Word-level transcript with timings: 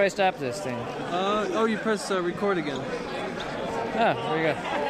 do 0.00 0.04
I 0.04 0.08
stop 0.08 0.38
this 0.38 0.58
thing? 0.58 0.78
Uh, 1.12 1.46
oh, 1.50 1.66
you 1.66 1.76
press 1.76 2.10
uh, 2.10 2.22
record 2.22 2.56
again. 2.56 2.80
Oh, 2.80 3.92
there 3.94 4.36
we 4.36 4.42
go. 4.42 4.89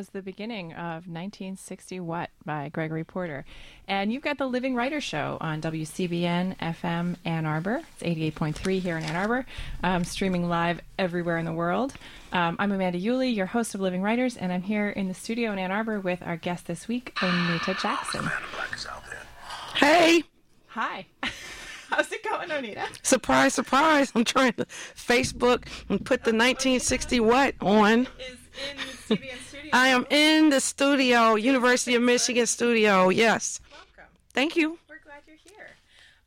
Was 0.00 0.08
the 0.08 0.22
beginning 0.22 0.72
of 0.72 1.06
1960 1.06 2.00
What 2.00 2.30
by 2.46 2.70
Gregory 2.70 3.04
Porter. 3.04 3.44
And 3.86 4.10
you've 4.10 4.22
got 4.22 4.38
the 4.38 4.46
Living 4.46 4.74
Writer 4.74 4.98
Show 4.98 5.36
on 5.42 5.60
WCBN 5.60 6.56
FM 6.56 7.16
Ann 7.26 7.44
Arbor. 7.44 7.82
It's 7.98 8.02
88.3 8.02 8.78
here 8.80 8.96
in 8.96 9.04
Ann 9.04 9.14
Arbor, 9.14 9.44
um, 9.82 10.04
streaming 10.04 10.48
live 10.48 10.80
everywhere 10.98 11.36
in 11.36 11.44
the 11.44 11.52
world. 11.52 11.92
Um, 12.32 12.56
I'm 12.58 12.72
Amanda 12.72 12.98
Uhle, 12.98 13.36
your 13.36 13.44
host 13.44 13.74
of 13.74 13.82
Living 13.82 14.00
Writers, 14.00 14.38
and 14.38 14.50
I'm 14.50 14.62
here 14.62 14.88
in 14.88 15.08
the 15.08 15.12
studio 15.12 15.52
in 15.52 15.58
Ann 15.58 15.70
Arbor 15.70 16.00
with 16.00 16.22
our 16.22 16.38
guest 16.38 16.66
this 16.66 16.88
week, 16.88 17.12
Onita 17.16 17.78
Jackson. 17.78 18.24
Hey, 19.74 20.22
Hi. 20.68 21.04
How's 21.90 22.10
it 22.10 22.24
going, 22.24 22.48
Onita? 22.48 22.86
surprise, 23.04 23.52
surprise. 23.52 24.12
I'm 24.14 24.24
trying 24.24 24.54
to 24.54 24.64
Facebook 24.64 25.66
and 25.90 25.98
put 25.98 26.24
the 26.24 26.32
1960 26.32 27.20
what 27.20 27.54
on. 27.60 28.06
Is 28.18 28.38
in 28.70 28.76
the 28.76 28.82
CBN 28.82 29.38
studio. 29.38 29.49
I 29.72 29.88
am 29.88 30.06
in 30.10 30.50
the 30.50 30.60
studio, 30.60 31.34
University 31.34 31.94
of 31.94 32.02
Michigan 32.02 32.46
studio. 32.46 33.08
Yes. 33.08 33.60
Welcome. 33.70 34.12
Thank 34.32 34.56
you. 34.56 34.78
We're 34.88 34.98
glad 35.04 35.22
you're 35.26 35.36
here. 35.44 35.68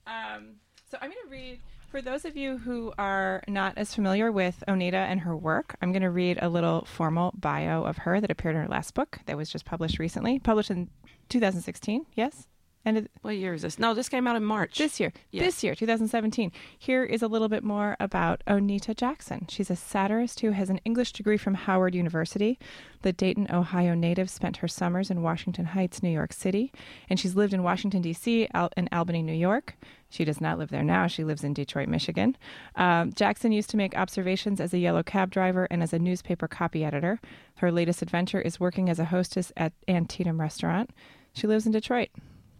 Um, 0.08 0.56
so 0.90 0.98
I'm 1.02 1.10
going 1.10 1.24
to 1.26 1.30
read, 1.30 1.60
for 1.90 2.02
those 2.02 2.26
of 2.26 2.38
you 2.38 2.58
who 2.58 2.94
are 2.98 3.44
not 3.48 3.78
as 3.78 3.94
familiar 3.94 4.32
with 4.32 4.64
Onita 4.68 4.94
and 4.94 5.22
her 5.22 5.36
work, 5.36 5.76
I'm 5.82 5.92
going 5.92 6.04
to 6.04 6.10
read 6.10 6.40
a 6.42 6.50
little 6.50 6.86
formal 6.86 7.34
bio 7.36 7.84
of 7.84 7.98
her 8.00 8.22
that 8.22 8.32
appeared 8.32 8.56
in 8.56 8.62
her 8.62 8.68
last 8.68 8.94
book 8.94 9.20
that 9.26 9.36
was 9.38 9.50
just 9.50 9.66
published 9.66 10.00
recently, 10.00 10.40
published 10.40 10.72
in 10.72 10.90
2016. 11.30 12.06
Yes? 12.16 12.48
And 12.86 12.98
it, 12.98 13.12
What 13.22 13.38
year 13.38 13.54
is 13.54 13.62
this? 13.62 13.80
No, 13.80 13.94
this 13.94 14.10
came 14.10 14.28
out 14.28 14.36
in 14.36 14.44
March. 14.44 14.78
this 14.78 15.00
year, 15.00 15.14
Yes. 15.32 15.46
this 15.46 15.64
year, 15.64 15.74
2017. 15.74 16.52
Here 16.78 17.06
is 17.06 17.22
a 17.22 17.30
little 17.30 17.48
bit 17.48 17.64
more 17.64 17.96
about 17.98 18.44
Onita 18.46 18.94
Jackson. 18.94 19.46
She's 19.48 19.70
a 19.70 19.76
satirist 19.78 20.42
who 20.42 20.52
has 20.52 20.70
an 20.70 20.82
English 20.84 21.14
degree 21.14 21.38
from 21.38 21.54
Howard 21.54 21.96
University. 21.96 22.60
The 23.02 23.14
Dayton, 23.14 23.48
Ohio 23.50 23.94
native 23.94 24.30
spent 24.30 24.58
her 24.58 24.68
summers 24.68 25.10
in 25.10 25.22
Washington 25.22 25.68
Heights, 25.68 26.04
New 26.04 26.10
York 26.10 26.34
City, 26.34 26.74
and 27.10 27.18
she's 27.18 27.36
lived 27.38 27.54
in 27.54 27.64
Washington, 27.64 28.02
D.C., 28.02 28.50
Al- 28.54 28.72
and 28.76 28.90
Albany, 28.92 29.22
New 29.24 29.32
York. 29.34 29.76
She 30.10 30.26
does 30.26 30.42
not 30.42 30.58
live 30.60 30.70
there 30.70 30.84
now. 30.84 31.08
She 31.08 31.24
lives 31.24 31.44
in 31.46 31.54
Detroit, 31.54 31.88
Michigan. 31.88 32.36
Um, 32.76 33.14
Jackson 33.14 33.54
used 33.54 33.70
to 33.70 33.78
make 33.78 33.98
observations 33.98 34.60
as 34.60 34.74
a 34.74 34.78
yellow 34.78 35.04
cab 35.04 35.32
driver 35.32 35.70
and 35.72 35.82
as 35.82 35.94
a 35.94 36.00
newspaper 36.00 36.50
copy 36.50 36.84
editor. 36.84 37.20
Her 37.56 37.72
latest 37.72 38.02
adventure 38.02 38.42
is 38.42 38.60
working 38.60 38.90
as 38.90 39.00
a 39.00 39.06
hostess 39.06 39.54
at 39.56 39.72
Antietam 39.88 40.40
Restaurant. 40.42 40.90
She 41.34 41.48
lives 41.48 41.66
in 41.66 41.72
Detroit 41.72 42.10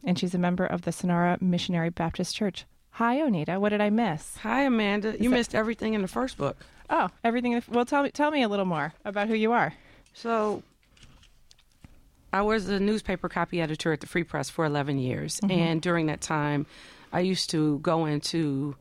and 0.04 0.18
she's 0.18 0.36
a 0.36 0.40
member 0.40 0.66
of 0.66 0.84
the 0.84 0.92
Sonora 0.92 1.38
Missionary 1.42 1.90
Baptist 1.90 2.36
Church. 2.36 2.66
Hi, 2.92 3.18
Onita. 3.18 3.60
What 3.60 3.70
did 3.70 3.82
I 3.82 3.90
miss? 3.90 4.38
Hi, 4.38 4.64
Amanda. 4.64 5.16
You 5.20 5.30
missed 5.30 5.56
everything 5.56 5.94
in 5.94 6.02
the 6.02 6.08
first 6.08 6.38
book. 6.38 6.58
Oh, 6.90 7.10
everything. 7.24 7.62
Well, 7.70 7.86
tell 7.86 8.04
me, 8.04 8.12
tell 8.12 8.30
me 8.30 8.44
a 8.44 8.48
little 8.48 8.66
more 8.66 8.94
about 9.04 9.28
who 9.28 9.34
you 9.34 9.52
are. 9.52 9.74
So, 10.14 10.62
I 12.32 12.42
was 12.42 12.70
a 12.70 12.80
newspaper 12.80 13.30
copy 13.30 13.62
editor 13.62 13.94
at 13.94 14.02
the 14.02 14.08
Free 14.08 14.24
Press 14.24 14.50
for 14.50 14.66
11 14.66 15.00
years. 15.00 15.40
Mm-hmm. 15.40 15.52
And 15.52 15.82
during 15.82 16.06
that 16.08 16.22
time, 16.22 16.66
I 17.12 17.22
used 17.22 17.50
to 17.52 17.80
go 17.80 18.06
into 18.06 18.76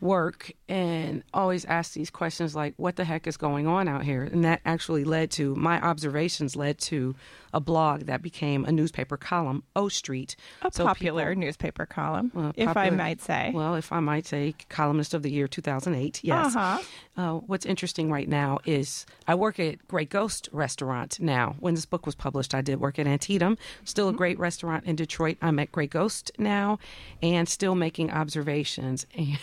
work 0.00 0.52
and 0.68 1.22
always 1.32 1.64
ask 1.64 1.92
these 1.94 2.10
questions 2.10 2.54
like, 2.54 2.74
what 2.76 2.96
the 2.96 3.04
heck 3.04 3.26
is 3.26 3.36
going 3.36 3.66
on 3.66 3.88
out 3.88 4.02
here? 4.04 4.22
And 4.24 4.44
that 4.44 4.60
actually 4.64 5.04
led 5.04 5.30
to 5.32 5.54
my 5.56 5.80
observations, 5.80 6.56
led 6.56 6.78
to 6.80 7.14
a 7.54 7.60
blog 7.60 8.02
that 8.02 8.20
became 8.20 8.66
a 8.66 8.72
newspaper 8.72 9.16
column, 9.16 9.62
O 9.74 9.88
Street. 9.88 10.36
A 10.62 10.70
So 10.70 10.84
popular 10.84 11.30
people- 11.30 11.40
newspaper 11.40 11.86
column, 11.86 12.30
Well, 12.34 12.52
if 12.56 12.76
I 12.76 12.90
might 12.90 13.22
say. 13.22 13.50
Well, 13.54 13.74
if 13.76 13.90
I 13.90 14.00
might 14.00 14.26
say, 14.26 14.54
columnist 14.68 15.14
of 15.14 15.22
the 15.22 15.30
year 15.30 15.48
2008. 15.48 16.20
Yes. 16.22 16.54
Uh-huh. 16.54 16.78
Uh, 17.16 17.38
what's 17.46 17.64
interesting 17.64 18.10
right 18.12 18.28
now 18.28 18.58
is 18.66 19.06
I 19.26 19.34
work 19.34 19.58
at 19.58 19.88
Grey 19.88 20.04
Ghost 20.04 20.48
Restaurant 20.52 21.18
now. 21.20 21.56
When 21.58 21.74
this 21.74 21.86
book 21.86 22.04
was 22.04 22.14
published, 22.14 22.54
I 22.54 22.60
did 22.60 22.80
work 22.80 22.98
at 22.98 23.06
Antietam, 23.06 23.56
still 23.84 24.08
a 24.10 24.12
great 24.12 24.38
restaurant 24.38 24.84
in 24.84 24.94
Detroit. 24.96 25.38
I'm 25.40 25.58
at 25.58 25.72
Grey 25.72 25.86
Ghost 25.86 26.30
now, 26.38 26.78
and 27.22 27.48
still 27.48 27.74
making 27.74 28.10
observations 28.10 29.06
and. 29.16 29.38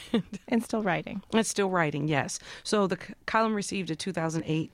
and 0.47 0.63
still 0.63 0.83
writing. 0.83 1.14
And 1.33 1.45
still 1.45 1.69
writing, 1.69 2.07
yes. 2.07 2.39
So 2.63 2.87
the 2.87 2.97
c- 2.97 3.13
column 3.25 3.53
received 3.55 3.89
a 3.91 3.95
2008 3.95 4.71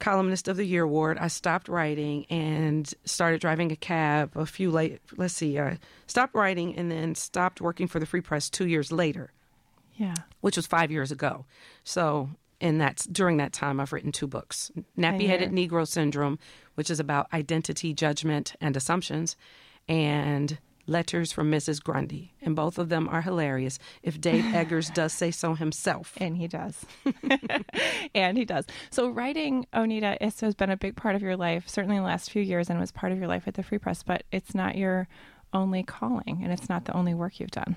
Columnist 0.00 0.48
of 0.48 0.56
the 0.56 0.64
Year 0.64 0.82
award. 0.82 1.18
I 1.18 1.28
stopped 1.28 1.68
writing 1.68 2.26
and 2.28 2.92
started 3.04 3.40
driving 3.40 3.70
a 3.70 3.76
cab 3.76 4.32
a 4.36 4.44
few 4.44 4.70
late. 4.70 5.00
Let's 5.16 5.34
see, 5.34 5.58
I 5.58 5.78
stopped 6.08 6.34
writing 6.34 6.76
and 6.76 6.90
then 6.90 7.14
stopped 7.14 7.60
working 7.60 7.86
for 7.86 8.00
the 8.00 8.06
Free 8.06 8.20
Press 8.20 8.50
two 8.50 8.66
years 8.66 8.90
later, 8.90 9.30
Yeah. 9.94 10.14
which 10.40 10.56
was 10.56 10.66
five 10.66 10.90
years 10.90 11.12
ago. 11.12 11.46
So, 11.84 12.30
and 12.60 12.80
that's 12.80 13.06
during 13.06 13.36
that 13.36 13.52
time, 13.52 13.78
I've 13.78 13.92
written 13.92 14.10
two 14.10 14.26
books: 14.26 14.72
Nappy 14.98 15.28
Headed 15.28 15.52
Negro 15.52 15.86
Syndrome, 15.86 16.38
which 16.74 16.90
is 16.90 16.98
about 16.98 17.32
identity, 17.32 17.94
judgment, 17.94 18.54
and 18.60 18.76
assumptions, 18.76 19.36
and 19.88 20.58
Letters 20.86 21.32
from 21.32 21.50
Mrs. 21.50 21.82
Grundy, 21.82 22.34
and 22.42 22.54
both 22.54 22.78
of 22.78 22.88
them 22.88 23.08
are 23.08 23.22
hilarious. 23.22 23.78
If 24.02 24.20
Dave 24.20 24.44
Eggers 24.54 24.90
does 24.90 25.12
say 25.12 25.30
so 25.30 25.54
himself. 25.54 26.12
And 26.18 26.36
he 26.36 26.46
does. 26.46 26.84
and 28.14 28.36
he 28.36 28.44
does. 28.44 28.66
So 28.90 29.08
writing, 29.08 29.66
Onita, 29.72 30.18
is, 30.20 30.40
has 30.40 30.54
been 30.54 30.70
a 30.70 30.76
big 30.76 30.96
part 30.96 31.14
of 31.14 31.22
your 31.22 31.36
life, 31.36 31.68
certainly 31.68 31.96
in 31.96 32.02
the 32.02 32.08
last 32.08 32.30
few 32.30 32.42
years, 32.42 32.68
and 32.68 32.78
was 32.78 32.92
part 32.92 33.12
of 33.12 33.18
your 33.18 33.28
life 33.28 33.48
at 33.48 33.54
the 33.54 33.62
Free 33.62 33.78
Press, 33.78 34.02
but 34.02 34.24
it's 34.30 34.54
not 34.54 34.76
your 34.76 35.08
only 35.52 35.82
calling, 35.82 36.40
and 36.42 36.52
it's 36.52 36.68
not 36.68 36.84
the 36.84 36.92
only 36.94 37.14
work 37.14 37.40
you've 37.40 37.50
done. 37.50 37.76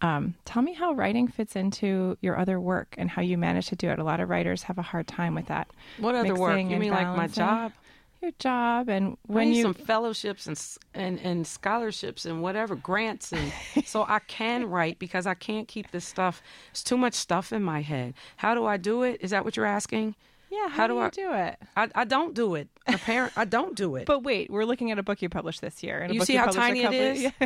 Um, 0.00 0.34
tell 0.44 0.62
me 0.62 0.74
how 0.74 0.92
writing 0.92 1.26
fits 1.26 1.56
into 1.56 2.16
your 2.20 2.38
other 2.38 2.60
work 2.60 2.94
and 2.98 3.10
how 3.10 3.22
you 3.22 3.36
manage 3.36 3.66
to 3.68 3.76
do 3.76 3.88
it. 3.90 3.98
A 3.98 4.04
lot 4.04 4.20
of 4.20 4.28
writers 4.28 4.62
have 4.64 4.78
a 4.78 4.82
hard 4.82 5.08
time 5.08 5.34
with 5.34 5.46
that. 5.46 5.68
What 5.98 6.14
other 6.14 6.36
work? 6.36 6.56
You 6.58 6.76
mean 6.76 6.92
like 6.92 7.16
my 7.16 7.26
job? 7.26 7.72
Your 8.20 8.32
job, 8.40 8.88
and 8.88 9.16
when 9.26 9.52
you 9.52 9.62
some 9.62 9.74
fellowships 9.74 10.46
and, 10.48 10.60
and 10.92 11.20
and 11.20 11.46
scholarships 11.46 12.26
and 12.26 12.42
whatever 12.42 12.74
grants 12.74 13.32
and 13.32 13.52
so 13.86 14.04
I 14.08 14.18
can 14.18 14.68
write 14.68 14.98
because 14.98 15.26
I 15.26 15.34
can't 15.34 15.68
keep 15.68 15.92
this 15.92 16.04
stuff. 16.04 16.42
It's 16.72 16.82
too 16.82 16.96
much 16.96 17.14
stuff 17.14 17.52
in 17.52 17.62
my 17.62 17.80
head. 17.80 18.14
How 18.36 18.54
do 18.54 18.66
I 18.66 18.76
do 18.76 19.04
it? 19.04 19.18
Is 19.20 19.30
that 19.30 19.44
what 19.44 19.56
you're 19.56 19.66
asking? 19.66 20.16
yeah, 20.50 20.68
how, 20.68 20.76
how 20.76 20.86
do, 20.86 20.94
do 20.94 21.00
I- 21.00 21.10
do 21.10 21.32
it? 21.32 21.58
I, 21.76 21.88
I 21.94 22.04
don't 22.04 22.34
do 22.34 22.54
it. 22.54 22.68
Apparent 22.86 23.34
I 23.36 23.44
don't 23.44 23.76
do 23.76 23.96
it. 23.96 24.06
But 24.06 24.22
wait, 24.22 24.50
we're 24.50 24.64
looking 24.64 24.90
at 24.90 24.98
a 24.98 25.02
book 25.02 25.20
you 25.20 25.28
published 25.28 25.60
this 25.60 25.82
year. 25.82 26.00
And 26.00 26.10
a 26.10 26.14
you 26.14 26.20
book 26.20 26.26
see 26.26 26.36
how 26.36 26.46
tiny 26.50 26.82
it 26.84 26.94
is. 26.94 27.32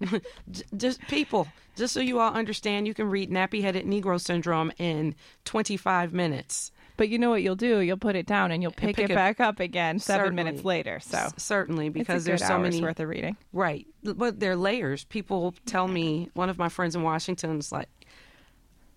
Yeah. 0.00 0.18
Just 0.76 1.00
people, 1.08 1.48
just 1.74 1.92
so 1.92 2.00
you 2.00 2.20
all 2.20 2.32
understand, 2.32 2.86
you 2.86 2.94
can 2.94 3.10
read 3.10 3.30
Nappy 3.30 3.62
Headed 3.62 3.84
Negro 3.84 4.20
Syndrome 4.20 4.70
in 4.78 5.14
25 5.44 6.12
minutes. 6.12 6.70
But 6.96 7.08
you 7.10 7.18
know 7.18 7.28
what 7.30 7.42
you'll 7.42 7.56
do? 7.56 7.80
You'll 7.80 7.96
put 7.98 8.16
it 8.16 8.26
down 8.26 8.50
and 8.50 8.62
you'll 8.62 8.72
pick, 8.72 8.96
pick 8.96 9.04
it 9.06 9.10
it- 9.10 9.14
back 9.14 9.38
up 9.40 9.60
again 9.60 9.98
seven 9.98 10.24
Certainly. 10.26 10.44
minutes 10.44 10.64
later. 10.64 10.98
So 11.00 11.18
S- 11.18 11.34
certainly 11.36 11.88
because 11.90 12.24
there's 12.24 12.44
so 12.46 12.58
many 12.58 12.80
worth 12.80 13.00
of 13.00 13.08
reading. 13.08 13.36
Right. 13.52 13.86
But 14.02 14.40
there 14.40 14.52
are 14.52 14.56
layers. 14.56 15.04
People 15.04 15.54
tell 15.66 15.88
me, 15.88 16.30
one 16.34 16.48
of 16.48 16.58
my 16.58 16.68
friends 16.70 16.94
in 16.96 17.02
Washington's 17.02 17.70
like, 17.70 17.88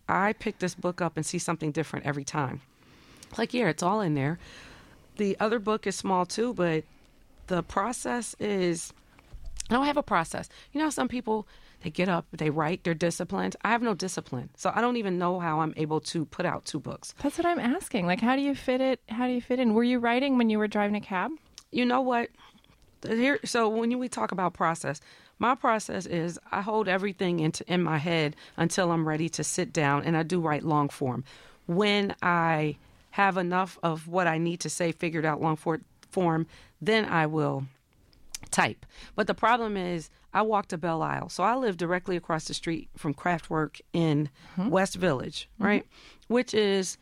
I 0.08 0.34
pick 0.34 0.60
this 0.60 0.76
book 0.76 1.02
up 1.02 1.18
and 1.18 1.26
see 1.26 1.38
something 1.40 1.72
different 1.72 2.06
every 2.06 2.24
time. 2.24 2.62
Like, 3.38 3.54
yeah, 3.54 3.68
it's 3.68 3.84
all 3.84 4.02
in 4.02 4.16
there. 4.16 4.40
The 5.18 5.36
other 5.40 5.60
book 5.60 5.86
is 5.86 5.96
small 5.96 6.26
too, 6.26 6.54
but 6.54 6.84
the 7.48 7.62
process 7.64 8.36
is 8.40 8.94
I 9.70 9.74
don't 9.74 9.86
have 9.86 9.98
a 9.98 10.04
process. 10.04 10.50
You 10.72 10.82
know, 10.82 10.90
some 10.90 11.08
people 11.08 11.48
they 11.82 11.90
get 11.90 12.10
up, 12.10 12.26
they 12.32 12.50
write, 12.50 12.84
they're 12.84 12.94
disciplined. 12.94 13.56
I 13.64 13.70
have 13.70 13.82
no 13.82 13.94
discipline, 13.94 14.50
so 14.56 14.72
I 14.74 14.82
don't 14.82 14.98
even 14.98 15.18
know 15.18 15.40
how 15.40 15.62
I'm 15.62 15.74
able 15.78 16.02
to 16.02 16.26
put 16.26 16.46
out 16.46 16.66
two 16.66 16.80
books. 16.80 17.14
That's 17.24 17.38
what 17.38 17.46
I'm 17.46 17.60
asking. 17.60 18.06
Like, 18.06 18.22
how 18.22 18.36
do 18.36 18.42
you 18.42 18.56
fit 18.56 18.82
it? 18.82 19.00
How 19.10 19.28
do 19.28 19.34
you 19.34 19.42
fit 19.42 19.60
in? 19.60 19.74
Were 19.74 19.84
you 19.84 20.00
writing 20.00 20.38
when 20.38 20.50
you 20.50 20.58
were 20.60 20.68
driving 20.68 20.96
a 20.96 21.02
cab? 21.02 21.32
You 21.72 21.86
know 21.86 22.02
what? 22.02 22.30
Here, 23.08 23.40
so 23.46 23.70
when 23.70 23.98
we 23.98 24.10
talk 24.10 24.32
about 24.32 24.54
process, 24.54 25.00
my 25.38 25.56
process 25.56 26.06
is 26.06 26.38
I 26.52 26.62
hold 26.62 26.90
everything 26.90 27.40
into 27.40 27.64
in 27.72 27.82
my 27.82 27.98
head 27.98 28.36
until 28.58 28.92
I'm 28.92 29.08
ready 29.08 29.30
to 29.30 29.44
sit 29.44 29.72
down, 29.72 30.04
and 30.04 30.18
I 30.18 30.24
do 30.24 30.42
write 30.42 30.64
long 30.64 30.90
form. 30.90 31.24
When 31.66 32.14
I 32.22 32.78
have 33.12 33.38
enough 33.38 33.80
of 33.82 34.08
what 34.08 34.28
I 34.28 34.38
need 34.38 34.60
to 34.62 34.70
say 34.70 34.92
figured 34.92 35.26
out 35.26 35.42
long 35.42 35.56
for, 35.56 35.80
form, 36.12 36.46
then 36.82 37.06
I 37.06 37.26
will 37.28 37.66
type. 38.52 38.86
But 39.16 39.28
the 39.28 39.34
problem 39.34 39.78
is, 39.78 40.10
I 40.34 40.42
walk 40.44 40.68
to 40.68 40.78
Belle 40.78 41.02
Isle. 41.02 41.30
So 41.30 41.44
I 41.44 41.56
live 41.56 41.78
directly 41.78 42.16
across 42.16 42.46
the 42.46 42.54
street 42.54 42.90
from 42.96 43.14
Craftwork 43.14 43.82
in 43.94 44.30
hmm. 44.56 44.70
West 44.70 44.96
Village, 44.96 45.50
mm-hmm. 45.56 45.66
right? 45.66 45.86
Which 46.28 46.54
is 46.54 46.98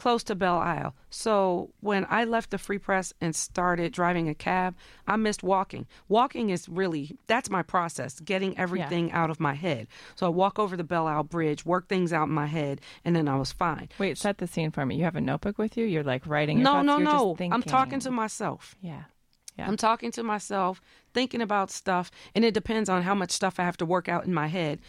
close 0.00 0.22
to 0.24 0.34
Belle 0.34 0.58
Isle. 0.58 0.94
So 1.10 1.70
when 1.80 2.06
I 2.08 2.24
left 2.24 2.50
the 2.50 2.58
Free 2.58 2.78
Press 2.78 3.12
and 3.20 3.36
started 3.36 3.92
driving 3.92 4.30
a 4.30 4.34
cab, 4.34 4.74
I 5.06 5.16
missed 5.16 5.42
walking. 5.42 5.86
Walking 6.08 6.48
is 6.48 6.68
really, 6.70 7.18
that's 7.26 7.50
my 7.50 7.62
process, 7.62 8.18
getting 8.20 8.58
everything 8.58 9.12
out 9.12 9.28
of 9.28 9.38
my 9.38 9.52
head. 9.52 9.88
So 10.14 10.24
I 10.24 10.30
walk 10.30 10.58
over 10.58 10.74
the 10.74 10.84
Belle 10.84 11.06
Isle 11.06 11.24
Bridge, 11.24 11.66
work 11.66 11.86
things 11.86 12.14
out 12.14 12.28
in 12.28 12.34
my 12.34 12.46
head, 12.46 12.80
and 13.04 13.14
then 13.14 13.28
I 13.28 13.36
was 13.36 13.52
fine. 13.52 13.90
Wait, 13.98 14.16
set 14.16 14.38
the 14.38 14.46
scene 14.46 14.70
for 14.70 14.86
me. 14.86 14.96
You 14.96 15.04
have 15.04 15.16
a 15.16 15.20
notebook 15.20 15.58
with 15.58 15.76
you. 15.76 15.84
You're 15.84 16.02
like 16.02 16.26
writing. 16.26 16.62
No, 16.62 16.72
thoughts? 16.72 16.86
no, 16.86 16.98
You're 16.98 17.04
no. 17.04 17.36
I'm 17.52 17.62
talking 17.62 18.00
to 18.00 18.10
myself. 18.10 18.76
Yeah. 18.80 19.02
Yeah. 19.60 19.68
I'm 19.68 19.76
talking 19.76 20.10
to 20.12 20.22
myself, 20.22 20.80
thinking 21.14 21.40
about 21.42 21.70
stuff, 21.70 22.10
and 22.34 22.44
it 22.44 22.54
depends 22.54 22.88
on 22.88 23.02
how 23.02 23.14
much 23.14 23.30
stuff 23.30 23.58
I 23.60 23.64
have 23.64 23.76
to 23.78 23.86
work 23.86 24.08
out 24.08 24.24
in 24.24 24.34
my 24.34 24.46
head. 24.48 24.80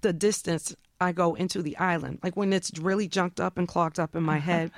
The 0.00 0.12
distance 0.12 0.74
I 1.00 1.12
go 1.12 1.34
into 1.34 1.62
the 1.62 1.76
island, 1.76 2.18
like 2.22 2.36
when 2.36 2.52
it's 2.52 2.70
really 2.78 3.08
junked 3.08 3.40
up 3.40 3.58
and 3.58 3.66
clogged 3.68 3.98
up 4.00 4.14
in 4.16 4.22
my 4.22 4.38
head, 4.50 4.70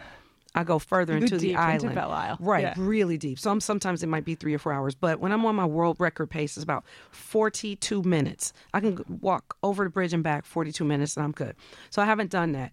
I 0.55 0.65
go 0.65 0.79
further 0.79 1.13
You 1.13 1.23
into 1.25 1.35
the 1.37 1.41
deep 1.49 1.51
into 1.51 1.61
island. 1.61 1.95
Belle 1.95 2.11
Isle. 2.13 2.37
Right, 2.41 2.63
Yeah. 2.63 2.75
really 2.79 3.19
deep. 3.19 3.39
So 3.39 3.51
I'm, 3.51 3.61
sometimes 3.61 4.03
it 4.03 4.07
might 4.07 4.25
be 4.25 4.35
three 4.35 4.55
or 4.55 4.59
four 4.59 4.73
hours, 4.73 4.95
but 4.95 5.21
when 5.21 5.31
I'm 5.33 5.45
on 5.45 5.55
my 5.55 5.67
world 5.67 5.97
record 6.01 6.31
pace, 6.31 6.57
it's 6.57 6.65
about 6.65 6.85
42 7.11 8.03
minutes. 8.05 8.53
I 8.73 8.81
can 8.81 9.05
walk 9.21 9.57
over 9.63 9.85
the 9.85 9.91
bridge 9.91 10.15
and 10.15 10.23
back 10.23 10.47
42 10.47 10.85
minutes, 10.85 11.17
and 11.17 11.25
I'm 11.25 11.33
good. 11.33 11.57
So 11.91 12.01
I 12.01 12.07
haven't 12.07 12.31
done 12.31 12.53
that. 12.53 12.73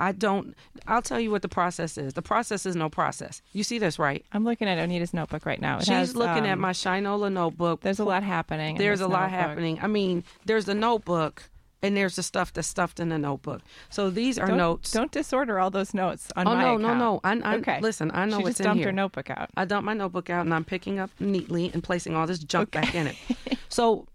I 0.00 0.12
don't. 0.12 0.56
I'll 0.86 1.02
tell 1.02 1.20
you 1.20 1.30
what 1.30 1.42
the 1.42 1.48
process 1.48 1.98
is. 1.98 2.14
The 2.14 2.22
process 2.22 2.64
is 2.64 2.74
no 2.74 2.88
process. 2.88 3.42
You 3.52 3.62
see 3.62 3.78
this, 3.78 3.98
right? 3.98 4.24
I'm 4.32 4.44
looking 4.44 4.66
at 4.66 4.78
Onita's 4.78 5.12
notebook 5.12 5.44
right 5.44 5.60
now. 5.60 5.76
It 5.76 5.80
She's 5.82 5.88
has, 5.88 6.16
looking 6.16 6.46
at 6.46 6.54
um, 6.54 6.60
my 6.60 6.72
Shinola 6.72 7.30
notebook. 7.30 7.82
There's 7.82 7.98
a 7.98 8.04
lot 8.04 8.22
happening. 8.22 8.78
There's 8.78 9.02
a 9.02 9.08
lot 9.08 9.30
happening. 9.30 9.78
I 9.82 9.86
mean, 9.86 10.24
there's 10.46 10.64
the 10.64 10.74
notebook, 10.74 11.50
and 11.82 11.96
there's 11.96 12.16
the 12.16 12.22
stuff 12.22 12.52
that's 12.52 12.66
stuffed 12.66 12.98
in 12.98 13.10
the 13.10 13.18
notebook. 13.18 13.60
So 13.90 14.08
these 14.08 14.38
are 14.38 14.46
Don't, 14.46 14.56
notes. 14.56 14.90
Don't 14.90 15.12
disorder 15.12 15.58
all 15.60 15.70
those 15.70 15.92
notes 15.92 16.28
on 16.34 16.48
oh 16.48 16.54
my 16.54 16.62
no, 16.62 16.76
no, 16.78 16.88
account. 16.88 16.98
no! 16.98 17.20
I, 17.22 17.52
I, 17.52 17.56
okay. 17.56 17.80
Listen, 17.80 18.10
I 18.14 18.24
know 18.24 18.38
she 18.38 18.44
what's 18.44 18.52
just 18.52 18.60
in 18.60 18.64
dumped 18.64 18.78
here. 18.78 18.88
her 18.88 18.92
notebook 18.92 19.28
out. 19.30 19.50
I 19.56 19.66
dump 19.66 19.84
my 19.84 19.94
notebook 19.94 20.30
out 20.30 20.46
and 20.46 20.54
I'm 20.54 20.64
picking 20.64 20.98
up 20.98 21.10
neatly 21.20 21.70
and 21.74 21.82
placing 21.82 22.16
all 22.16 22.26
this 22.26 22.38
junk 22.38 22.70
back 22.70 22.94
in 22.94 23.08
it. 23.08 23.16
So 23.70 24.08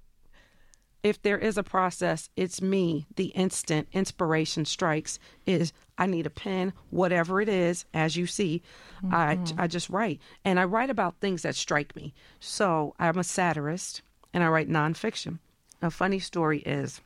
if 1.06 1.22
there 1.22 1.38
is 1.38 1.56
a 1.56 1.62
process, 1.62 2.32
it's 2.36 2.64
me. 2.64 3.06
The 3.16 3.28
instant 3.28 3.88
inspiration 3.94 4.66
strikes 4.66 5.20
is 5.46 5.72
I 6.00 6.08
need 6.08 6.26
a 6.26 6.32
pen, 6.32 6.74
whatever 6.90 7.40
it 7.40 7.48
is, 7.48 7.86
as 7.94 8.16
you 8.16 8.26
see, 8.26 8.64
I, 9.12 9.36
mm-hmm. 9.36 9.62
I 9.62 9.68
just 9.68 9.88
write. 9.92 10.20
And 10.44 10.60
I 10.60 10.64
write 10.64 10.90
about 10.90 11.20
things 11.20 11.44
that 11.44 11.54
strike 11.54 11.96
me. 11.96 12.16
So 12.40 12.96
I'm 12.98 13.20
a 13.20 13.24
satirist 13.24 14.02
and 14.34 14.44
I 14.44 14.48
write 14.48 14.68
nonfiction. 14.68 15.38
A 15.80 15.92
funny 15.92 16.18
story 16.18 16.62
is 16.62 17.02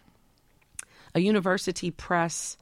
a 1.14 1.20
university 1.20 1.92
press 1.92 2.56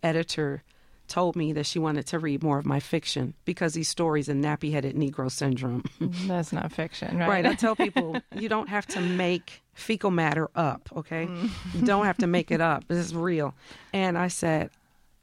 editor 0.00 0.62
told 1.08 1.36
me 1.36 1.52
that 1.52 1.66
she 1.66 1.78
wanted 1.78 2.06
to 2.06 2.18
read 2.18 2.42
more 2.42 2.58
of 2.58 2.66
my 2.66 2.80
fiction 2.80 3.34
because 3.44 3.74
these 3.74 3.88
stories 3.88 4.28
in 4.28 4.42
nappy 4.42 4.72
headed 4.72 4.96
Negro 4.96 5.30
syndrome. 5.30 5.84
That's 6.26 6.52
not 6.52 6.72
fiction, 6.72 7.18
right? 7.18 7.28
right. 7.28 7.46
I 7.46 7.54
tell 7.64 7.76
people 7.76 8.16
you 8.34 8.48
don't 8.48 8.68
have 8.68 8.86
to 8.88 9.00
make 9.00 9.62
fecal 9.74 10.10
matter 10.10 10.50
up, 10.54 10.88
okay? 10.96 11.26
Mm. 11.26 11.50
You 11.74 11.82
don't 11.82 12.06
have 12.06 12.18
to 12.18 12.26
make 12.26 12.50
it 12.50 12.60
up. 12.60 12.84
This 12.88 12.98
is 12.98 13.14
real. 13.14 13.54
And 13.92 14.16
I 14.16 14.28
said, 14.28 14.70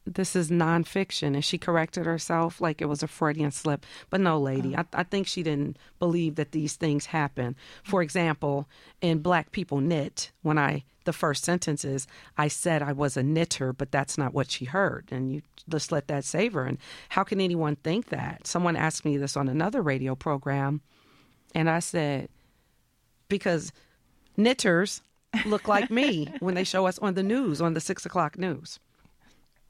this 0.06 0.36
is 0.36 0.50
nonfiction. 0.50 1.34
And 1.34 1.46
she 1.46 1.58
corrected 1.58 2.06
herself 2.06 2.60
like 2.60 2.82
it 2.82 2.90
was 2.90 3.04
a 3.04 3.08
Freudian 3.08 3.52
slip. 3.52 3.86
But 4.10 4.22
no, 4.22 4.40
lady, 4.40 4.76
oh. 4.76 4.80
I, 4.94 5.02
I 5.02 5.04
think 5.04 5.28
she 5.28 5.44
didn't 5.44 5.78
believe 6.00 6.36
that 6.36 6.52
these 6.52 6.76
things 6.76 7.08
happen. 7.08 7.56
For 7.84 8.02
example, 8.02 8.68
in 9.02 9.20
Black 9.20 9.52
People 9.52 9.80
Knit, 9.80 10.32
when 10.42 10.58
I, 10.58 10.84
the 11.04 11.14
first 11.14 11.44
sentences, 11.44 12.08
I 12.38 12.48
said 12.48 12.82
I 12.82 12.94
was 12.94 13.18
a 13.18 13.24
knitter, 13.24 13.74
but 13.74 13.92
that's 13.92 14.18
not 14.18 14.34
what 14.34 14.52
she 14.52 14.66
heard. 14.66 15.08
And 15.12 15.32
you 15.32 15.42
just 15.70 15.92
let 15.92 16.08
that 16.08 16.26
savor. 16.26 16.66
And 16.66 16.78
how 17.10 17.24
can 17.24 17.40
anyone 17.42 17.76
think 17.78 18.10
that? 18.10 18.48
Someone 18.48 18.76
asked 18.76 19.06
me 19.06 19.18
this 19.18 19.38
on 19.38 19.48
another 19.48 19.82
radio 19.82 20.16
program. 20.16 20.82
And 21.54 21.70
I 21.70 21.80
said, 21.80 22.30
because 23.28 23.72
knitters 24.38 25.02
look 25.46 25.68
like 25.68 25.90
me 25.90 26.34
when 26.40 26.56
they 26.56 26.64
show 26.64 26.88
us 26.88 27.00
on 27.00 27.14
the 27.14 27.24
news, 27.24 27.62
on 27.62 27.74
the 27.74 27.80
six 27.80 28.06
o'clock 28.06 28.38
news. 28.38 28.80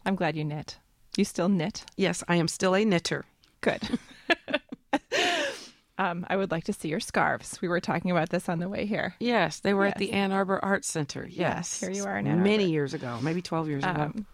I'm 0.06 0.16
glad 0.16 0.36
you 0.36 0.44
knit. 0.44 0.78
You 1.18 1.26
still 1.26 1.50
knit? 1.50 1.84
Yes, 1.98 2.24
I 2.28 2.36
am 2.36 2.48
still 2.48 2.76
a 2.76 2.86
knitter. 2.86 3.26
Good. 3.62 4.00
um, 5.98 6.26
I 6.30 6.36
would 6.36 6.52
like 6.52 6.64
to 6.66 6.74
see 6.74 6.88
your 6.88 7.00
scarves. 7.00 7.62
We 7.62 7.68
were 7.68 7.80
talking 7.80 8.12
about 8.12 8.30
this 8.30 8.50
on 8.50 8.60
the 8.60 8.70
way 8.70 8.86
here. 8.86 9.16
Yes, 9.20 9.60
they 9.60 9.74
were 9.74 9.86
at 9.86 9.98
the 9.98 10.14
Ann 10.14 10.32
Arbor 10.32 10.64
Art 10.64 10.86
Center. 10.86 11.26
Yes, 11.28 11.36
Yes, 11.38 11.80
here 11.80 11.92
you 11.92 12.04
are 12.06 12.18
Ann 12.18 12.44
Many 12.44 12.70
years 12.70 12.94
ago, 12.94 13.20
maybe 13.22 13.42
12 13.42 13.68
years 13.68 13.84
ago. 13.84 14.02
Um, 14.02 14.26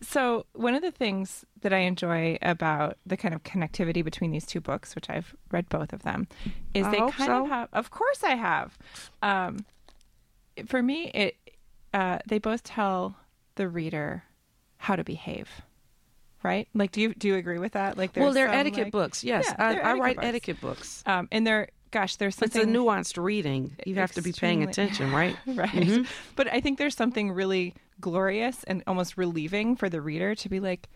so 0.00 0.46
one 0.52 0.74
of 0.74 0.82
the 0.82 0.90
things 0.90 1.44
that 1.60 1.72
I 1.72 1.78
enjoy 1.78 2.38
about 2.42 2.98
the 3.04 3.16
kind 3.16 3.34
of 3.34 3.42
connectivity 3.42 4.04
between 4.04 4.30
these 4.30 4.46
two 4.46 4.60
books, 4.60 4.94
which 4.94 5.10
I've 5.10 5.34
read 5.50 5.68
both 5.68 5.92
of 5.92 6.02
them, 6.02 6.28
is 6.74 6.86
I 6.86 6.90
they 6.90 6.98
kind 6.98 7.14
so. 7.16 7.44
of 7.44 7.48
have. 7.48 7.68
Of 7.72 7.90
course, 7.90 8.22
I 8.22 8.36
have. 8.36 8.78
Um, 9.22 9.64
for 10.66 10.82
me, 10.82 11.10
it 11.14 11.36
uh, 11.92 12.18
they 12.26 12.38
both 12.38 12.62
tell 12.62 13.16
the 13.56 13.68
reader 13.68 14.24
how 14.78 14.96
to 14.96 15.04
behave. 15.04 15.48
Right? 16.42 16.68
Like, 16.72 16.92
do 16.92 17.00
you 17.00 17.14
do 17.14 17.28
you 17.28 17.34
agree 17.34 17.58
with 17.58 17.72
that? 17.72 17.98
Like, 17.98 18.12
well, 18.16 18.32
they're 18.32 18.46
some, 18.46 18.54
etiquette 18.54 18.84
like- 18.84 18.92
books. 18.92 19.24
Yes, 19.24 19.44
Yeah, 19.48 19.56
I, 19.58 19.72
they're 19.74 19.84
I 19.84 19.92
write 19.94 20.16
books. 20.16 20.26
etiquette 20.28 20.60
books. 20.60 21.02
Um, 21.04 21.28
and 21.32 21.46
they're 21.46 21.68
gosh, 21.90 22.16
there's 22.16 22.36
something. 22.36 22.62
It's 22.62 22.70
a 22.70 22.72
nuanced 22.72 23.22
reading. 23.22 23.74
You 23.84 23.96
have 23.96 24.12
to 24.12 24.22
be 24.22 24.32
paying 24.32 24.62
attention, 24.62 25.10
right? 25.20 25.36
right. 25.46 25.68
Mhm. 25.70 26.06
But 26.36 26.52
I 26.52 26.60
think 26.60 26.78
there's 26.78 26.94
something 26.94 27.32
really 27.32 27.74
glorious 28.00 28.62
and 28.64 28.84
almost 28.86 29.16
relieving 29.16 29.74
for 29.74 29.88
the 29.88 30.00
reader 30.00 30.34
to 30.36 30.48
be 30.48 30.60
like, 30.60 30.88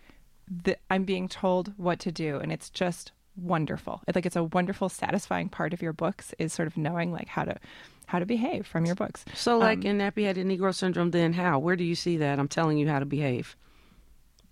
th- 0.64 0.78
I'm 0.90 1.02
being 1.04 1.28
told 1.28 1.72
what 1.76 1.98
to 2.00 2.12
do, 2.12 2.36
and 2.38 2.52
it's 2.52 2.70
just 2.70 3.10
wonderful. 3.36 4.00
It's 4.06 4.14
like 4.14 4.26
it's 4.26 4.36
a 4.36 4.44
wonderful, 4.44 4.88
satisfying 4.88 5.48
part 5.48 5.72
of 5.72 5.82
your 5.82 5.92
books 5.92 6.32
is 6.38 6.52
sort 6.52 6.68
of 6.68 6.76
knowing 6.76 7.10
like 7.10 7.26
how 7.26 7.42
to 7.44 7.56
how 8.06 8.20
to 8.20 8.26
behave 8.26 8.64
from 8.66 8.84
your 8.86 8.94
books. 8.94 9.24
So, 9.34 9.58
like 9.58 9.78
Um, 9.78 9.86
in 9.86 9.98
nappy 9.98 10.22
headed 10.24 10.46
Negro 10.46 10.72
syndrome, 10.72 11.10
then 11.10 11.32
how? 11.32 11.58
Where 11.58 11.74
do 11.74 11.82
you 11.82 11.96
see 11.96 12.18
that? 12.18 12.38
I'm 12.38 12.48
telling 12.48 12.78
you 12.78 12.86
how 12.88 13.00
to 13.00 13.06
behave. 13.06 13.56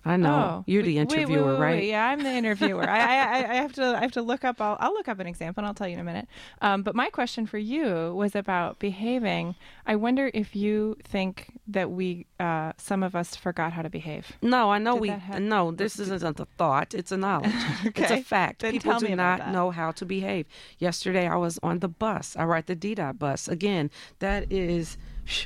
I 0.05 0.17
know 0.17 0.61
Oh, 0.61 0.65
you're 0.67 0.83
the 0.83 0.97
wait, 0.99 1.09
wait, 1.11 1.19
interviewer, 1.19 1.45
wait, 1.45 1.53
wait, 1.53 1.61
right? 1.61 1.85
Yeah, 1.85 2.07
I'm 2.09 2.23
the 2.23 2.31
interviewer. 2.31 2.89
I, 2.89 2.99
I, 2.99 3.37
I- 3.51 3.55
have 3.57 3.73
to, 3.75 3.85
I 3.85 4.01
have 4.01 4.13
to 4.13 4.23
look 4.23 4.45
up. 4.45 4.61
I'll, 4.61 4.77
I'll 4.81 4.95
look 4.95 5.09
up 5.09 5.19
an 5.19 5.27
example, 5.27 5.61
and 5.61 5.67
I'll 5.69 5.75
tell 5.75 5.87
you 5.89 5.95
in 5.95 6.01
a 6.01 6.05
minute. 6.05 6.27
Um, 6.63 6.83
but 6.83 6.95
my 6.95 7.11
question 7.11 7.47
for 7.47 7.59
you 7.59 8.15
was 8.15 8.35
about 8.35 8.79
behaving. 8.79 9.57
I 9.87 9.97
wonder 9.97 10.31
if 10.33 10.57
you 10.57 10.97
think 11.05 11.53
that 11.69 11.91
we, 11.91 12.27
uh, 12.39 12.73
some 12.79 13.03
of 13.03 13.15
us, 13.15 13.37
forgot 13.37 13.73
how 13.75 13.83
to 13.83 13.91
behave. 13.91 14.33
No, 14.41 14.71
I 14.71 14.79
know 14.79 14.99
Did 14.99 15.21
we. 15.33 15.39
no, 15.41 15.71
this 15.73 15.99
isn't 15.99 16.41
a 16.41 16.47
thought. 16.57 16.95
It's 16.95 17.13
a 17.13 17.17
knowledge. 17.19 17.53
It's 17.85 18.11
a 18.11 18.23
fact. 18.23 18.63
Then 18.63 18.73
People 18.73 18.99
do 19.01 19.15
not 19.15 19.39
that. 19.41 19.53
know 19.53 19.71
how 19.71 19.91
to 19.93 20.07
behave. 20.07 20.47
Yesterday, 20.79 21.27
I 21.29 21.37
was 21.37 21.59
on 21.63 21.81
the 21.81 21.89
bus. 21.89 22.37
I 22.37 22.45
ride 22.45 22.67
the 22.67 22.77
DDOT 22.77 23.19
bus. 23.19 23.49
Again, 23.49 23.91
that 24.21 24.51
is. 24.51 24.97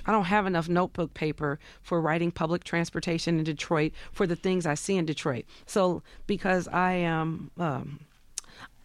I 0.06 0.12
don't 0.12 0.24
have 0.24 0.46
enough 0.46 0.68
notebook 0.68 1.14
paper 1.14 1.58
for 1.82 2.00
writing 2.00 2.30
public 2.30 2.64
transportation 2.64 3.38
in 3.38 3.44
Detroit 3.44 3.92
for 4.12 4.26
the 4.26 4.36
things 4.36 4.66
I 4.66 4.74
see 4.74 4.96
in 4.96 5.06
Detroit. 5.06 5.44
So 5.66 6.02
because 6.26 6.68
I 6.68 6.92
am. 6.92 7.50
Um, 7.58 8.00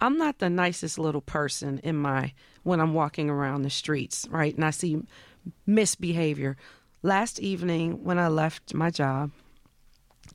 I'm 0.01 0.17
not 0.17 0.39
the 0.39 0.49
nicest 0.49 0.97
little 0.97 1.21
person 1.21 1.79
in 1.83 1.97
my 1.97 2.33
when 2.63 2.79
I'm 2.79 2.93
walking 2.93 3.29
around 3.29 3.63
the 3.63 3.69
streets, 3.69 4.25
right? 4.29 4.55
And 4.55 4.63
I 4.63 4.69
see 4.69 5.01
misbehavior. 5.65 6.55
Last 7.03 7.39
evening 7.39 8.03
when 8.03 8.17
I 8.17 8.29
left 8.29 8.73
my 8.73 8.91
job, 8.91 9.31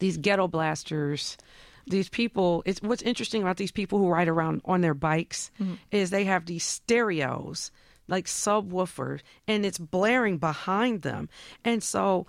these 0.00 0.18
ghetto 0.18 0.48
blasters, 0.48 1.38
these 1.86 2.08
people, 2.08 2.62
it's 2.66 2.82
what's 2.82 3.02
interesting 3.02 3.42
about 3.42 3.56
these 3.56 3.72
people 3.72 3.98
who 3.98 4.08
ride 4.08 4.28
around 4.28 4.60
on 4.64 4.80
their 4.80 4.94
bikes 4.94 5.50
is 5.90 6.10
they 6.10 6.24
have 6.24 6.46
these 6.46 6.64
stereos 6.64 7.70
like 8.08 8.26
subwoofers 8.26 9.20
and 9.46 9.64
it's 9.64 9.78
blaring 9.78 10.38
behind 10.38 11.02
them. 11.02 11.28
And 11.64 11.82
so 11.82 12.26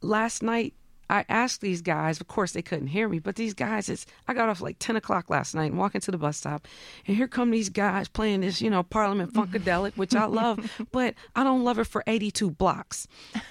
last 0.00 0.42
night 0.42 0.74
I 1.10 1.24
asked 1.28 1.60
these 1.60 1.82
guys, 1.82 2.20
of 2.20 2.28
course 2.28 2.52
they 2.52 2.62
couldn't 2.62 2.88
hear 2.88 3.08
me, 3.08 3.18
but 3.18 3.36
these 3.36 3.54
guys, 3.54 3.88
it's 3.88 4.06
I 4.26 4.34
got 4.34 4.48
off 4.48 4.60
like 4.60 4.78
ten 4.78 4.96
o'clock 4.96 5.28
last 5.30 5.54
night 5.54 5.70
and 5.70 5.78
walking 5.78 6.00
to 6.02 6.10
the 6.10 6.18
bus 6.18 6.38
stop, 6.38 6.66
and 7.06 7.16
here 7.16 7.28
come 7.28 7.50
these 7.50 7.68
guys 7.68 8.08
playing 8.08 8.40
this, 8.40 8.60
you 8.62 8.70
know, 8.70 8.82
Parliament 8.82 9.32
Funkadelic, 9.32 9.96
which 9.96 10.14
I 10.14 10.26
love, 10.26 10.82
but 10.92 11.14
I 11.36 11.44
don't 11.44 11.64
love 11.64 11.78
it 11.78 11.84
for 11.86 12.02
eighty-two 12.06 12.50
blocks. 12.50 13.06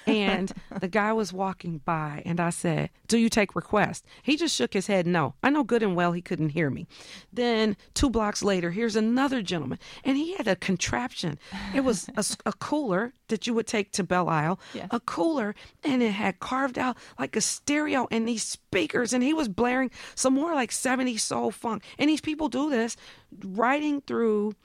And 0.08 0.51
the 0.79 0.88
guy 0.88 1.13
was 1.13 1.31
walking 1.31 1.79
by, 1.86 2.24
and 2.25 2.39
I 2.39 2.50
said, 2.50 2.89
"Do 3.08 3.17
you 3.17 3.29
take 3.29 3.55
requests?" 3.55 4.03
He 4.24 4.38
just 4.38 4.55
shook 4.55 4.74
his 4.74 4.88
head, 4.88 5.05
no. 5.08 5.36
I 5.43 5.50
know 5.50 5.63
good 5.63 5.84
and 5.84 5.96
well 5.96 6.12
he 6.13 6.22
couldn't 6.22 6.50
hear 6.50 6.70
me. 6.70 6.88
Then 7.31 7.77
two 7.93 8.10
blocks 8.10 8.43
later, 8.43 8.72
here's 8.72 8.96
another 8.96 9.41
gentleman, 9.41 9.79
and 10.03 10.17
he 10.17 10.36
had 10.36 10.48
a 10.48 10.55
contraption. 10.55 11.38
It 11.74 11.81
was 11.81 12.10
a 12.17 12.53
cooler 12.53 13.13
that 13.32 13.48
you 13.48 13.54
would 13.56 13.68
take 13.68 13.92
to 13.94 14.04
Belle 14.04 14.30
Isle, 14.30 14.60
Yes. 14.74 14.88
a 14.92 15.00
cooler, 15.00 15.56
and 15.84 16.04
it 16.04 16.12
had 16.12 16.40
carved 16.40 16.78
out 16.78 16.96
like 17.20 17.36
a 17.36 17.42
stereo 17.42 18.08
and 18.12 18.28
these 18.28 18.44
speakers, 18.44 19.12
and 19.12 19.24
he 19.24 19.34
was 19.34 19.50
blaring 19.50 19.90
some 20.16 20.36
more 20.36 20.54
like 20.54 20.70
70s 20.70 21.20
soul 21.22 21.50
funk. 21.52 21.84
And 21.98 22.10
these 22.10 22.22
people 22.22 22.48
do 22.48 22.70
this 22.70 22.96
riding 23.44 24.02
through 24.02 24.56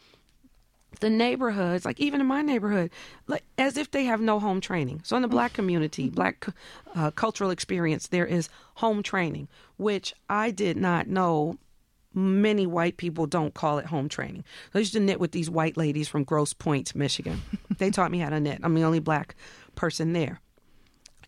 the 1.00 1.10
neighborhoods, 1.10 1.84
like 1.84 2.00
even 2.00 2.20
in 2.22 2.26
my 2.26 2.40
neighborhood, 2.42 2.90
like 3.26 3.44
as 3.58 3.76
if 3.76 3.90
they 3.90 4.04
have 4.04 4.20
no 4.20 4.38
home 4.40 4.60
training. 4.62 5.00
So 5.04 5.14
in 5.16 5.22
the 5.22 5.28
black 5.28 5.52
community, 5.52 6.08
black 6.08 6.46
uh, 6.94 7.10
cultural 7.10 7.50
experience, 7.50 8.06
there 8.08 8.24
is 8.24 8.48
home 8.76 9.02
training, 9.02 9.48
which 9.76 10.14
I 10.30 10.50
did 10.50 10.76
not 10.76 11.06
know. 11.06 11.58
Many 12.16 12.66
white 12.66 12.96
people 12.96 13.26
don't 13.26 13.52
call 13.52 13.76
it 13.76 13.84
home 13.84 14.08
training. 14.08 14.42
I 14.74 14.78
used 14.78 14.94
to 14.94 15.00
knit 15.00 15.20
with 15.20 15.32
these 15.32 15.50
white 15.50 15.76
ladies 15.76 16.08
from 16.08 16.24
Grosse 16.24 16.54
Pointe, 16.54 16.94
Michigan. 16.94 17.42
they 17.76 17.90
taught 17.90 18.10
me 18.10 18.20
how 18.20 18.30
to 18.30 18.40
knit. 18.40 18.60
I'm 18.62 18.74
the 18.74 18.84
only 18.84 19.00
black 19.00 19.36
person 19.74 20.14
there. 20.14 20.40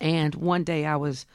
And 0.01 0.33
one 0.33 0.63
day 0.63 0.87
I 0.87 0.95
was 0.95 1.27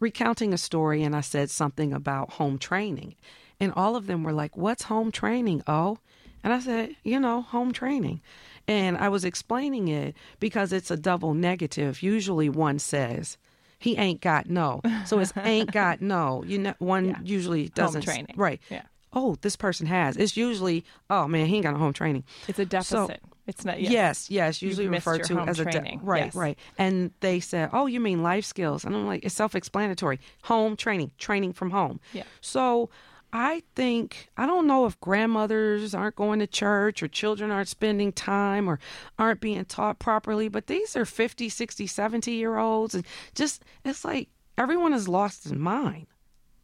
recounting 0.00 0.54
a 0.54 0.58
story 0.58 1.02
and 1.02 1.14
I 1.14 1.20
said 1.20 1.50
something 1.50 1.92
about 1.92 2.32
home 2.32 2.56
training. 2.56 3.14
And 3.60 3.74
all 3.76 3.94
of 3.94 4.06
them 4.06 4.24
were 4.24 4.32
like, 4.32 4.56
What's 4.56 4.84
home 4.84 5.12
training? 5.12 5.62
Oh. 5.66 5.98
And 6.42 6.54
I 6.54 6.58
said, 6.58 6.96
You 7.04 7.20
know, 7.20 7.42
home 7.42 7.72
training. 7.72 8.22
And 8.66 8.96
I 8.96 9.10
was 9.10 9.26
explaining 9.26 9.88
it 9.88 10.16
because 10.40 10.72
it's 10.72 10.90
a 10.90 10.96
double 10.96 11.34
negative. 11.34 12.02
Usually 12.02 12.48
one 12.48 12.78
says, 12.78 13.36
he 13.82 13.96
ain't 13.96 14.20
got 14.20 14.48
no. 14.48 14.80
So 15.06 15.18
it's 15.18 15.32
ain't 15.36 15.72
got 15.72 16.00
no. 16.00 16.42
You 16.46 16.58
know, 16.58 16.74
one 16.78 17.04
Yeah. 17.08 17.18
usually 17.22 17.68
doesn't. 17.70 18.02
training. 18.02 18.34
Right. 18.36 18.60
Yeah. 18.70 18.82
Oh, 19.12 19.36
this 19.42 19.56
person 19.56 19.86
has. 19.86 20.16
It's 20.16 20.36
usually, 20.36 20.84
oh 21.10 21.28
man, 21.28 21.46
he 21.46 21.56
ain't 21.56 21.64
got 21.64 21.72
no 21.72 21.78
home 21.78 21.92
training. 21.92 22.24
It's 22.48 22.58
a 22.58 22.64
deficit. 22.64 23.20
it's 23.46 23.64
not. 23.64 23.80
Yes, 23.80 24.30
yes, 24.30 24.62
usually 24.62 24.88
referred 24.88 25.24
to 25.24 25.34
home 25.34 25.48
as 25.48 25.58
a 25.58 25.64
de- 25.66 25.98
right, 26.02 26.26
Yes. 26.26 26.34
right. 26.34 26.58
And 26.78 27.10
they 27.20 27.38
said, 27.40 27.68
"Oh, 27.72 27.86
you 27.86 28.00
mean 28.00 28.22
life 28.22 28.44
skills?" 28.46 28.84
And 28.84 28.94
I'm 28.94 29.04
like, 29.06 29.24
"It's 29.24 29.34
self-explanatory. 29.34 30.18
Home 30.44 30.76
training, 30.76 31.10
training 31.18 31.52
from 31.52 31.70
home." 31.72 32.00
Yeah. 32.14 32.22
So 32.40 32.88
I 33.32 33.62
think 33.74 34.28
I 34.36 34.46
don't 34.46 34.66
know 34.66 34.84
if 34.84 35.00
grandmothers 35.00 35.94
aren't 35.94 36.16
going 36.16 36.40
to 36.40 36.46
church 36.46 37.02
or 37.02 37.08
children 37.08 37.50
aren't 37.50 37.68
spending 37.68 38.12
time 38.12 38.68
or 38.68 38.78
aren't 39.18 39.40
being 39.40 39.64
taught 39.64 39.98
properly, 39.98 40.48
but 40.48 40.66
these 40.66 40.96
are 40.96 41.06
50, 41.06 41.48
60, 41.48 41.86
70 41.86 42.30
year 42.32 42.58
olds 42.58 42.94
and 42.94 43.06
just 43.34 43.64
it's 43.84 44.04
like 44.04 44.28
everyone 44.58 44.92
is 44.92 45.08
lost 45.08 45.46
in 45.46 45.58
mind. 45.58 46.06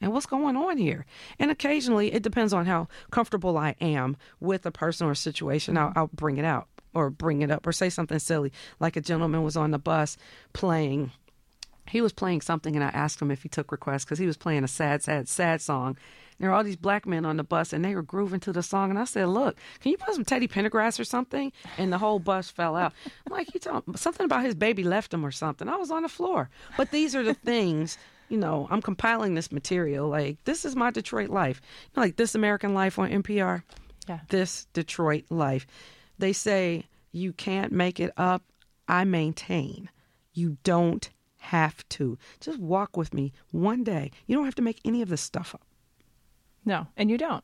And 0.01 0.13
what's 0.13 0.27
going 0.27 0.57
on 0.57 0.79
here? 0.79 1.07
And 1.41 1.51
occasionally, 1.51 2.13
it 2.13 2.23
depends 2.23 2.53
on 2.53 2.67
how 2.67 2.87
comfortable 3.11 3.59
I 3.59 3.75
am 3.81 4.17
with 4.39 4.65
a 4.65 4.71
person 4.71 5.09
or 5.09 5.13
a 5.13 5.17
situation. 5.17 5.77
I'll, 5.77 5.89
mm-hmm. 5.89 5.99
I'll 5.99 6.11
bring 6.13 6.37
it 6.37 6.45
out 6.45 6.69
or 6.95 7.11
bring 7.11 7.43
it 7.43 7.51
up 7.51 7.67
or 7.67 7.73
say 7.73 7.91
something 7.91 8.21
silly. 8.21 8.53
Like 8.79 8.97
a 8.97 9.01
gentleman 9.01 9.43
was 9.43 9.57
on 9.57 9.73
the 9.73 9.79
bus 9.79 10.17
playing 10.53 11.11
he 11.89 12.01
was 12.03 12.13
playing 12.13 12.43
something 12.43 12.77
and 12.77 12.85
I 12.85 12.89
asked 12.89 13.21
him 13.21 13.31
if 13.31 13.43
he 13.43 13.49
took 13.49 13.73
requests 13.73 14.05
because 14.05 14.19
he 14.19 14.27
was 14.27 14.37
playing 14.37 14.63
a 14.63 14.69
sad, 14.69 15.03
sad, 15.03 15.27
sad 15.27 15.63
song. 15.63 15.97
There 16.39 16.51
were 16.51 16.55
all 16.57 16.63
these 16.65 16.77
black 16.77 17.05
men 17.07 17.25
on 17.25 17.37
the 17.37 17.43
bus 17.45 17.73
and 17.73 17.85
they 17.85 17.95
were 17.95 18.03
grooving 18.03 18.41
to 18.41 18.53
the 18.53 18.63
song. 18.63 18.91
And 18.91 18.99
I 18.99 19.05
said, 19.05 19.27
Look, 19.29 19.57
can 19.81 19.91
you 19.91 19.99
put 19.99 20.15
some 20.15 20.25
Teddy 20.25 20.47
Pendergrass 20.49 21.01
or 21.01 21.05
something? 21.05 21.53
And 21.79 21.93
the 21.93 21.99
whole 21.99 22.19
bus 22.21 22.49
fell 22.51 22.77
out. 22.77 22.93
I'm 23.27 23.33
like, 23.33 23.53
you 23.55 23.61
talking 23.61 23.97
something 23.97 24.25
about 24.25 24.45
his 24.45 24.55
baby 24.55 24.85
left 24.85 25.13
him 25.13 25.27
or 25.27 25.31
something. 25.33 25.69
I 25.69 25.77
was 25.77 25.91
on 25.91 26.03
the 26.03 26.09
floor. 26.09 26.49
But 26.77 26.91
these 26.93 27.15
are 27.17 27.23
the 27.25 27.35
things, 27.35 27.99
you 28.29 28.37
know, 28.39 28.69
I'm 28.71 28.83
compiling 28.83 29.35
this 29.35 29.51
material. 29.51 30.09
Like, 30.09 30.39
this 30.45 30.65
is 30.65 30.77
my 30.77 30.91
Detroit 30.91 31.31
life. 31.31 31.61
You 31.87 31.91
know, 31.97 32.03
like 32.03 32.17
This 32.17 32.35
American 32.35 32.73
Life 32.75 32.99
on 32.99 33.11
NPR 33.11 33.63
Yeah. 34.09 34.21
this 34.29 34.67
Detroit 34.73 35.25
life. 35.31 35.67
They 36.19 36.33
say 36.33 36.87
you 37.11 37.33
can't 37.33 37.73
make 37.73 37.99
it 38.01 38.13
up. 38.17 38.43
I 38.87 39.05
maintain 39.05 39.91
you 40.33 40.57
don't 40.63 41.11
have 41.39 41.89
to. 41.89 42.17
Just 42.41 42.59
walk 42.59 42.97
with 42.97 43.13
me 43.13 43.33
one 43.51 43.83
day. 43.83 44.11
You 44.27 44.37
don't 44.37 44.45
have 44.45 44.55
to 44.57 44.63
make 44.63 44.81
any 44.85 45.03
of 45.03 45.09
this 45.09 45.21
stuff 45.21 45.55
up. 45.55 45.63
No, 46.69 46.87
and 46.99 47.11
you 47.11 47.17
don't. 47.17 47.43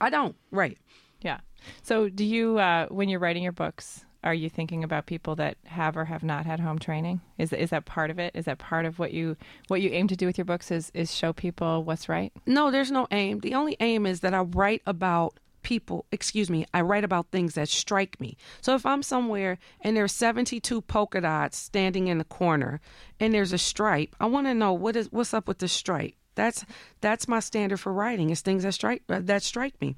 I 0.00 0.10
don't. 0.10 0.34
Right. 0.50 0.76
Yeah. 1.20 1.38
So, 1.82 2.08
do 2.08 2.24
you, 2.24 2.58
uh, 2.58 2.86
when 2.88 3.08
you're 3.08 3.20
writing 3.20 3.44
your 3.44 3.52
books, 3.52 4.04
are 4.24 4.34
you 4.34 4.50
thinking 4.50 4.82
about 4.82 5.06
people 5.06 5.36
that 5.36 5.56
have 5.66 5.96
or 5.96 6.06
have 6.06 6.24
not 6.24 6.46
had 6.46 6.58
home 6.58 6.80
training? 6.80 7.20
Is 7.38 7.52
is 7.52 7.70
that 7.70 7.84
part 7.84 8.10
of 8.10 8.18
it? 8.18 8.32
Is 8.34 8.46
that 8.46 8.58
part 8.58 8.86
of 8.86 8.98
what 8.98 9.12
you 9.12 9.36
what 9.68 9.80
you 9.80 9.90
aim 9.90 10.08
to 10.08 10.16
do 10.16 10.26
with 10.26 10.36
your 10.36 10.44
books? 10.44 10.72
Is 10.72 10.90
is 10.94 11.14
show 11.14 11.32
people 11.32 11.84
what's 11.84 12.08
right? 12.08 12.32
No, 12.44 12.72
there's 12.72 12.90
no 12.90 13.06
aim. 13.12 13.38
The 13.38 13.54
only 13.54 13.76
aim 13.78 14.04
is 14.04 14.18
that 14.20 14.34
I 14.34 14.40
write 14.40 14.82
about 14.84 15.38
people, 15.62 16.06
excuse 16.10 16.50
me, 16.50 16.66
I 16.74 16.80
write 16.80 17.04
about 17.04 17.30
things 17.30 17.54
that 17.54 17.68
strike 17.68 18.20
me. 18.20 18.36
So 18.60 18.74
if 18.74 18.84
I'm 18.84 19.04
somewhere 19.04 19.58
and 19.80 19.96
there's 19.96 20.12
72 20.12 20.80
polka 20.82 21.20
dots 21.20 21.56
standing 21.56 22.08
in 22.08 22.18
the 22.18 22.24
corner 22.24 22.80
and 23.20 23.32
there's 23.32 23.52
a 23.52 23.58
stripe, 23.58 24.16
I 24.18 24.26
want 24.26 24.48
to 24.48 24.54
know 24.54 24.72
what 24.72 24.96
is 24.96 25.12
what's 25.12 25.34
up 25.34 25.46
with 25.46 25.58
the 25.58 25.68
stripe. 25.68 26.14
That's 26.34 26.64
that's 27.00 27.28
my 27.28 27.40
standard 27.40 27.78
for 27.78 27.92
writing. 27.92 28.30
Is 28.30 28.40
things 28.40 28.62
that 28.62 28.72
strike 28.72 29.02
uh, 29.08 29.20
that 29.22 29.42
strike 29.42 29.80
me. 29.80 29.96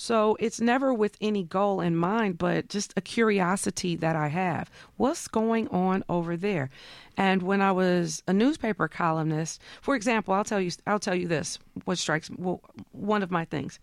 So 0.00 0.34
it's 0.40 0.62
never 0.62 0.94
with 0.94 1.18
any 1.20 1.42
goal 1.42 1.82
in 1.82 1.94
mind, 1.94 2.38
but 2.38 2.68
just 2.70 2.94
a 2.96 3.02
curiosity 3.02 3.96
that 3.96 4.16
I 4.16 4.28
have. 4.28 4.70
What's 4.96 5.28
going 5.28 5.68
on 5.68 6.04
over 6.08 6.38
there? 6.38 6.70
And 7.18 7.42
when 7.42 7.60
I 7.60 7.72
was 7.72 8.22
a 8.26 8.32
newspaper 8.32 8.88
columnist, 8.88 9.60
for 9.82 9.94
example, 9.94 10.32
I'll 10.32 10.42
tell 10.42 10.58
you, 10.58 10.70
I'll 10.86 11.00
tell 11.00 11.14
you 11.14 11.28
this. 11.28 11.58
What 11.84 11.98
strikes? 11.98 12.30
Well, 12.30 12.62
one 12.92 13.22
of 13.22 13.30
my 13.30 13.44
things. 13.44 13.78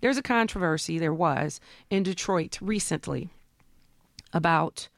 There's 0.00 0.18
a 0.18 0.22
controversy. 0.22 0.98
There 0.98 1.14
was 1.14 1.60
in 1.88 2.02
Detroit 2.02 2.58
recently 2.60 3.28
about 4.32 4.88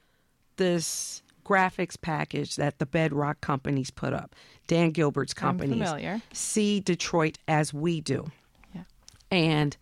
this 0.57 1.23
graphics 1.47 2.01
package 2.01 2.57
that 2.57 2.79
the 2.79 2.87
Bedrock 2.87 3.41
companies 3.41 3.91
put 3.91 4.13
up. 4.13 4.35
Dan 4.67 4.91
Gilbert's 4.91 5.33
companies. 5.35 5.89
See 6.33 6.81
Detroit 6.81 7.39
as 7.47 7.73
we 7.73 8.01
do. 8.01 8.31
Yeah. 8.75 8.83
And 9.31 9.77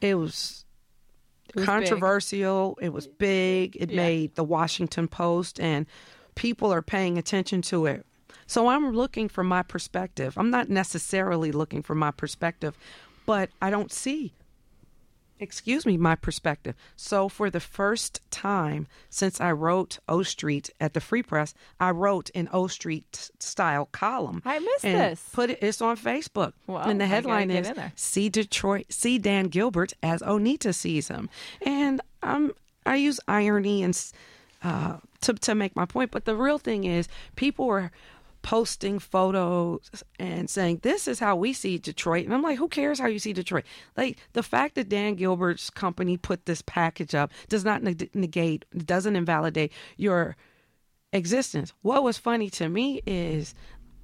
it 0.00 0.14
was 0.14 0.64
It 1.48 1.56
was 1.56 1.62
big. 1.62 1.66
controversial. 1.66 2.78
It 2.80 2.92
was 2.92 3.08
big. 3.08 3.76
It 3.80 3.90
Yeah. 3.90 3.96
made 3.96 4.34
the 4.36 4.44
Washington 4.44 5.08
Post, 5.08 5.58
and 5.58 5.86
people 6.36 6.72
are 6.72 6.82
paying 6.82 7.18
attention 7.18 7.62
to 7.62 7.86
it. 7.86 8.06
So 8.46 8.68
I'm 8.68 8.92
looking 8.92 9.28
from 9.28 9.48
my 9.48 9.62
perspective. 9.62 10.38
I'm 10.38 10.50
not 10.50 10.68
necessarily 10.68 11.50
looking 11.50 11.82
from 11.82 11.98
my 11.98 12.12
perspective, 12.12 12.78
but 13.24 13.50
I 13.60 13.70
don't 13.70 13.90
see, 13.90 14.34
excuse 15.38 15.86
me, 15.86 15.96
my 15.96 16.14
perspective. 16.14 16.74
So 16.96 17.28
for 17.28 17.50
the 17.50 17.60
first 17.60 18.20
time 18.30 18.86
since 19.10 19.40
I 19.40 19.52
wrote 19.52 19.98
O 20.08 20.22
Street 20.22 20.70
at 20.80 20.94
the 20.94 21.00
Free 21.00 21.22
Press, 21.22 21.54
I 21.80 21.90
wrote 21.90 22.30
an 22.34 22.48
O 22.52 22.66
Street 22.66 23.30
style 23.38 23.86
column. 23.92 24.42
I 24.44 24.58
missed 24.58 24.82
this. 24.82 25.28
Put 25.32 25.50
it. 25.50 25.58
It's 25.62 25.80
on 25.80 25.96
Facebook, 25.96 26.52
Well, 26.66 26.82
and 26.82 27.00
the 27.00 27.06
headline 27.06 27.50
is 27.50 27.70
see 27.94 28.28
Detroit, 28.28 28.86
see 28.90 29.18
Dan 29.18 29.48
Gilbert 29.48 29.92
as 30.02 30.22
Onita 30.22 30.74
sees 30.74 31.08
him, 31.08 31.28
and 31.62 32.00
um, 32.22 32.52
I 32.84 32.96
use 32.96 33.20
irony 33.28 33.82
and 33.82 34.12
uh, 34.62 34.98
to 35.22 35.34
to 35.34 35.54
make 35.54 35.76
my 35.76 35.84
point. 35.84 36.10
But 36.10 36.24
the 36.24 36.36
real 36.36 36.58
thing 36.58 36.84
is, 36.84 37.08
people 37.36 37.66
were 37.66 37.90
posting 38.46 39.00
photos 39.00 40.04
and 40.20 40.48
saying 40.48 40.78
this 40.82 41.08
is 41.08 41.18
how 41.18 41.34
we 41.34 41.52
see 41.52 41.78
Detroit, 41.78 42.26
and 42.26 42.32
I'm 42.32 42.42
like, 42.42 42.58
who 42.58 42.68
cares 42.68 43.00
how 43.00 43.08
you 43.08 43.18
see 43.18 43.32
Detroit? 43.32 43.64
Like 43.96 44.18
the 44.34 44.42
fact 44.44 44.76
that 44.76 44.88
Dan 44.88 45.16
Gilbert's 45.16 45.68
company 45.68 46.16
put 46.16 46.46
this 46.46 46.62
package 46.62 47.12
up 47.12 47.32
does 47.48 47.64
not 47.64 47.82
neg- 47.82 48.14
negate, 48.14 48.64
doesn't 48.72 49.16
invalidate 49.16 49.72
your 49.96 50.36
existence. 51.12 51.72
What 51.82 52.04
was 52.04 52.18
funny 52.18 52.48
to 52.50 52.68
me 52.68 53.02
is 53.04 53.52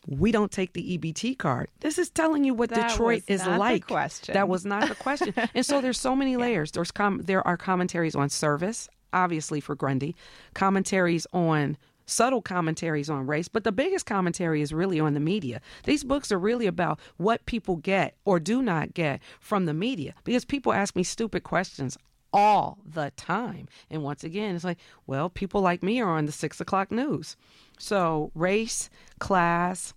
we 0.07 0.31
don't 0.31 0.51
take 0.51 0.73
the 0.73 0.97
EBT 0.97 1.37
card. 1.37 1.69
This 1.81 1.97
is 1.97 2.09
telling 2.09 2.43
you 2.43 2.53
what 2.53 2.69
That 2.69 2.89
Detroit 2.89 3.23
is 3.27 3.45
like. 3.45 3.87
That 4.33 4.47
was 4.47 4.65
not 4.65 4.87
the 4.87 4.95
question. 4.95 5.33
and 5.53 5.65
so 5.65 5.81
there's 5.81 5.99
so 5.99 6.15
many 6.15 6.37
layers. 6.37 6.71
There's 6.71 6.91
com- 6.91 7.21
there 7.23 7.45
are 7.45 7.57
commentaries 7.57 8.15
on 8.15 8.29
service, 8.29 8.87
obviously 9.13 9.59
for 9.59 9.75
Grundy, 9.75 10.15
commentaries 10.53 11.27
on 11.33 11.77
subtle 12.05 12.41
commentaries 12.41 13.09
on 13.09 13.27
race, 13.27 13.49
but 13.49 13.65
the 13.65 13.71
biggest 13.71 14.05
commentary 14.05 14.61
is 14.61 14.73
really 14.73 14.97
on 14.99 15.13
the 15.13 15.19
media. 15.19 15.59
These 15.83 16.05
books 16.05 16.31
are 16.31 16.39
really 16.39 16.65
about 16.65 16.99
what 17.17 17.45
people 17.45 17.75
get 17.75 18.15
or 18.23 18.39
do 18.39 18.61
not 18.61 18.93
get 18.93 19.21
from 19.41 19.65
the 19.65 19.73
media 19.73 20.13
because 20.23 20.45
people 20.45 20.71
ask 20.71 20.95
me 20.95 21.03
stupid 21.03 21.43
questions 21.43 21.97
all 22.33 22.77
the 22.85 23.11
time. 23.17 23.67
And 23.89 24.03
once 24.03 24.23
again, 24.23 24.55
it's 24.55 24.63
like, 24.63 24.79
well, 25.05 25.29
people 25.29 25.61
like 25.61 25.83
me 25.83 25.99
are 26.01 26.09
on 26.09 26.25
the 26.25 26.31
six 26.31 26.59
o'clock 26.61 26.91
news. 26.91 27.35
So 27.77 28.31
race, 28.33 28.89
class, 29.19 29.93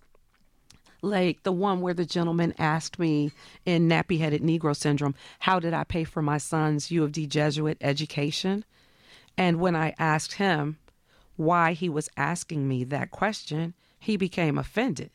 like 1.01 1.43
the 1.43 1.51
one 1.51 1.81
where 1.81 1.93
the 1.93 2.05
gentleman 2.05 2.53
asked 2.57 2.99
me 2.99 3.31
in 3.65 3.89
nappy 3.89 4.19
headed 4.19 4.41
Negro 4.41 4.75
syndrome, 4.75 5.15
how 5.39 5.59
did 5.59 5.73
I 5.73 5.83
pay 5.83 6.03
for 6.03 6.21
my 6.21 6.37
son's 6.37 6.91
U 6.91 7.03
of 7.03 7.11
D 7.11 7.27
Jesuit 7.27 7.77
education? 7.81 8.65
And 9.37 9.59
when 9.59 9.75
I 9.75 9.95
asked 9.97 10.33
him 10.33 10.77
why 11.35 11.73
he 11.73 11.89
was 11.89 12.09
asking 12.17 12.67
me 12.67 12.83
that 12.85 13.11
question, 13.11 13.73
he 13.99 14.17
became 14.17 14.57
offended. 14.57 15.09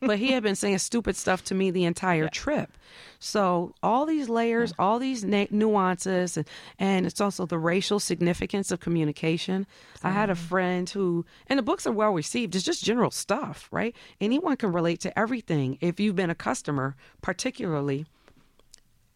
But 0.00 0.18
he 0.18 0.32
had 0.32 0.42
been 0.42 0.56
saying 0.56 0.78
stupid 0.78 1.16
stuff 1.16 1.44
to 1.44 1.54
me 1.54 1.70
the 1.70 1.84
entire 1.84 2.28
trip. 2.28 2.70
So 3.18 3.74
all 3.82 4.06
these 4.06 4.28
layers, 4.28 4.72
all 4.78 4.98
these 4.98 5.24
na- 5.24 5.46
nuances, 5.50 6.36
and, 6.36 6.48
and 6.78 7.06
it's 7.06 7.20
also 7.20 7.46
the 7.46 7.58
racial 7.58 8.00
significance 8.00 8.70
of 8.70 8.80
communication. 8.80 9.66
I 10.02 10.10
had 10.10 10.30
a 10.30 10.32
mm-hmm. 10.32 10.48
friend 10.48 10.90
who, 10.90 11.26
and 11.46 11.58
the 11.58 11.62
books 11.62 11.86
are 11.86 11.92
well 11.92 12.12
received. 12.12 12.54
It's 12.54 12.64
just 12.64 12.82
general 12.82 13.10
stuff, 13.10 13.68
right? 13.70 13.94
Anyone 14.20 14.56
can 14.56 14.72
relate 14.72 15.00
to 15.00 15.18
everything 15.18 15.76
if 15.80 16.00
you've 16.00 16.16
been 16.16 16.30
a 16.30 16.34
customer, 16.34 16.96
particularly 17.20 18.06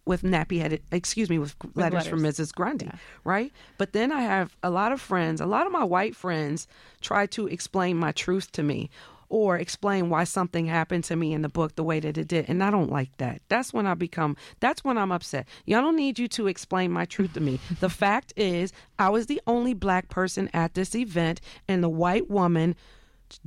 with 0.06 0.22
nappy 0.22 0.60
headed, 0.60 0.82
excuse 0.92 1.30
me, 1.30 1.38
with, 1.38 1.56
letters, 1.74 2.06
from 2.06 2.20
Mrs. 2.20 2.54
Grundy, 2.54 2.90
right? 3.24 3.52
But 3.78 3.92
then 3.92 4.12
I 4.12 4.20
have 4.20 4.54
a 4.62 4.70
lot 4.70 4.92
of 4.92 5.00
friends, 5.00 5.40
a 5.40 5.46
lot 5.46 5.66
of 5.66 5.72
my 5.72 5.84
white 5.84 6.14
friends 6.14 6.68
try 7.00 7.26
to 7.26 7.46
explain 7.46 7.96
my 7.96 8.12
truth 8.12 8.52
to 8.52 8.62
me 8.62 8.90
or 9.28 9.56
explain 9.56 10.10
why 10.10 10.24
something 10.24 10.66
happened 10.66 11.04
to 11.04 11.16
me 11.16 11.32
in 11.32 11.42
the 11.42 11.48
book 11.48 11.74
the 11.74 11.84
way 11.84 12.00
that 12.00 12.18
it 12.18 12.28
did. 12.28 12.46
And 12.48 12.62
I 12.62 12.70
don't 12.70 12.90
like 12.90 13.16
that. 13.18 13.42
That's 13.48 13.72
when 13.72 13.86
I 13.86 13.94
become, 13.94 14.36
that's 14.60 14.84
when 14.84 14.98
I'm 14.98 15.12
upset. 15.12 15.46
Y'all 15.64 15.82
don't 15.82 15.96
need 15.96 16.18
you 16.18 16.28
to 16.28 16.46
explain 16.46 16.90
my 16.90 17.04
truth 17.04 17.34
to 17.34 17.40
me. 17.40 17.60
the 17.80 17.90
fact 17.90 18.32
is, 18.36 18.72
I 18.98 19.10
was 19.10 19.26
the 19.26 19.40
only 19.46 19.74
black 19.74 20.08
person 20.08 20.48
at 20.52 20.74
this 20.74 20.94
event, 20.94 21.40
and 21.68 21.82
the 21.82 21.88
white 21.88 22.30
woman 22.30 22.76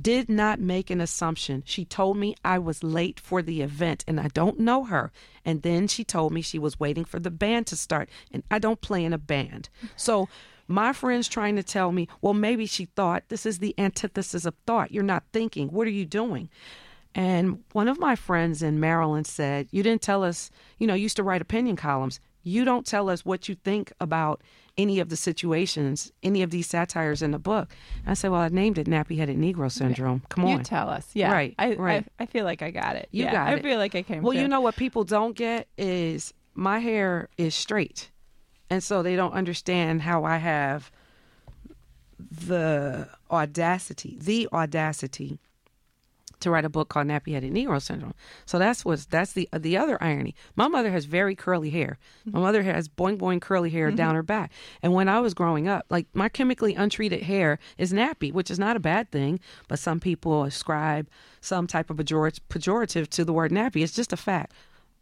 did 0.00 0.28
not 0.28 0.60
make 0.60 0.90
an 0.90 1.00
assumption. 1.00 1.62
She 1.64 1.84
told 1.84 2.16
me 2.16 2.34
I 2.44 2.58
was 2.58 2.82
late 2.82 3.20
for 3.20 3.42
the 3.42 3.62
event 3.62 4.04
and 4.06 4.20
I 4.20 4.28
don't 4.28 4.58
know 4.58 4.84
her. 4.84 5.12
And 5.44 5.62
then 5.62 5.88
she 5.88 6.04
told 6.04 6.32
me 6.32 6.42
she 6.42 6.58
was 6.58 6.80
waiting 6.80 7.04
for 7.04 7.18
the 7.18 7.30
band 7.30 7.66
to 7.68 7.76
start 7.76 8.08
and 8.32 8.42
I 8.50 8.58
don't 8.58 8.80
play 8.80 9.04
in 9.04 9.12
a 9.12 9.18
band. 9.18 9.68
So 9.96 10.28
my 10.68 10.92
friend's 10.92 11.28
trying 11.28 11.56
to 11.56 11.62
tell 11.62 11.90
me, 11.92 12.06
well, 12.20 12.34
maybe 12.34 12.66
she 12.66 12.84
thought 12.84 13.24
this 13.28 13.46
is 13.46 13.58
the 13.58 13.74
antithesis 13.78 14.44
of 14.44 14.54
thought. 14.66 14.92
You're 14.92 15.02
not 15.02 15.24
thinking. 15.32 15.68
What 15.68 15.86
are 15.86 15.90
you 15.90 16.04
doing? 16.04 16.50
And 17.14 17.64
one 17.72 17.88
of 17.88 17.98
my 17.98 18.14
friends 18.14 18.62
in 18.62 18.78
Maryland 18.78 19.26
said, 19.26 19.66
You 19.70 19.82
didn't 19.82 20.02
tell 20.02 20.22
us, 20.22 20.50
you 20.78 20.86
know, 20.86 20.94
used 20.94 21.16
to 21.16 21.22
write 21.22 21.40
opinion 21.42 21.74
columns. 21.76 22.20
You 22.44 22.64
don't 22.64 22.86
tell 22.86 23.10
us 23.10 23.24
what 23.24 23.48
you 23.48 23.56
think 23.56 23.92
about 24.00 24.42
any 24.76 25.00
of 25.00 25.08
the 25.08 25.16
situations, 25.16 26.12
any 26.22 26.42
of 26.42 26.50
these 26.50 26.66
satires 26.68 27.20
in 27.20 27.32
the 27.32 27.38
book. 27.38 27.74
And 28.02 28.10
I 28.10 28.14
said, 28.14 28.30
Well, 28.30 28.42
I 28.42 28.48
named 28.48 28.78
it 28.78 28.86
Nappy 28.86 29.18
Headed 29.18 29.38
Negro 29.38 29.72
Syndrome. 29.72 30.22
Come 30.28 30.44
on. 30.44 30.58
You 30.58 30.62
tell 30.62 30.88
us. 30.88 31.08
Yeah. 31.14 31.32
Right, 31.32 31.54
I, 31.58 31.74
right. 31.74 32.04
I, 32.20 32.22
I 32.24 32.26
feel 32.26 32.44
like 32.44 32.62
I 32.62 32.70
got 32.70 32.94
it. 32.94 33.08
You 33.10 33.24
yeah, 33.24 33.32
got 33.32 33.48
I 33.48 33.54
it. 33.54 33.62
feel 33.62 33.78
like 33.78 33.94
I 33.94 34.02
came 34.02 34.22
Well, 34.22 34.34
to. 34.34 34.38
you 34.40 34.46
know 34.46 34.60
what 34.60 34.76
people 34.76 35.02
don't 35.04 35.34
get 35.34 35.66
is 35.78 36.32
my 36.54 36.78
hair 36.78 37.28
is 37.38 37.54
straight. 37.54 38.10
And 38.70 38.82
so 38.82 39.02
they 39.02 39.16
don't 39.16 39.32
understand 39.32 40.02
how 40.02 40.24
I 40.24 40.36
have 40.36 40.90
the 42.18 43.08
audacity, 43.30 44.18
the 44.20 44.48
audacity 44.52 45.40
to 46.40 46.50
write 46.50 46.64
a 46.64 46.68
book 46.68 46.88
called 46.88 47.06
Nappy 47.06 47.32
Headed 47.32 47.52
Negro 47.52 47.80
Syndrome. 47.82 48.14
So 48.46 48.58
that's 48.58 48.84
what's 48.84 49.06
that's 49.06 49.32
the 49.32 49.48
the 49.52 49.76
other 49.76 50.02
irony. 50.02 50.34
My 50.56 50.68
mother 50.68 50.90
has 50.90 51.04
very 51.04 51.34
curly 51.34 51.70
hair. 51.70 51.98
My 52.24 52.32
mm-hmm. 52.32 52.40
mother 52.40 52.62
has 52.62 52.88
boing 52.88 53.18
boing 53.18 53.40
curly 53.40 53.70
hair 53.70 53.88
mm-hmm. 53.88 53.96
down 53.96 54.14
her 54.14 54.22
back. 54.22 54.52
And 54.82 54.92
when 54.92 55.08
I 55.08 55.20
was 55.20 55.34
growing 55.34 55.68
up, 55.68 55.86
like 55.90 56.06
my 56.14 56.28
chemically 56.28 56.74
untreated 56.74 57.22
hair 57.22 57.58
is 57.76 57.92
nappy, 57.92 58.32
which 58.32 58.50
is 58.50 58.58
not 58.58 58.76
a 58.76 58.80
bad 58.80 59.10
thing, 59.10 59.40
but 59.66 59.78
some 59.78 60.00
people 60.00 60.44
ascribe 60.44 61.08
some 61.40 61.66
type 61.66 61.90
of 61.90 61.96
pejor- 61.96 62.40
pejorative 62.48 63.08
to 63.08 63.24
the 63.24 63.32
word 63.32 63.50
nappy. 63.50 63.82
It's 63.82 63.94
just 63.94 64.12
a 64.12 64.16
fact. 64.16 64.52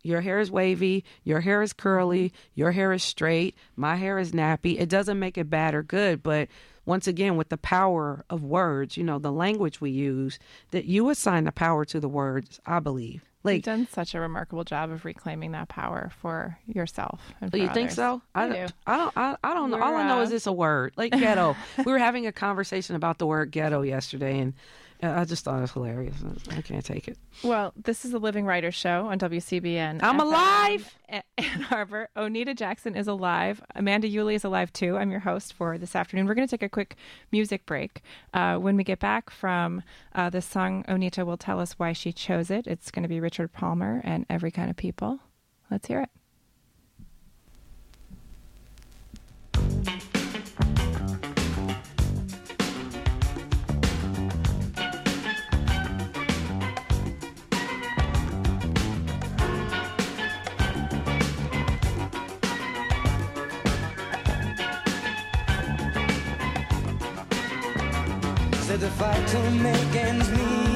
Your 0.06 0.20
hair 0.20 0.38
is 0.38 0.50
wavy, 0.50 1.04
your 1.24 1.40
hair 1.40 1.62
is 1.62 1.72
curly, 1.72 2.32
your 2.54 2.72
hair 2.72 2.92
is 2.92 3.02
straight, 3.02 3.56
my 3.74 3.96
hair 3.96 4.18
is 4.18 4.32
nappy. 4.32 4.78
It 4.80 4.88
doesn't 4.88 5.18
make 5.18 5.36
it 5.36 5.50
bad 5.50 5.74
or 5.74 5.82
good, 5.82 6.22
but 6.22 6.48
once 6.84 7.08
again, 7.08 7.36
with 7.36 7.48
the 7.48 7.56
power 7.58 8.24
of 8.30 8.44
words, 8.44 8.96
you 8.96 9.02
know, 9.02 9.18
the 9.18 9.32
language 9.32 9.80
we 9.80 9.90
use, 9.90 10.38
that 10.70 10.84
you 10.84 11.10
assign 11.10 11.42
the 11.44 11.50
power 11.52 11.84
to 11.86 11.98
the 11.98 12.08
words, 12.08 12.60
I 12.64 12.78
believe. 12.78 13.24
Like, 13.42 13.56
You've 13.56 13.64
done 13.64 13.88
such 13.92 14.14
a 14.14 14.20
remarkable 14.20 14.62
job 14.64 14.90
of 14.92 15.04
reclaiming 15.04 15.50
that 15.52 15.68
power 15.68 16.10
for 16.20 16.58
yourself. 16.66 17.20
And 17.40 17.50
for 17.50 17.56
you 17.56 17.66
think 17.68 17.88
others. 17.90 17.94
so? 17.96 18.22
I, 18.34 18.44
I 18.44 18.48
don't- 18.48 18.72
I 18.86 18.96
don't. 18.96 19.12
I, 19.16 19.36
I 19.42 19.54
don't 19.54 19.70
know. 19.70 19.82
All 19.82 19.92
We're, 19.92 19.98
I 19.98 20.08
know 20.08 20.18
uh, 20.20 20.22
is 20.22 20.30
it's 20.32 20.46
a 20.46 20.52
word, 20.52 20.92
like 20.96 21.12
ghetto. 21.12 21.56
we 21.78 21.90
were 21.92 21.98
having 21.98 22.26
a 22.28 22.32
conversation 22.32 22.94
about 22.96 23.18
the 23.18 23.26
word 23.26 23.50
ghetto 23.50 23.82
yesterday, 23.82 24.38
and 24.38 24.54
I 25.02 25.24
just 25.24 25.44
thought 25.44 25.58
it 25.58 25.62
was 25.62 25.72
hilarious. 25.72 26.16
I 26.50 26.62
can't 26.62 26.84
take 26.84 27.08
it. 27.08 27.18
Well, 27.42 27.72
this 27.76 28.04
is 28.04 28.12
the 28.12 28.18
Living 28.18 28.46
Writers 28.46 28.74
Show 28.74 29.06
on 29.06 29.18
WCBN. 29.18 30.02
I'm 30.02 30.18
FM 30.18 30.22
alive! 30.22 30.94
Ann 31.08 31.66
Arbor. 31.70 32.08
Onita 32.16 32.56
Jackson 32.56 32.96
is 32.96 33.06
alive. 33.06 33.62
Amanda 33.74 34.08
Uhle 34.08 34.34
is 34.34 34.44
alive 34.44 34.72
too. 34.72 34.96
I'm 34.96 35.10
your 35.10 35.20
host 35.20 35.52
for 35.52 35.78
this 35.78 35.94
afternoon. 35.94 36.26
We're 36.26 36.34
going 36.34 36.48
to 36.48 36.50
take 36.50 36.62
a 36.62 36.68
quick 36.68 36.96
music 37.30 37.66
break. 37.66 38.02
Uh, 38.32 38.56
when 38.56 38.76
we 38.76 38.84
get 38.84 38.98
back 38.98 39.30
from 39.30 39.82
uh, 40.14 40.30
this 40.30 40.46
song, 40.46 40.84
Onita 40.84 41.24
will 41.26 41.36
tell 41.36 41.60
us 41.60 41.72
why 41.78 41.92
she 41.92 42.12
chose 42.12 42.50
it. 42.50 42.66
It's 42.66 42.90
going 42.90 43.02
to 43.02 43.08
be 43.08 43.20
Richard 43.20 43.52
Palmer 43.52 44.00
and 44.04 44.24
Every 44.30 44.50
Kind 44.50 44.70
of 44.70 44.76
People. 44.76 45.20
Let's 45.70 45.86
hear 45.88 46.00
it. 46.00 46.10
Said 68.76 68.90
the 68.90 68.96
fight 68.98 69.26
to 69.28 69.50
make 69.52 69.96
ends 69.96 70.30
meet 70.32 70.75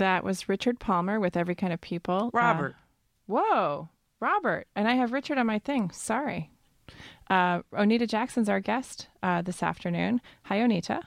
That 0.00 0.24
was 0.24 0.48
Richard 0.48 0.80
Palmer 0.80 1.20
with 1.20 1.36
Every 1.36 1.54
Kind 1.54 1.74
of 1.74 1.80
People. 1.82 2.28
Uh, 2.28 2.30
Robert. 2.32 2.74
whoa. 3.26 3.90
Robert, 4.18 4.66
and 4.74 4.88
I 4.88 4.94
have 4.94 5.12
Richard 5.12 5.36
on 5.36 5.46
my 5.46 5.58
thing. 5.58 5.90
Sorry. 5.90 6.50
Uh, 7.28 7.60
Onita 7.74 8.08
Jackson's 8.08 8.48
our 8.48 8.60
guest 8.60 9.08
uh, 9.22 9.42
this 9.42 9.62
afternoon. 9.62 10.22
Hi, 10.44 10.56
Onita. 10.58 11.02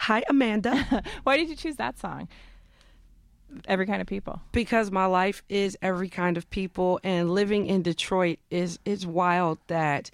Hi, 0.00 0.22
Amanda. 0.30 1.02
Why 1.24 1.36
did 1.36 1.50
you 1.50 1.56
choose 1.56 1.76
that 1.76 1.98
song? 1.98 2.26
Every 3.66 3.84
kind 3.86 4.00
of 4.00 4.06
people. 4.06 4.40
because 4.52 4.90
my 4.90 5.04
life 5.06 5.42
is 5.50 5.76
every 5.82 6.08
kind 6.08 6.38
of 6.38 6.48
people 6.48 7.00
and 7.04 7.30
living 7.30 7.66
in 7.66 7.82
Detroit 7.82 8.38
is 8.50 8.78
it's 8.86 9.04
wild 9.04 9.58
that 9.66 10.10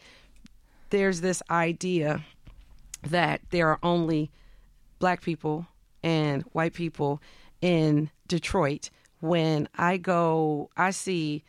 there's 0.90 1.20
this 1.20 1.40
idea 1.50 2.24
that 3.10 3.42
there 3.50 3.68
are 3.68 3.78
only 3.82 4.30
black 4.98 5.20
people 5.22 5.66
and 6.02 6.42
white 6.52 6.74
people 6.74 7.20
in 7.60 8.10
Detroit 8.28 8.90
when 9.20 9.68
I 9.76 9.96
go 9.96 10.70
I 10.76 10.90
see 10.90 11.44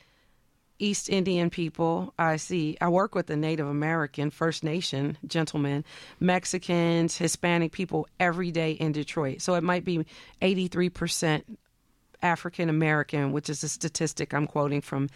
East 0.79 1.09
Indian 1.09 1.49
people. 1.49 2.13
I 2.19 2.35
see, 2.35 2.77
I 2.81 2.89
work 2.89 3.15
with 3.15 3.27
the 3.27 3.37
Native 3.37 3.67
American, 3.67 4.29
First 4.29 4.63
Nation 4.63 5.17
gentlemen, 5.25 5.85
Mexicans, 6.19 7.17
Hispanic 7.17 7.71
people 7.71 8.07
every 8.19 8.51
day 8.51 8.71
in 8.71 8.91
Detroit. 8.91 9.41
So 9.41 9.55
it 9.55 9.63
might 9.63 9.85
be 9.85 10.05
83% 10.41 11.43
African 12.21 12.69
American, 12.69 13.31
which 13.31 13.49
is 13.49 13.63
a 13.63 13.69
statistic 13.69 14.33
I'm 14.33 14.47
quoting 14.47 14.81
from 14.81 15.09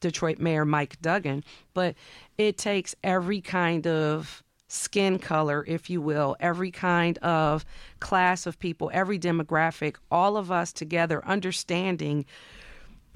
Detroit 0.00 0.38
Mayor 0.38 0.64
Mike 0.64 1.00
Duggan. 1.00 1.44
But 1.74 1.94
it 2.36 2.58
takes 2.58 2.94
every 3.02 3.40
kind 3.40 3.86
of 3.86 4.42
skin 4.68 5.18
color, 5.18 5.64
if 5.66 5.88
you 5.90 6.00
will, 6.00 6.36
every 6.40 6.70
kind 6.70 7.18
of 7.18 7.64
class 8.00 8.46
of 8.46 8.58
people, 8.58 8.90
every 8.92 9.18
demographic, 9.18 9.96
all 10.10 10.36
of 10.36 10.50
us 10.50 10.72
together 10.72 11.24
understanding 11.24 12.24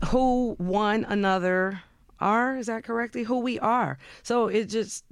who 0.07 0.55
one 0.59 1.05
another 1.05 1.83
are 2.21 2.57
is 2.57 2.67
that 2.67 2.85
correctly 2.85 3.23
who 3.23 3.39
we 3.41 3.59
are. 3.59 3.99
So 4.23 4.49
it 4.49 4.67
just 4.67 5.05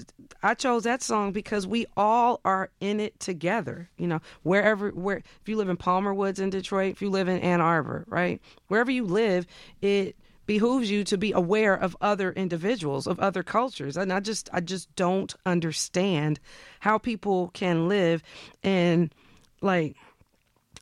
i 0.42 0.54
chose 0.54 0.84
that 0.84 1.02
song 1.02 1.32
because 1.32 1.66
we 1.66 1.86
all 1.96 2.40
are 2.44 2.70
in 2.80 3.00
it 3.00 3.18
together 3.18 3.88
you 3.96 4.06
know 4.06 4.20
wherever 4.42 4.90
where 4.90 5.16
if 5.16 5.48
you 5.48 5.56
live 5.56 5.68
in 5.68 5.76
palmer 5.76 6.14
woods 6.14 6.38
in 6.38 6.50
detroit 6.50 6.92
if 6.92 7.02
you 7.02 7.10
live 7.10 7.26
in 7.28 7.38
ann 7.38 7.60
arbor 7.60 8.04
right? 8.08 8.40
Wherever 8.68 8.90
you 8.90 9.04
live 9.04 9.46
it 9.80 10.16
behooves 10.48 10.90
you 10.90 11.04
to 11.04 11.18
be 11.18 11.30
aware 11.30 11.74
of 11.74 11.94
other 12.00 12.32
individuals 12.32 13.06
of 13.06 13.20
other 13.20 13.42
cultures 13.42 13.98
and 13.98 14.10
i 14.10 14.18
just 14.18 14.48
i 14.52 14.60
just 14.60 14.92
don't 14.96 15.34
understand 15.44 16.40
how 16.80 16.96
people 16.96 17.50
can 17.52 17.86
live 17.86 18.22
and 18.62 19.14
like 19.60 19.94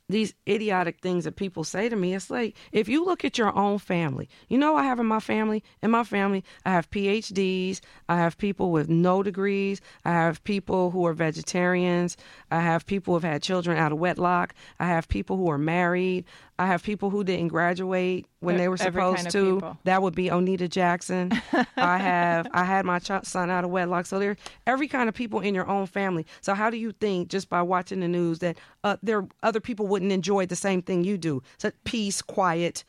these 0.09 0.35
idiotic 0.49 1.01
things 1.01 1.25
that 1.25 1.37
people 1.37 1.65
say 1.65 1.89
to 1.89 1.97
me. 1.97 2.15
It's 2.15 2.31
like 2.31 2.55
if 2.73 2.89
you 2.89 3.05
look 3.05 3.25
at 3.25 3.39
your 3.39 3.57
own 3.57 3.79
family, 3.79 4.29
you 4.49 4.59
know, 4.59 4.77
I 4.77 4.85
have 4.85 5.01
in 5.01 5.07
my 5.07 5.21
family, 5.21 5.65
in 5.83 5.91
my 5.91 6.05
family, 6.05 6.45
I 6.65 6.71
have 6.71 6.91
PhDs, 6.91 7.81
I 8.09 8.17
have 8.17 8.39
people 8.39 8.71
with 8.71 8.89
no 8.89 9.23
degrees, 9.23 9.81
I 10.05 10.13
have 10.13 10.45
people 10.45 10.91
who 10.91 11.05
are 11.07 11.13
vegetarians, 11.13 12.17
I 12.51 12.61
have 12.61 12.87
people 12.87 13.13
who 13.13 13.17
have 13.21 13.33
had 13.33 13.43
children 13.43 13.79
out 13.79 13.93
of 13.93 13.99
wedlock, 13.99 14.55
I 14.79 14.87
have 14.87 15.09
people 15.09 15.37
who 15.37 15.51
are 15.51 15.59
married, 15.59 16.25
I 16.59 16.67
have 16.67 16.83
people 16.83 17.11
who 17.11 17.23
didn't 17.23 17.49
graduate 17.49 18.27
when 18.41 18.57
they 18.57 18.69
were 18.69 18.77
supposed 18.79 19.17
kind 19.17 19.27
of 19.27 19.33
to. 19.35 19.55
people. 19.57 19.79
That 19.85 20.01
would 20.03 20.15
be 20.15 20.29
Onita 20.31 20.69
Jackson. 20.71 21.31
I 21.77 21.99
have 21.99 22.47
I 22.53 22.65
had 22.65 22.85
my 22.87 22.99
ch- 22.99 23.11
son 23.25 23.51
out 23.51 23.65
of 23.65 23.71
wedlock. 23.71 24.07
So 24.07 24.19
there 24.19 24.37
every 24.67 24.89
kind 24.89 25.09
of 25.09 25.15
people 25.15 25.41
in 25.41 25.55
your 25.55 25.69
own 25.69 25.87
family. 25.87 26.25
So 26.41 26.55
how 26.55 26.71
do 26.71 26.77
you 26.79 26.93
think 26.93 27.29
just 27.29 27.49
by 27.51 27.61
watching 27.63 28.01
the 28.01 28.09
news 28.09 28.39
that 28.39 28.57
uh, 28.85 28.97
there 29.03 29.27
other 29.43 29.61
people 29.61 29.87
wouldn't 29.87 30.13
enjoy 30.13 30.47
the 30.47 30.57
same 30.57 30.81
thing 30.83 31.05
you 31.05 31.19
do? 31.19 31.43
So 31.59 31.71
peace, 31.85 32.23
quiet, 32.23 32.85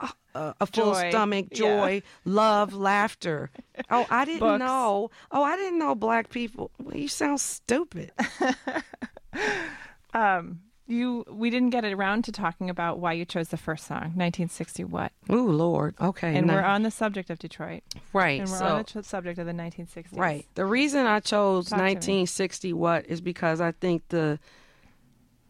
uh, 0.00 0.08
uh, 0.34 0.52
a 0.60 0.66
full 0.66 0.92
Joy. 0.94 1.10
stomach, 1.10 1.46
Yeah. 1.52 1.58
joy, 1.58 2.02
love, 2.24 2.72
laughter. 2.74 3.50
Oh, 3.90 4.04
I 4.10 4.24
didn't 4.24 4.40
Books. 4.40 4.58
know. 4.58 5.10
Oh, 5.30 5.42
I 5.44 5.56
didn't 5.56 5.78
know 5.78 5.94
black 5.94 6.28
people. 6.30 6.70
Well, 6.82 6.96
you 6.96 7.08
sound 7.08 7.40
stupid. 7.40 8.10
Um, 10.14 10.60
you 10.86 11.24
we 11.28 11.50
didn't 11.50 11.70
get 11.70 11.84
around 11.84 12.24
to 12.24 12.32
talking 12.32 12.70
about 12.70 12.98
why 12.98 13.12
you 13.12 13.24
chose 13.24 13.48
the 13.48 13.56
first 13.56 13.86
song, 13.86 14.12
1960 14.14 14.84
what? 14.84 15.12
Ooh, 15.30 15.50
Lord. 15.50 15.94
Okay. 16.00 16.36
And 16.36 16.48
we're 16.48 16.62
on 16.62 16.82
the 16.82 16.90
subject 16.90 17.30
of 17.30 17.38
Detroit. 17.38 17.82
right. 18.12 18.40
And 18.40 18.50
we're 18.50 18.58
so 18.58 18.66
on 18.66 18.84
the 18.92 19.02
subject 19.02 19.38
of 19.38 19.46
the 19.46 19.52
1960s. 19.52 20.16
Right. 20.16 20.46
The 20.54 20.64
reason 20.64 21.06
I 21.06 21.20
chose 21.20 21.70
Talk 21.70 21.78
1960 21.78 22.72
what 22.72 23.06
is 23.06 23.20
because 23.20 23.60
I 23.60 23.72
think 23.72 24.08
the 24.08 24.38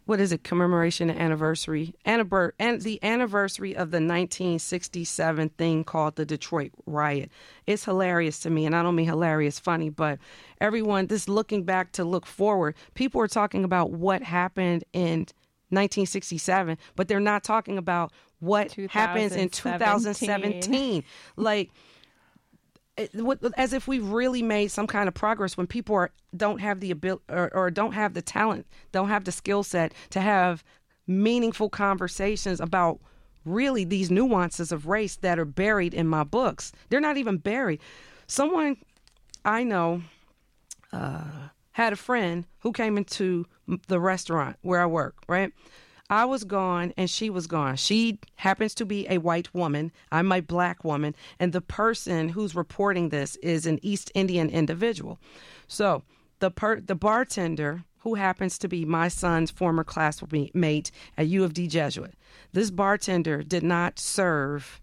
what 0.07 0.20
is 0.20 0.31
it 0.31 0.44
commemoration 0.44 1.11
anniversary 1.11 1.92
annivert 2.07 2.53
and 2.59 2.81
the 2.83 3.03
anniversary 3.03 3.72
of 3.72 3.90
the 3.90 3.96
1967 3.96 5.49
thing 5.51 5.83
called 5.85 6.14
the 6.14 6.25
Detroit 6.25 6.70
riot. 6.87 7.31
It's 7.66 7.85
hilarious 7.85 8.38
to 8.40 8.51
me 8.51 8.66
and 8.66 8.75
I 8.75 8.83
don't 8.83 8.94
mean 8.94 9.07
hilarious 9.07 9.59
funny, 9.59 9.90
but 9.90 10.18
everyone 10.61 11.07
this 11.07 11.29
looking 11.29 11.64
back 11.64 11.92
to 11.92 12.05
look 12.05 12.27
forward. 12.27 12.75
People 12.95 13.21
are 13.21 13.29
talking 13.29 13.64
about 13.64 13.90
what 13.92 14.23
happened 14.23 14.85
in 14.92 15.27
1967, 15.71 16.79
but 16.95 17.09
they're 17.09 17.21
not 17.21 17.42
talking 17.45 17.79
about 17.79 18.12
what 18.40 18.73
happens 18.90 19.35
in 19.35 19.49
2017. 19.49 20.31
2017. 20.31 21.05
like 21.37 21.71
it, 22.97 23.14
what- 23.14 23.40
as 23.57 23.73
if 23.73 23.87
we've 23.88 24.09
really 24.09 24.42
made 24.42 24.69
some 24.69 24.87
kind 24.87 25.09
of 25.09 25.14
progress 25.14 25.57
when 25.57 25.66
people 25.66 25.95
are 25.95 26.11
don't 26.37 26.61
have 26.61 26.81
the 26.81 26.90
ability 26.90 27.25
or, 27.29 27.53
or 27.55 27.71
don't 27.71 27.92
have 27.92 28.14
the 28.14 28.23
talent, 28.23 28.66
don't 28.92 29.09
have 29.09 29.25
the 29.25 29.33
skill 29.33 29.62
set 29.62 29.92
to 30.11 30.21
have 30.21 30.62
meaningful 31.07 31.69
conversations 31.69 32.61
about 32.61 33.01
really 33.45 33.85
these 33.85 34.11
nuances 34.11 34.73
of 34.73 34.87
race 34.87 35.16
that 35.16 35.38
are 35.38 35.45
buried 35.45 35.95
in 35.95 36.07
my 36.07 36.25
books. 36.25 36.73
They're 36.88 37.01
not 37.01 37.16
even 37.16 37.38
buried. 37.38 37.81
Someone 38.27 38.77
I 39.45 39.62
know 39.62 40.03
uh, 40.92 41.49
had 41.72 41.92
a 41.92 41.96
friend 41.96 42.46
who 42.61 42.72
came 42.72 42.96
into 42.96 43.46
the 43.88 44.01
restaurant 44.01 44.57
where 44.62 44.81
I 44.81 44.87
work, 44.87 45.16
right? 45.29 45.53
I 46.09 46.25
was 46.25 46.44
gone 46.44 46.92
and 46.96 47.11
she 47.11 47.31
was 47.31 47.46
gone. 47.46 47.77
She 47.77 48.20
happens 48.37 48.75
to 48.77 48.87
be 48.87 49.07
a 49.11 49.18
white 49.18 49.53
woman. 49.53 49.90
I'm 50.12 50.31
a 50.31 50.40
black 50.40 50.85
woman. 50.85 51.16
And 51.40 51.53
the 51.53 51.61
person 51.61 52.29
who's 52.29 52.55
reporting 52.55 53.09
this 53.09 53.37
is 53.37 53.66
an 53.66 53.81
East 53.83 54.12
Indian 54.14 54.49
individual. 54.49 55.18
So 55.66 56.05
the 56.38 56.51
per- 56.51 56.81
the 56.81 56.94
bartender 56.94 57.85
who 57.99 58.14
happens 58.14 58.57
to 58.59 58.68
be 58.68 58.85
my 58.85 59.09
son's 59.09 59.51
former 59.51 59.83
classmate 59.83 60.90
at 61.18 61.27
U 61.27 61.42
of 61.42 61.55
D 61.55 61.66
Jesuit. 61.66 62.14
This 62.53 62.70
bartender 62.70 63.42
did 63.42 63.64
not 63.64 63.99
serve 63.99 64.81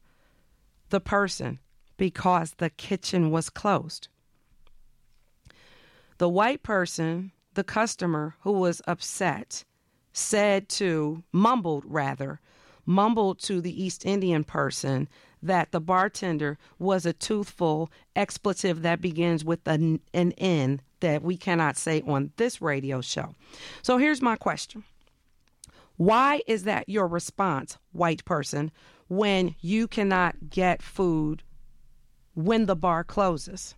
the 0.89 0.99
person 0.99 1.59
because 1.95 2.55
the 2.57 2.69
kitchen 2.69 3.31
was 3.31 3.49
closed. 3.49 4.09
The 6.17 6.29
white 6.29 6.63
person, 6.63 7.31
the 7.53 7.63
customer 7.63 8.35
who 8.41 8.51
was 8.53 8.81
upset, 8.87 9.63
said 10.13 10.69
to, 10.69 11.23
mumbled 11.31 11.83
rather, 11.87 12.39
mumbled 12.85 13.39
to 13.39 13.61
the 13.61 13.83
East 13.83 14.05
Indian 14.05 14.43
person 14.43 15.07
that 15.41 15.71
the 15.71 15.81
bartender 15.81 16.57
was 16.79 17.05
a 17.05 17.13
toothful 17.13 17.91
expletive 18.15 18.81
that 18.81 19.01
begins 19.01 19.43
with 19.43 19.67
an, 19.67 19.99
an 20.13 20.31
N 20.33 20.81
that 20.99 21.21
we 21.21 21.35
cannot 21.35 21.77
say 21.77 22.01
on 22.07 22.31
this 22.37 22.61
radio 22.61 23.01
show. 23.01 23.35
So 23.81 23.97
here's 23.97 24.21
my 24.21 24.35
question 24.35 24.83
Why 25.97 26.41
is 26.47 26.63
that 26.63 26.87
your 26.87 27.07
response, 27.07 27.77
white 27.91 28.23
person, 28.25 28.71
when 29.07 29.55
you 29.59 29.87
cannot 29.87 30.49
get 30.49 30.81
food 30.81 31.43
when 32.35 32.65
the 32.65 32.75
bar 32.75 33.03
closes? 33.03 33.75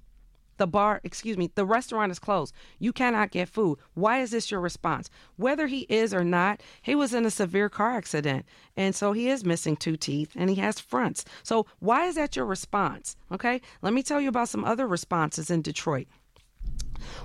The 0.57 0.67
bar, 0.67 1.01
excuse 1.03 1.37
me, 1.37 1.51
the 1.55 1.65
restaurant 1.65 2.11
is 2.11 2.19
closed. 2.19 2.53
You 2.79 2.93
cannot 2.93 3.31
get 3.31 3.49
food. 3.49 3.79
Why 3.93 4.21
is 4.21 4.31
this 4.31 4.51
your 4.51 4.61
response? 4.61 5.09
Whether 5.35 5.67
he 5.67 5.81
is 5.89 6.13
or 6.13 6.23
not, 6.23 6.61
he 6.81 6.95
was 6.95 7.13
in 7.13 7.25
a 7.25 7.31
severe 7.31 7.69
car 7.69 7.91
accident. 7.91 8.45
And 8.77 8.95
so 8.95 9.11
he 9.11 9.29
is 9.29 9.45
missing 9.45 9.75
two 9.75 9.97
teeth 9.97 10.31
and 10.35 10.49
he 10.49 10.55
has 10.57 10.79
fronts. 10.79 11.25
So 11.43 11.65
why 11.79 12.05
is 12.05 12.15
that 12.15 12.35
your 12.35 12.45
response? 12.45 13.15
Okay. 13.31 13.61
Let 13.81 13.93
me 13.93 14.03
tell 14.03 14.21
you 14.21 14.29
about 14.29 14.49
some 14.49 14.63
other 14.63 14.87
responses 14.87 15.49
in 15.49 15.61
Detroit. 15.61 16.07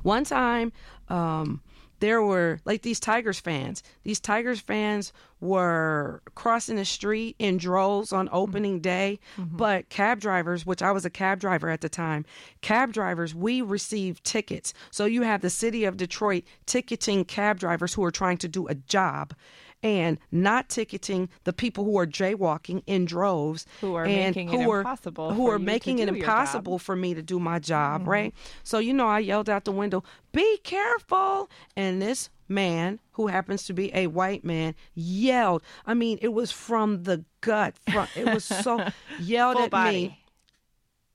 One 0.02 0.24
time, 0.24 0.72
um, 1.08 1.62
there 2.00 2.22
were 2.22 2.60
like 2.64 2.82
these 2.82 3.00
Tigers 3.00 3.38
fans. 3.38 3.82
These 4.02 4.20
Tigers 4.20 4.60
fans 4.60 5.12
were 5.40 6.22
crossing 6.34 6.76
the 6.76 6.84
street 6.84 7.36
in 7.38 7.56
droves 7.56 8.12
on 8.12 8.28
opening 8.32 8.80
day. 8.80 9.20
Mm-hmm. 9.38 9.56
But 9.56 9.88
cab 9.88 10.20
drivers, 10.20 10.66
which 10.66 10.82
I 10.82 10.92
was 10.92 11.04
a 11.04 11.10
cab 11.10 11.40
driver 11.40 11.68
at 11.70 11.80
the 11.80 11.88
time, 11.88 12.24
cab 12.60 12.92
drivers, 12.92 13.34
we 13.34 13.62
received 13.62 14.24
tickets. 14.24 14.74
So 14.90 15.04
you 15.04 15.22
have 15.22 15.40
the 15.40 15.50
city 15.50 15.84
of 15.84 15.96
Detroit 15.96 16.44
ticketing 16.66 17.24
cab 17.24 17.58
drivers 17.58 17.94
who 17.94 18.04
are 18.04 18.10
trying 18.10 18.38
to 18.38 18.48
do 18.48 18.66
a 18.66 18.74
job. 18.74 19.34
And 19.82 20.18
not 20.30 20.68
ticketing 20.68 21.30
the 21.44 21.54
people 21.54 21.84
who 21.84 21.96
are 21.98 22.06
jaywalking 22.06 22.82
in 22.86 23.06
droves, 23.06 23.64
Who 23.80 23.94
are 23.94 24.04
and 24.04 24.36
making 24.36 24.52
it 24.52 24.66
are- 24.66 24.80
impossible 24.80 25.32
who 25.32 25.46
for 25.46 25.54
are 25.54 25.58
making 25.58 26.00
it 26.00 26.08
impossible 26.08 26.78
for 26.78 26.94
me 26.94 27.14
to 27.14 27.22
do 27.22 27.40
my 27.40 27.58
job, 27.58 28.02
mm-hmm. 28.02 28.10
right? 28.10 28.34
So, 28.62 28.78
you 28.78 28.92
know, 28.92 29.06
I 29.06 29.20
yelled 29.20 29.48
out 29.48 29.64
the 29.64 29.72
window, 29.72 30.04
be 30.32 30.58
careful. 30.58 31.48
And 31.76 32.02
this 32.02 32.28
man, 32.46 33.00
who 33.12 33.28
happens 33.28 33.64
to 33.64 33.72
be 33.72 33.90
a 33.94 34.08
white 34.08 34.44
man, 34.44 34.74
yelled. 34.94 35.62
I 35.86 35.94
mean, 35.94 36.18
it 36.20 36.34
was 36.34 36.50
from 36.52 37.04
the 37.04 37.24
gut. 37.40 37.74
From, 37.90 38.06
it 38.14 38.26
was 38.26 38.44
so, 38.44 38.86
yelled 39.20 39.56
Full 39.56 39.64
at 39.64 39.70
body. 39.70 40.16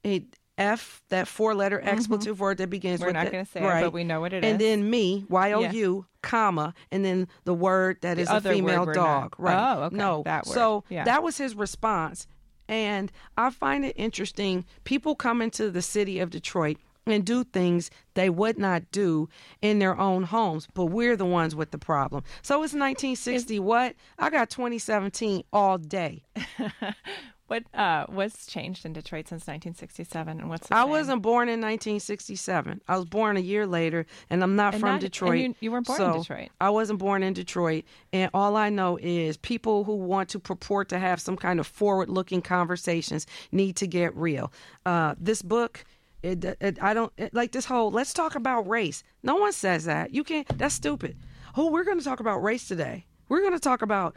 me. 0.04 0.20
a 0.20 0.26
F, 0.58 1.04
that 1.10 1.28
four-letter 1.28 1.82
expletive 1.84 2.40
word 2.40 2.58
that 2.60 2.70
begins 2.70 3.00
Mm-hmm. 3.02 3.04
We're 3.04 3.08
with 3.08 3.24
not 3.26 3.32
gonna 3.32 3.46
say 3.46 3.60
it, 3.60 3.82
but 3.84 3.92
we 3.94 4.04
know 4.04 4.22
what 4.22 4.32
it 4.34 4.44
and 4.46 4.62
is. 4.62 4.66
then 4.68 4.90
me, 4.90 5.26
Y 5.30 5.52
O 5.52 5.70
U, 5.70 6.06
comma, 6.22 6.74
and 6.92 7.04
then 7.04 7.28
the 7.44 7.54
word 7.54 7.98
that 8.02 8.18
is 8.18 8.30
a 8.30 8.40
female 8.40 8.86
dog, 8.86 9.36
not- 9.38 9.40
right? 9.40 9.74
Oh, 9.78 9.84
okay, 9.84 9.96
No, 9.96 10.24
that 10.24 10.46
word, 10.46 10.54
So 10.54 10.84
yeah. 10.90 11.04
that 11.04 11.24
was 11.24 11.38
his 11.38 11.56
response, 11.56 12.26
and 12.70 13.12
I 13.38 13.50
find 13.50 13.84
it 13.86 13.96
interesting. 13.98 14.66
People 14.86 15.14
come 15.16 15.42
into 15.42 15.70
the 15.70 15.82
city 15.82 16.20
of 16.20 16.30
Detroit 16.30 16.78
and 17.08 17.24
do 17.24 17.44
things 17.44 17.92
they 18.16 18.32
would 18.32 18.58
not 18.58 18.90
do 18.92 19.30
in 19.62 19.78
their 19.78 19.96
own 19.96 20.24
homes, 20.24 20.68
but 20.74 20.86
we're 20.86 21.16
the 21.16 21.26
ones 21.26 21.54
with 21.56 21.70
the 21.70 21.78
problem. 21.78 22.24
So 22.42 22.56
it's 22.64 22.74
1960. 22.74 23.60
what? 23.60 23.94
I 24.18 24.32
got 24.32 24.50
2017 24.50 25.44
all 25.54 25.78
day. 25.78 26.24
What 27.48 27.64
uh, 27.76 28.08
what's 28.08 28.48
changed 28.48 28.86
in 28.88 28.94
Detroit 28.94 29.28
since 29.28 29.42
1967, 29.42 30.40
and 30.40 30.50
what's 30.50 30.68
I 30.72 30.82
same? 30.82 30.90
wasn't 30.90 31.22
born 31.22 31.48
in 31.48 31.62
1967. 31.62 32.82
I 32.88 32.96
was 32.96 33.06
born 33.06 33.38
a 33.38 33.40
year 33.40 33.68
later, 33.68 34.08
and 34.32 34.42
I'm 34.42 34.56
not 34.56 34.74
And 34.74 34.82
from 34.82 34.88
not- 34.90 34.94
and 34.96 35.02
Detroit. 35.02 35.40
you- 35.40 35.56
you 35.60 35.72
weren't 35.72 35.86
born 35.86 36.02
in 36.02 36.12
Detroit. 36.22 36.50
I 36.60 36.72
wasn't 36.72 36.98
born 36.98 37.22
in 37.22 37.34
Detroit, 37.34 37.84
and 38.12 38.32
all 38.34 38.56
I 38.56 38.70
know 38.70 38.98
is 39.00 39.38
people 39.38 39.84
who 39.84 39.96
want 39.96 40.30
to 40.30 40.40
purport 40.40 40.90
to 40.90 40.98
have 40.98 41.22
some 41.22 41.36
kind 41.38 41.60
of 41.60 41.68
forward-looking 41.68 42.42
conversations 42.42 43.28
need 43.52 43.76
to 43.76 43.86
get 43.86 44.16
real. 44.16 44.52
Uh, 44.86 45.14
this 45.20 45.42
book. 45.44 45.86
It, 46.24 46.44
it, 46.60 46.80
I 46.82 46.96
don't 46.96 47.14
it, 47.18 47.36
like 47.36 47.52
this 47.52 47.66
whole 47.66 47.92
let's 47.92 48.12
talk 48.12 48.34
about 48.34 48.68
race. 48.68 49.04
No 49.22 49.36
one 49.36 49.52
says 49.52 49.86
that. 49.86 50.12
You 50.12 50.24
can't. 50.24 50.48
That's 50.58 50.74
stupid. 50.74 51.16
Oh, 51.56 51.70
we're 51.70 51.84
going 51.84 52.00
to 52.00 52.04
talk 52.04 52.20
about 52.20 52.40
race 52.42 52.68
today. 52.68 53.06
We're 53.30 53.42
going 53.42 53.54
to 53.54 53.60
talk 53.60 53.84
about 53.84 54.16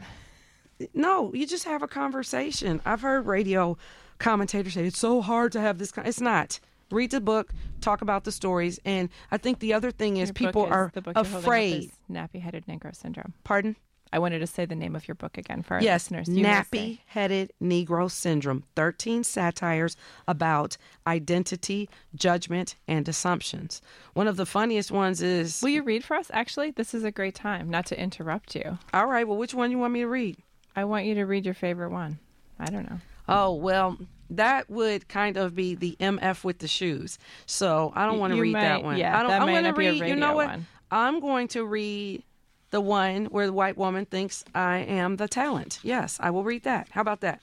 no, 0.93 1.33
you 1.33 1.45
just 1.47 1.65
have 1.65 1.83
a 1.83 1.87
conversation. 1.87 2.81
I've 2.85 3.01
heard 3.01 3.25
radio 3.25 3.77
commentators 4.17 4.73
say 4.73 4.85
it's 4.85 4.97
so 4.99 5.21
hard 5.21 5.51
to 5.53 5.61
have 5.61 5.77
this. 5.77 5.91
Con-. 5.91 6.05
It's 6.05 6.21
not. 6.21 6.59
Read 6.91 7.11
the 7.11 7.21
book, 7.21 7.53
talk 7.81 8.01
about 8.01 8.23
the 8.23 8.31
stories, 8.31 8.79
and 8.83 9.09
I 9.31 9.37
think 9.37 9.59
the 9.59 9.73
other 9.73 9.91
thing 9.91 10.17
is 10.17 10.29
Your 10.29 10.33
people 10.33 10.65
is- 10.65 10.71
are 10.71 10.91
the 10.93 11.01
book 11.01 11.15
you're 11.15 11.23
holding 11.23 11.37
up 11.37 11.43
afraid. 11.43 11.91
Nappy-headed 12.11 12.65
Negro 12.65 12.95
syndrome. 12.95 13.33
Pardon? 13.43 13.75
I 14.11 14.17
wanted 14.17 14.39
to 14.39 14.47
say 14.47 14.65
the 14.65 14.73
name 14.73 14.95
of 14.95 15.07
your 15.07 15.13
book 15.13 15.37
again 15.37 15.61
for 15.61 15.75
our 15.75 15.83
Yes, 15.83 16.09
listeners. 16.09 16.27
You 16.35 16.41
may 16.41 16.63
say. 16.63 16.99
nappy-headed 17.13 17.51
Negro 17.61 18.09
syndrome. 18.09 18.63
Thirteen 18.75 19.23
satires 19.23 19.95
about 20.27 20.77
identity, 21.05 21.87
judgment, 22.15 22.75
and 22.87 23.07
assumptions. 23.07 23.83
One 24.15 24.27
of 24.27 24.35
the 24.35 24.47
funniest 24.47 24.89
ones 24.89 25.21
is. 25.21 25.61
Will 25.61 25.69
you 25.69 25.83
read 25.83 26.03
for 26.03 26.15
us? 26.15 26.31
Actually, 26.33 26.71
this 26.71 26.95
is 26.95 27.03
a 27.03 27.11
great 27.11 27.35
time. 27.35 27.69
Not 27.69 27.85
to 27.87 28.01
interrupt 28.01 28.55
you. 28.55 28.79
All 28.95 29.05
right. 29.05 29.27
Well, 29.27 29.37
which 29.37 29.53
one 29.53 29.69
you 29.69 29.77
want 29.77 29.93
me 29.93 29.99
to 29.99 30.07
read? 30.07 30.37
I 30.79 30.85
want 30.85 31.05
you 31.05 31.15
to 31.15 31.25
read 31.25 31.43
your 31.43 31.53
favorite 31.53 31.91
one. 31.91 32.19
I 32.57 32.71
don't 32.71 32.89
know. 32.89 32.99
Oh 33.27 33.53
well, 33.53 33.97
that 34.29 34.69
would 34.69 35.09
kind 35.09 35.35
of 35.35 35.53
be 35.53 35.75
the 35.75 35.97
MF 35.99 36.45
with 36.45 36.59
the 36.59 36.69
shoes. 36.69 37.19
So 37.45 37.91
I 37.95 38.05
don't 38.05 38.17
want 38.17 38.33
to 38.33 38.41
read 38.41 38.55
that 38.55 38.81
one. 38.81 38.97
yeah, 38.97 39.17
I 39.17 39.21
don't. 39.21 39.29
that 39.29 39.41
I'm 39.41 39.47
might 39.47 39.53
going 39.53 39.63
to 39.65 39.69
not 39.71 39.77
be 39.77 39.87
a 39.87 39.91
read. 39.91 40.07
You 40.07 40.15
know 40.15 40.35
what? 40.35 40.47
one. 40.47 40.67
I'm 40.89 41.19
going 41.19 41.49
to 41.49 41.65
read 41.65 42.23
the 42.71 42.79
one 42.79 43.25
where 43.25 43.45
the 43.45 43.51
white 43.51 43.77
woman 43.77 44.05
thinks 44.05 44.45
I 44.55 44.77
am 44.77 45.17
the 45.17 45.27
talent. 45.27 45.79
Yes, 45.83 46.17
I 46.21 46.29
will 46.29 46.45
read 46.45 46.63
that. 46.63 46.87
How 46.91 47.01
about 47.01 47.19
that? 47.21 47.41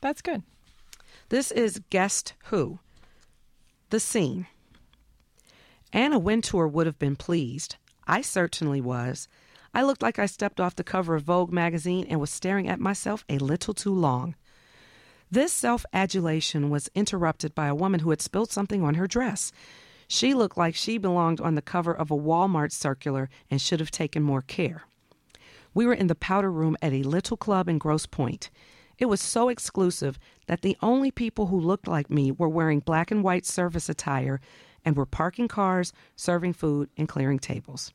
That's 0.00 0.22
good. 0.22 0.42
This 1.28 1.50
is 1.50 1.82
Guest 1.90 2.32
Who. 2.44 2.78
The 3.90 4.00
scene. 4.00 4.46
Anna 5.92 6.18
Wintour 6.18 6.66
would 6.66 6.86
have 6.86 6.98
been 6.98 7.16
pleased. 7.16 7.76
I 8.06 8.22
certainly 8.22 8.80
was. 8.80 9.28
I 9.78 9.82
looked 9.82 10.02
like 10.02 10.18
I 10.18 10.26
stepped 10.26 10.58
off 10.58 10.74
the 10.74 10.82
cover 10.82 11.14
of 11.14 11.22
Vogue 11.22 11.52
magazine 11.52 12.04
and 12.10 12.18
was 12.18 12.30
staring 12.30 12.68
at 12.68 12.80
myself 12.80 13.24
a 13.28 13.38
little 13.38 13.72
too 13.72 13.94
long. 13.94 14.34
This 15.30 15.52
self 15.52 15.86
adulation 15.92 16.68
was 16.68 16.90
interrupted 16.96 17.54
by 17.54 17.68
a 17.68 17.76
woman 17.76 18.00
who 18.00 18.10
had 18.10 18.20
spilled 18.20 18.50
something 18.50 18.82
on 18.82 18.94
her 18.94 19.06
dress. 19.06 19.52
She 20.08 20.34
looked 20.34 20.58
like 20.58 20.74
she 20.74 20.98
belonged 20.98 21.40
on 21.40 21.54
the 21.54 21.62
cover 21.62 21.94
of 21.94 22.10
a 22.10 22.16
Walmart 22.16 22.72
circular 22.72 23.30
and 23.52 23.62
should 23.62 23.78
have 23.78 23.92
taken 23.92 24.20
more 24.20 24.42
care. 24.42 24.82
We 25.74 25.86
were 25.86 25.94
in 25.94 26.08
the 26.08 26.16
powder 26.16 26.50
room 26.50 26.76
at 26.82 26.92
a 26.92 27.04
little 27.04 27.36
club 27.36 27.68
in 27.68 27.78
Grosse 27.78 28.06
Pointe. 28.06 28.50
It 28.98 29.06
was 29.06 29.20
so 29.20 29.48
exclusive 29.48 30.18
that 30.48 30.62
the 30.62 30.76
only 30.82 31.12
people 31.12 31.46
who 31.46 31.60
looked 31.60 31.86
like 31.86 32.10
me 32.10 32.32
were 32.32 32.48
wearing 32.48 32.80
black 32.80 33.12
and 33.12 33.22
white 33.22 33.46
service 33.46 33.88
attire 33.88 34.40
and 34.84 34.96
were 34.96 35.06
parking 35.06 35.46
cars, 35.46 35.92
serving 36.16 36.54
food, 36.54 36.90
and 36.96 37.08
clearing 37.08 37.38
tables. 37.38 37.92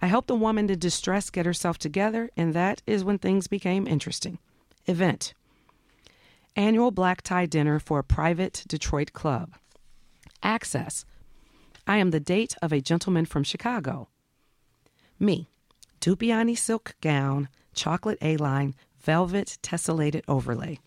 I 0.00 0.06
helped 0.06 0.30
a 0.30 0.34
woman 0.34 0.70
in 0.70 0.78
distress 0.78 1.30
get 1.30 1.46
herself 1.46 1.78
together, 1.78 2.30
and 2.36 2.54
that 2.54 2.82
is 2.86 3.04
when 3.04 3.18
things 3.18 3.48
became 3.48 3.86
interesting. 3.86 4.38
Event 4.86 5.34
Annual 6.56 6.92
black 6.92 7.22
tie 7.22 7.46
dinner 7.46 7.78
for 7.78 7.98
a 7.98 8.04
private 8.04 8.64
Detroit 8.66 9.12
club. 9.12 9.54
Access 10.42 11.04
I 11.86 11.96
am 11.98 12.10
the 12.10 12.20
date 12.20 12.54
of 12.60 12.72
a 12.72 12.80
gentleman 12.80 13.24
from 13.26 13.44
Chicago. 13.44 14.08
Me, 15.18 15.48
Dupioni 16.00 16.56
silk 16.56 16.94
gown, 17.00 17.48
chocolate 17.74 18.18
A 18.22 18.36
line, 18.36 18.74
velvet 19.00 19.58
tessellated 19.62 20.22
overlay, 20.28 20.78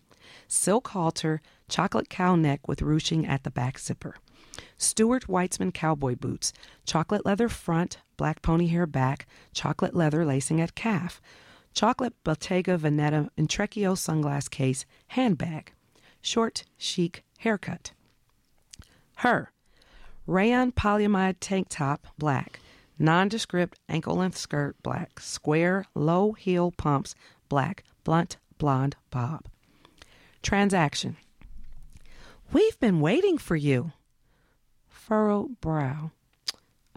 silk 0.48 0.88
halter, 0.88 1.42
chocolate 1.68 2.08
cow 2.08 2.34
neck 2.36 2.68
with 2.68 2.82
ruching 2.82 3.26
at 3.26 3.44
the 3.44 3.50
back 3.50 3.78
zipper, 3.78 4.16
Stuart 4.76 5.26
Weitzman 5.26 5.72
cowboy 5.72 6.16
boots, 6.16 6.52
chocolate 6.84 7.24
leather 7.24 7.48
front, 7.48 7.98
black 8.16 8.42
pony 8.42 8.66
hair 8.66 8.86
back, 8.86 9.26
chocolate 9.52 9.94
leather 9.94 10.24
lacing 10.24 10.60
at 10.60 10.74
calf, 10.74 11.20
chocolate 11.74 12.14
Bottega 12.24 12.76
Veneta 12.78 13.28
Entrecchio 13.38 13.96
sunglass 13.96 14.50
case, 14.50 14.84
handbag, 15.08 15.72
short, 16.20 16.64
chic 16.76 17.24
haircut. 17.38 17.92
Her, 19.16 19.52
rayon 20.26 20.72
polyamide 20.72 21.36
tank 21.40 21.68
top, 21.70 22.06
black, 22.18 22.60
nondescript 22.98 23.78
ankle 23.88 24.16
length 24.16 24.36
skirt, 24.38 24.76
black, 24.82 25.20
square 25.20 25.86
low 25.94 26.32
heel 26.32 26.72
pumps, 26.72 27.14
black, 27.48 27.84
blunt 28.04 28.36
blonde 28.58 28.94
bob. 29.10 29.46
Transaction. 30.40 31.16
We've 32.52 32.78
been 32.78 33.00
waiting 33.00 33.38
for 33.38 33.56
you. 33.56 33.92
Furrowed 35.06 35.60
brow. 35.60 36.12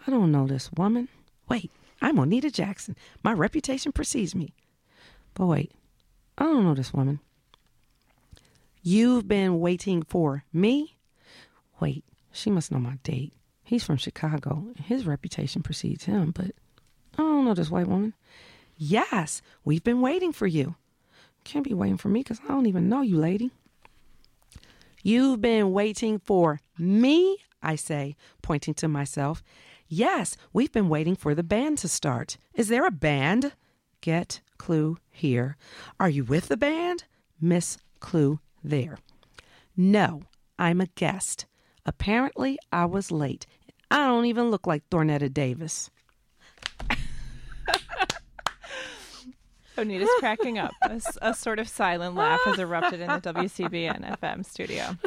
I 0.06 0.12
don't 0.12 0.32
know 0.32 0.46
this 0.46 0.72
woman. 0.72 1.10
Wait, 1.50 1.72
I'm 2.04 2.18
Onita 2.18 2.54
Jackson. 2.54 2.96
My 3.24 3.34
reputation 3.34 3.92
precedes 3.92 4.36
me. 4.36 4.54
But 5.34 5.48
wait, 5.48 5.72
I 6.38 6.44
don't 6.44 6.64
know 6.64 6.76
this 6.76 6.94
woman. 6.94 7.20
You've 8.84 9.28
been 9.28 9.60
waiting 9.60 10.04
for 10.04 10.44
me? 10.54 10.98
Wait, 11.80 12.04
she 12.32 12.52
must 12.52 12.72
know 12.72 12.78
my 12.78 13.00
date. 13.02 13.34
He's 13.64 13.84
from 13.84 13.98
Chicago. 13.98 14.68
His 14.84 15.08
reputation 15.08 15.64
precedes 15.64 16.04
him, 16.04 16.30
but 16.30 16.52
I 17.18 17.24
don't 17.24 17.44
know 17.46 17.56
this 17.56 17.72
white 17.72 17.88
woman. 17.88 18.14
Yes, 18.78 19.42
we've 19.64 19.84
been 19.84 20.02
waiting 20.02 20.32
for 20.32 20.46
you. 20.46 20.76
Can't 21.44 21.66
be 21.66 21.74
waiting 21.74 21.98
for 21.98 22.10
me 22.10 22.20
because 22.20 22.40
I 22.44 22.50
don't 22.50 22.68
even 22.68 22.88
know 22.88 23.02
you, 23.02 23.18
lady. 23.18 23.50
You've 25.02 25.42
been 25.42 25.72
waiting 25.72 26.20
for 26.20 26.62
me, 26.78 27.40
I 27.66 27.76
say, 27.76 28.16
pointing 28.42 28.76
to 28.76 28.88
myself. 28.88 29.44
Yes, 29.88 30.38
we've 30.54 30.72
been 30.72 30.88
waiting 30.88 31.16
for 31.16 31.36
the 31.36 31.44
band 31.44 31.80
to 31.80 31.88
start. 31.88 32.38
Is 32.54 32.68
there 32.68 32.86
a 32.86 32.92
band? 32.92 33.54
Get 34.02 34.42
clue 34.58 34.98
here. 35.12 35.58
Are 36.00 36.10
you 36.10 36.24
with 36.24 36.48
the 36.48 36.58
band? 36.58 37.06
Miss 37.42 37.78
Clue 38.00 38.40
there. 38.64 39.00
No, 39.76 40.22
I'm 40.60 40.80
a 40.80 40.86
guest. 40.88 41.46
Apparently, 41.86 42.58
I 42.72 42.86
was 42.86 43.12
late. 43.12 43.46
I 43.90 43.98
don't 44.08 44.26
even 44.26 44.52
look 44.52 44.66
like 44.68 44.88
Thornetta 44.90 45.34
Davis. 45.34 45.90
Onita's 49.78 50.10
cracking 50.20 50.58
up. 50.58 50.72
A 51.22 51.34
sort 51.34 51.60
of 51.60 51.68
silent 51.68 52.16
laugh 52.16 52.40
has 52.46 52.60
erupted 52.60 53.02
in 53.02 53.08
the 53.08 53.20
WCBN 53.22 54.20
FM 54.20 54.46
studio. 54.46 54.98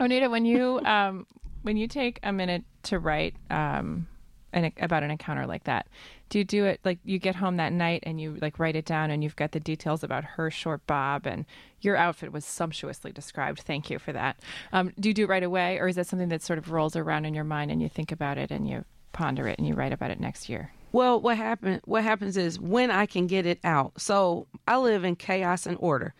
Onita, 0.00 0.30
when 0.30 0.44
you 0.44 0.80
um, 0.84 1.26
when 1.68 1.76
you 1.76 1.86
take 1.86 2.18
a 2.22 2.32
minute 2.32 2.64
to 2.82 2.98
write 2.98 3.36
um, 3.50 4.08
an, 4.54 4.72
about 4.80 5.02
an 5.02 5.10
encounter 5.10 5.46
like 5.46 5.64
that, 5.64 5.86
do 6.30 6.38
you 6.38 6.44
do 6.44 6.64
it 6.64 6.80
like 6.82 6.98
you 7.04 7.18
get 7.18 7.36
home 7.36 7.58
that 7.58 7.74
night 7.74 8.02
and 8.04 8.18
you 8.18 8.38
like 8.40 8.58
write 8.58 8.74
it 8.74 8.86
down 8.86 9.10
and 9.10 9.22
you've 9.22 9.36
got 9.36 9.52
the 9.52 9.60
details 9.60 10.02
about 10.02 10.24
her 10.24 10.50
short 10.50 10.86
bob 10.86 11.26
and 11.26 11.44
your 11.82 11.94
outfit 11.94 12.32
was 12.32 12.46
sumptuously 12.46 13.12
described. 13.12 13.60
Thank 13.60 13.90
you 13.90 13.98
for 13.98 14.14
that. 14.14 14.40
Um, 14.72 14.94
do 14.98 15.10
you 15.10 15.14
do 15.14 15.24
it 15.24 15.28
right 15.28 15.42
away, 15.42 15.78
or 15.78 15.88
is 15.88 15.96
that 15.96 16.06
something 16.06 16.30
that 16.30 16.42
sort 16.42 16.58
of 16.58 16.72
rolls 16.72 16.96
around 16.96 17.26
in 17.26 17.34
your 17.34 17.44
mind 17.44 17.70
and 17.70 17.82
you 17.82 17.90
think 17.90 18.12
about 18.12 18.38
it 18.38 18.50
and 18.50 18.66
you 18.66 18.86
ponder 19.12 19.46
it 19.46 19.58
and 19.58 19.68
you 19.68 19.74
write 19.74 19.92
about 19.92 20.10
it 20.10 20.18
next 20.18 20.48
year? 20.48 20.72
Well, 20.92 21.20
what 21.20 21.36
happen 21.36 21.82
what 21.84 22.02
happens 22.02 22.38
is 22.38 22.58
when 22.58 22.90
I 22.90 23.04
can 23.04 23.26
get 23.26 23.44
it 23.44 23.60
out. 23.62 24.00
So 24.00 24.46
I 24.66 24.78
live 24.78 25.04
in 25.04 25.16
chaos 25.16 25.66
and 25.66 25.76
order. 25.80 26.14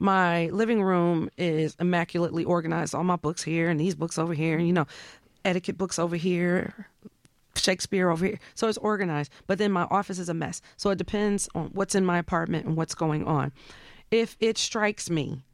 My 0.00 0.46
living 0.46 0.82
room 0.82 1.30
is 1.36 1.76
immaculately 1.78 2.44
organized. 2.44 2.94
All 2.94 3.04
my 3.04 3.16
books 3.16 3.42
here 3.42 3.68
and 3.68 3.78
these 3.78 3.94
books 3.94 4.18
over 4.18 4.34
here, 4.34 4.58
and 4.58 4.66
you 4.66 4.72
know, 4.72 4.86
etiquette 5.44 5.78
books 5.78 5.98
over 5.98 6.16
here, 6.16 6.88
Shakespeare 7.54 8.10
over 8.10 8.26
here. 8.26 8.40
So 8.54 8.68
it's 8.68 8.78
organized. 8.78 9.30
But 9.46 9.58
then 9.58 9.70
my 9.70 9.84
office 9.84 10.18
is 10.18 10.28
a 10.28 10.34
mess. 10.34 10.62
So 10.76 10.90
it 10.90 10.98
depends 10.98 11.48
on 11.54 11.66
what's 11.74 11.94
in 11.94 12.04
my 12.04 12.18
apartment 12.18 12.66
and 12.66 12.76
what's 12.76 12.94
going 12.94 13.26
on. 13.26 13.52
If 14.10 14.36
it 14.40 14.58
strikes 14.58 15.08
me 15.08 15.44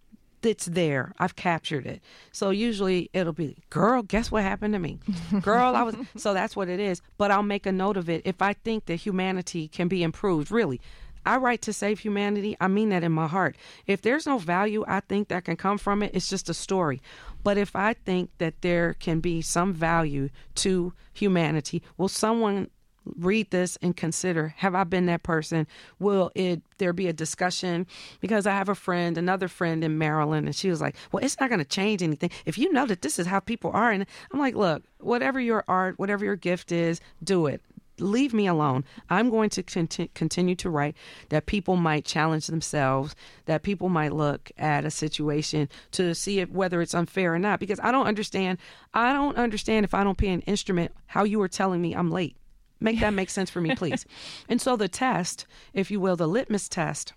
it's 0.47 0.67
there. 0.67 1.13
I've 1.19 1.37
captured 1.37 1.87
it. 1.87 2.01
So 2.33 2.51
usually 2.51 3.11
it'll 3.13 3.33
be, 3.33 3.57
girl, 3.69 4.03
guess 4.03 4.31
what 4.31 4.43
happened 4.43 4.75
to 4.75 4.79
me? 4.79 5.01
Girl, 5.43 5.75
I 5.75 5.83
was. 5.83 5.97
So 6.17 6.33
that's 6.33 6.57
what 6.57 6.69
it 6.69 6.81
is. 6.81 7.03
But 7.19 7.31
I'll 7.31 7.43
make 7.43 7.67
a 7.67 7.73
note 7.73 7.97
of 7.97 8.09
it 8.09 8.23
if 8.25 8.41
I 8.41 8.53
think 8.53 8.87
that 8.87 8.97
humanity 8.97 9.69
can 9.69 9.89
be 9.89 10.03
improved. 10.03 10.51
Really, 10.51 10.81
I 11.27 11.37
write 11.39 11.63
to 11.63 11.73
save 11.73 11.99
humanity. 11.99 12.57
I 12.61 12.69
mean 12.69 12.91
that 12.91 13.05
in 13.05 13.13
my 13.13 13.27
heart. 13.27 13.57
If 13.87 14.03
there's 14.03 14.27
no 14.27 14.39
value 14.39 14.85
I 14.87 15.01
think 15.01 15.29
that 15.29 15.45
can 15.45 15.57
come 15.57 15.77
from 15.79 16.03
it, 16.03 16.13
it's 16.15 16.29
just 16.29 16.49
a 16.49 16.55
story. 16.55 17.03
But 17.43 17.59
if 17.59 17.77
I 17.77 17.95
think 17.95 18.31
that 18.39 18.63
there 18.63 18.95
can 18.95 19.21
be 19.21 19.43
some 19.43 19.75
value 19.75 20.31
to 20.57 20.93
humanity, 21.13 21.83
will 21.97 22.09
someone 22.09 22.71
read 23.19 23.51
this 23.51 23.79
and 23.83 23.97
consider 23.97 24.49
have 24.59 24.75
I 24.75 24.85
been 24.85 25.07
that 25.07 25.23
person? 25.23 25.67
Will 25.99 26.31
it 26.35 26.63
there 26.79 26.93
be 26.93 27.09
a 27.09 27.13
discussion? 27.13 27.87
Because 28.21 28.47
I 28.47 28.53
have 28.53 28.69
a 28.69 28.75
friend, 28.75 29.17
another 29.17 29.49
friend 29.49 29.85
in 29.85 29.99
Maryland, 29.99 30.47
and 30.47 30.57
she 30.57 30.71
was 30.71 30.81
like, 30.81 30.97
Well, 31.13 31.25
it's 31.25 31.39
not 31.39 31.51
gonna 31.51 31.65
change 31.65 32.03
anything. 32.03 32.31
If 32.45 32.59
you 32.59 32.73
know 32.73 32.87
that 32.87 33.03
this 33.03 33.19
is 33.19 33.27
how 33.27 33.41
people 33.41 33.71
are 33.73 33.91
and 33.91 34.07
I'm 34.33 34.41
like, 34.41 34.55
Look, 34.55 34.85
whatever 34.99 35.41
your 35.41 35.65
art, 35.69 35.99
whatever 35.99 36.25
your 36.25 36.37
gift 36.37 36.73
is, 36.73 37.01
do 37.23 37.47
it 37.47 37.63
leave 37.99 38.35
me 38.35 38.47
alone. 38.47 38.85
I'm 39.09 39.31
going 39.31 39.51
to 39.51 39.63
conti- 39.63 40.11
continue 40.15 40.55
to 40.57 40.71
write 40.71 40.97
that 41.31 41.47
people 41.47 41.77
might 41.77 42.05
challenge 42.05 42.47
themselves, 42.47 43.15
that 43.47 43.63
people 43.63 43.89
might 43.89 44.13
look 44.13 44.51
at 44.59 44.85
a 44.85 44.91
situation 44.91 45.69
to 45.93 46.15
see 46.15 46.41
if 46.41 46.51
whether 46.51 46.81
it's 46.83 46.95
unfair 46.95 47.35
or 47.35 47.39
not. 47.39 47.61
Because 47.61 47.81
I 47.83 47.91
don't 47.93 48.07
understand. 48.07 48.59
I 48.95 49.13
don't 49.13 49.37
understand 49.37 49.85
if 49.85 49.95
I 49.95 50.05
don't 50.05 50.19
pay 50.19 50.29
an 50.29 50.43
instrument 50.43 50.93
how 51.07 51.25
you 51.25 51.41
are 51.43 51.49
telling 51.49 51.81
me 51.81 51.95
I'm 51.95 52.11
late. 52.11 52.37
Make 52.79 53.01
that 53.01 53.15
make 53.15 53.31
sense 53.31 53.49
for 53.49 53.61
me, 53.63 53.75
please. 53.75 54.05
and 54.49 54.61
so 54.61 54.77
the 54.77 54.89
test, 54.89 55.47
if 55.73 55.91
you 55.91 55.99
will, 55.99 56.17
the 56.17 56.29
litmus 56.29 56.69
test 56.69 57.15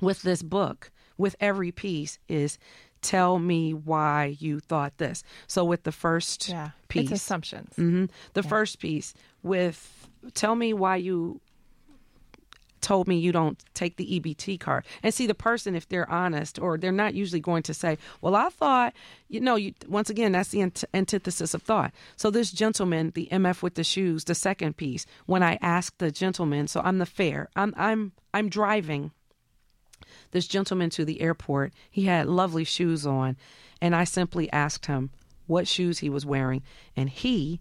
with 0.00 0.22
this 0.22 0.42
book, 0.42 0.90
with 1.18 1.36
every 1.38 1.70
piece, 1.70 2.18
is 2.28 2.58
tell 3.02 3.38
me 3.38 3.74
why 3.74 4.36
you 4.38 4.58
thought 4.58 4.96
this. 4.96 5.22
So 5.46 5.64
with 5.64 5.82
the 5.84 5.92
first 5.92 6.48
Yeah. 6.48 6.70
piece, 6.88 7.12
assumptions. 7.12 7.76
hmm 7.76 8.06
The 8.32 8.42
first 8.42 8.78
piece 8.78 9.12
with 9.46 10.08
tell 10.34 10.54
me 10.54 10.72
why 10.72 10.96
you 10.96 11.40
told 12.86 13.08
me 13.08 13.18
you 13.18 13.32
don't 13.32 13.58
take 13.74 13.96
the 13.96 14.20
EBT 14.20 14.60
card. 14.60 14.84
And 15.02 15.12
see 15.12 15.26
the 15.26 15.34
person 15.34 15.74
if 15.74 15.88
they're 15.88 16.08
honest 16.08 16.58
or 16.58 16.78
they're 16.78 16.92
not 16.92 17.14
usually 17.14 17.40
going 17.40 17.64
to 17.64 17.74
say, 17.74 17.98
"Well, 18.20 18.36
I 18.36 18.48
thought, 18.48 18.94
you 19.28 19.40
know, 19.40 19.56
you 19.56 19.74
once 19.88 20.08
again 20.08 20.32
that's 20.32 20.50
the 20.50 20.62
ant- 20.62 20.84
antithesis 20.94 21.52
of 21.52 21.62
thought." 21.62 21.92
So 22.16 22.30
this 22.30 22.52
gentleman, 22.52 23.12
the 23.14 23.28
MF 23.32 23.62
with 23.62 23.74
the 23.74 23.82
shoes, 23.82 24.24
the 24.24 24.36
second 24.36 24.76
piece, 24.76 25.04
when 25.26 25.42
I 25.42 25.58
asked 25.60 25.98
the 25.98 26.12
gentleman, 26.12 26.68
so 26.68 26.80
I'm 26.84 26.98
the 26.98 27.06
fare. 27.06 27.48
I'm 27.56 27.74
I'm 27.76 28.12
I'm 28.32 28.48
driving 28.48 29.10
this 30.30 30.46
gentleman 30.46 30.90
to 30.90 31.04
the 31.04 31.20
airport. 31.20 31.72
He 31.90 32.04
had 32.04 32.28
lovely 32.28 32.64
shoes 32.64 33.04
on, 33.04 33.36
and 33.80 33.96
I 33.96 34.04
simply 34.04 34.50
asked 34.52 34.86
him 34.86 35.10
what 35.46 35.66
shoes 35.66 35.98
he 35.98 36.08
was 36.08 36.24
wearing, 36.24 36.62
and 36.94 37.10
he 37.10 37.60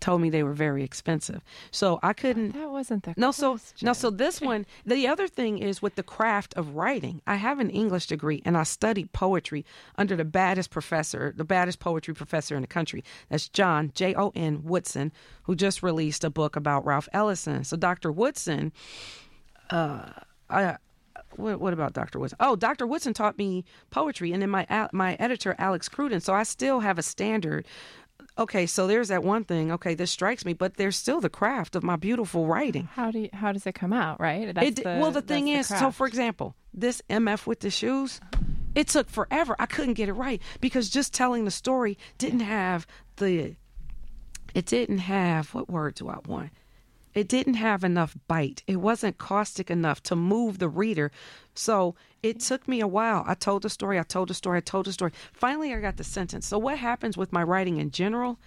told 0.00 0.20
me 0.20 0.30
they 0.30 0.42
were 0.42 0.52
very 0.52 0.82
expensive. 0.82 1.42
So 1.70 1.98
I 2.02 2.12
couldn't. 2.12 2.52
That 2.52 2.70
wasn't 2.70 3.04
the 3.04 3.14
No, 3.16 3.30
so 3.30 3.58
no, 3.82 3.92
so 3.92 4.10
this 4.10 4.40
one. 4.40 4.66
The 4.84 5.06
other 5.06 5.28
thing 5.28 5.58
is 5.58 5.82
with 5.82 5.94
the 5.94 6.02
craft 6.02 6.54
of 6.54 6.74
writing. 6.76 7.20
I 7.26 7.36
have 7.36 7.58
an 7.58 7.70
English 7.70 8.06
degree, 8.06 8.42
and 8.44 8.56
I 8.56 8.62
studied 8.64 9.12
poetry 9.12 9.64
under 9.96 10.16
the 10.16 10.24
baddest 10.24 10.70
professor, 10.70 11.32
the 11.36 11.44
baddest 11.44 11.78
poetry 11.78 12.14
professor 12.14 12.54
in 12.56 12.62
the 12.62 12.66
country. 12.66 13.04
That's 13.28 13.48
Jon 13.48 13.92
J 13.94 14.14
O 14.14 14.32
N 14.34 14.62
Woodson, 14.64 15.12
who 15.44 15.54
just 15.54 15.82
released 15.82 16.24
a 16.24 16.30
book 16.30 16.56
about 16.56 16.84
Ralph 16.84 17.08
Ellison. 17.12 17.64
So 17.64 17.76
Dr. 17.76 18.10
Woodson, 18.12 18.72
uh, 19.70 20.10
I. 20.48 20.76
What, 21.36 21.60
what 21.60 21.72
about 21.72 21.92
Dr. 21.92 22.18
Woodson? 22.18 22.36
Oh, 22.40 22.56
Dr. 22.56 22.88
Woodson 22.88 23.14
taught 23.14 23.38
me 23.38 23.64
poetry, 23.90 24.32
and 24.32 24.42
then 24.42 24.50
my 24.50 24.66
my 24.92 25.14
editor 25.20 25.54
Alex 25.58 25.88
Cruden. 25.88 26.20
So 26.20 26.34
I 26.34 26.42
still 26.42 26.80
have 26.80 26.98
a 26.98 27.02
standard 27.02 27.66
okay, 28.38 28.66
so 28.66 28.86
there's 28.86 29.08
that 29.08 29.22
one 29.22 29.44
thing. 29.44 29.72
Okay, 29.72 29.94
this 29.94 30.10
strikes 30.10 30.44
me, 30.44 30.52
but 30.52 30.76
there's 30.76 30.96
still 30.96 31.20
the 31.20 31.30
craft 31.30 31.76
of 31.76 31.82
my 31.82 31.96
beautiful 31.96 32.46
writing. 32.46 32.88
How 32.92 33.10
do 33.10 33.20
you, 33.20 33.28
how 33.32 33.52
does 33.52 33.66
it 33.66 33.74
come 33.74 33.92
out? 33.92 34.20
Right. 34.20 34.54
That's 34.54 34.80
It, 34.80 34.84
well, 34.84 35.10
the 35.10 35.22
thing 35.22 35.48
is, 35.48 35.66
so 35.66 35.90
for 35.90 36.06
example, 36.06 36.54
this 36.72 37.02
MF 37.10 37.46
with 37.46 37.60
the 37.60 37.70
shoes, 37.70 38.20
it 38.74 38.88
took 38.88 39.08
forever. 39.10 39.56
I 39.58 39.66
couldn't 39.66 39.94
get 39.94 40.08
it 40.08 40.14
right 40.14 40.40
because 40.60 40.88
just 40.88 41.12
telling 41.12 41.44
the 41.44 41.50
story 41.50 41.98
didn't 42.18 42.40
have 42.40 42.86
the. 43.16 43.56
It 44.52 44.66
didn't 44.66 44.98
have 44.98 45.54
what 45.54 45.70
word 45.70 45.94
do 45.94 46.08
I 46.08 46.18
want? 46.26 46.50
It 47.14 47.28
didn't 47.28 47.54
have 47.54 47.82
enough 47.82 48.16
bite. 48.28 48.62
It 48.66 48.76
wasn't 48.76 49.18
caustic 49.18 49.70
enough 49.70 50.02
to 50.04 50.16
move 50.16 50.58
the 50.58 50.68
reader. 50.68 51.10
So 51.54 51.94
it 52.22 52.40
took 52.40 52.68
me 52.68 52.80
a 52.80 52.86
while. 52.86 53.24
I 53.26 53.34
told 53.34 53.62
the 53.62 53.70
story, 53.70 53.98
I 53.98 54.02
told 54.02 54.28
the 54.28 54.34
story, 54.34 54.58
I 54.58 54.60
told 54.60 54.86
the 54.86 54.92
story. 54.92 55.12
Finally, 55.32 55.74
I 55.74 55.80
got 55.80 55.96
the 55.96 56.04
sentence. 56.04 56.46
So, 56.46 56.58
what 56.58 56.78
happens 56.78 57.16
with 57.16 57.32
my 57.32 57.42
writing 57.42 57.78
in 57.78 57.90
general? 57.90 58.38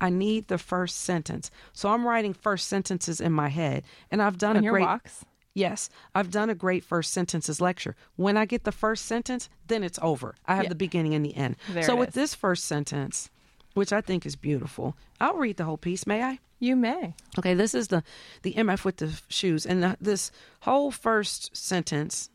I 0.00 0.10
need 0.10 0.48
the 0.48 0.58
first 0.58 0.98
sentence. 1.00 1.50
So, 1.72 1.88
I'm 1.90 2.06
writing 2.06 2.34
first 2.34 2.68
sentences 2.68 3.20
in 3.20 3.32
my 3.32 3.48
head. 3.48 3.84
And 4.10 4.22
I've 4.22 4.38
done 4.38 4.56
on 4.56 4.62
a 4.62 4.64
your 4.64 4.72
great. 4.74 4.82
walks. 4.84 5.24
Yes, 5.54 5.90
I've 6.14 6.30
done 6.30 6.48
a 6.48 6.54
great 6.54 6.82
first 6.82 7.12
sentences 7.12 7.60
lecture. 7.60 7.94
When 8.16 8.36
I 8.38 8.46
get 8.46 8.64
the 8.64 8.72
first 8.72 9.04
sentence, 9.04 9.48
then 9.66 9.82
it's 9.82 9.98
over. 10.00 10.34
I 10.46 10.54
have 10.56 10.64
Yeah. 10.64 10.68
the 10.70 10.74
beginning 10.74 11.14
and 11.14 11.24
the 11.24 11.36
end. 11.36 11.56
There 11.68 11.82
so 11.82 11.94
with 11.96 12.10
is. 12.10 12.14
this 12.14 12.34
first 12.34 12.64
sentence, 12.64 13.28
which 13.74 13.92
I 13.92 14.00
think 14.00 14.24
is 14.24 14.34
beautiful, 14.36 14.96
I'll 15.20 15.34
read 15.34 15.58
the 15.58 15.64
whole 15.64 15.76
piece. 15.76 16.06
May 16.06 16.22
I? 16.22 16.38
You 16.62 16.76
may. 16.76 17.14
Okay, 17.36 17.54
this 17.54 17.74
is 17.74 17.88
the 17.88 18.04
the 18.42 18.52
MF 18.52 18.84
with 18.84 18.98
the 18.98 19.20
shoes, 19.26 19.66
and 19.66 19.82
the, 19.82 19.96
this 20.00 20.30
whole 20.60 20.92
first 20.92 21.56
sentence, 21.56 22.30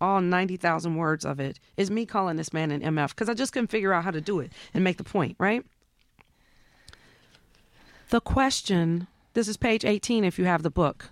all 0.00 0.20
ninety 0.20 0.56
thousand 0.56 0.94
words 0.94 1.24
of 1.24 1.40
it, 1.40 1.58
is 1.76 1.90
me 1.90 2.06
calling 2.06 2.36
this 2.36 2.52
man 2.52 2.70
an 2.70 2.80
MF 2.80 3.08
because 3.08 3.28
I 3.28 3.34
just 3.34 3.52
couldn't 3.52 3.72
figure 3.72 3.92
out 3.92 4.04
how 4.04 4.12
to 4.12 4.20
do 4.20 4.38
it 4.38 4.52
and 4.72 4.84
make 4.84 4.98
the 4.98 5.04
point. 5.04 5.34
Right. 5.36 5.64
The 8.10 8.20
question. 8.20 9.08
This 9.34 9.48
is 9.48 9.56
page 9.56 9.84
eighteen. 9.84 10.22
If 10.22 10.38
you 10.38 10.44
have 10.44 10.62
the 10.62 10.70
book. 10.70 11.10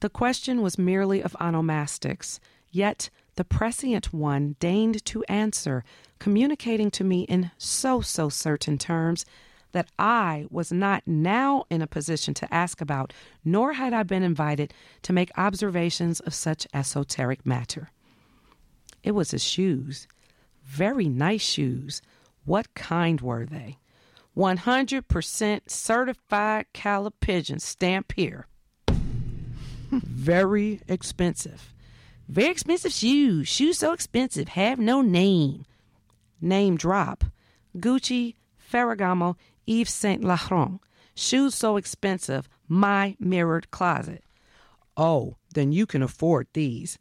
The 0.00 0.08
question 0.08 0.62
was 0.62 0.78
merely 0.78 1.22
of 1.22 1.36
onomastics, 1.38 2.40
yet 2.70 3.10
the 3.36 3.44
prescient 3.44 4.14
one 4.14 4.56
deigned 4.58 5.04
to 5.04 5.22
answer, 5.24 5.84
communicating 6.18 6.90
to 6.92 7.04
me 7.04 7.24
in 7.24 7.50
so 7.58 8.00
so 8.00 8.30
certain 8.30 8.78
terms 8.78 9.26
that 9.72 9.90
I 9.98 10.46
was 10.50 10.72
not 10.72 11.02
now 11.06 11.64
in 11.70 11.82
a 11.82 11.86
position 11.86 12.34
to 12.34 12.54
ask 12.54 12.80
about, 12.80 13.12
nor 13.44 13.74
had 13.74 13.92
I 13.92 14.02
been 14.02 14.22
invited 14.22 14.74
to 15.02 15.12
make 15.12 15.30
observations 15.36 16.20
of 16.20 16.34
such 16.34 16.66
esoteric 16.74 17.44
matter. 17.46 17.90
It 19.02 19.12
was 19.12 19.30
his 19.30 19.44
shoes, 19.44 20.06
very 20.64 21.08
nice 21.08 21.42
shoes. 21.42 22.02
What 22.44 22.74
kind 22.74 23.20
were 23.20 23.46
they? 23.46 23.78
100% 24.36 25.70
certified 25.70 26.66
Cala 26.72 27.12
stamp 27.58 28.12
here 28.14 28.46
very 29.90 30.80
expensive. 30.88 31.74
Very 32.28 32.50
expensive 32.50 32.92
shoes. 32.92 33.48
Shoes 33.48 33.78
so 33.78 33.92
expensive, 33.92 34.48
have 34.48 34.78
no 34.78 35.02
name. 35.02 35.64
Name 36.40 36.76
drop. 36.76 37.24
Gucci, 37.76 38.36
Ferragamo, 38.72 39.36
Yves 39.66 39.92
Saint 39.92 40.22
Laurent. 40.24 40.80
Shoes 41.14 41.54
so 41.54 41.76
expensive, 41.76 42.48
my 42.68 43.16
mirrored 43.18 43.70
closet. 43.70 44.24
Oh, 44.96 45.36
then 45.54 45.72
you 45.72 45.86
can 45.86 46.02
afford 46.02 46.46
these. 46.52 46.98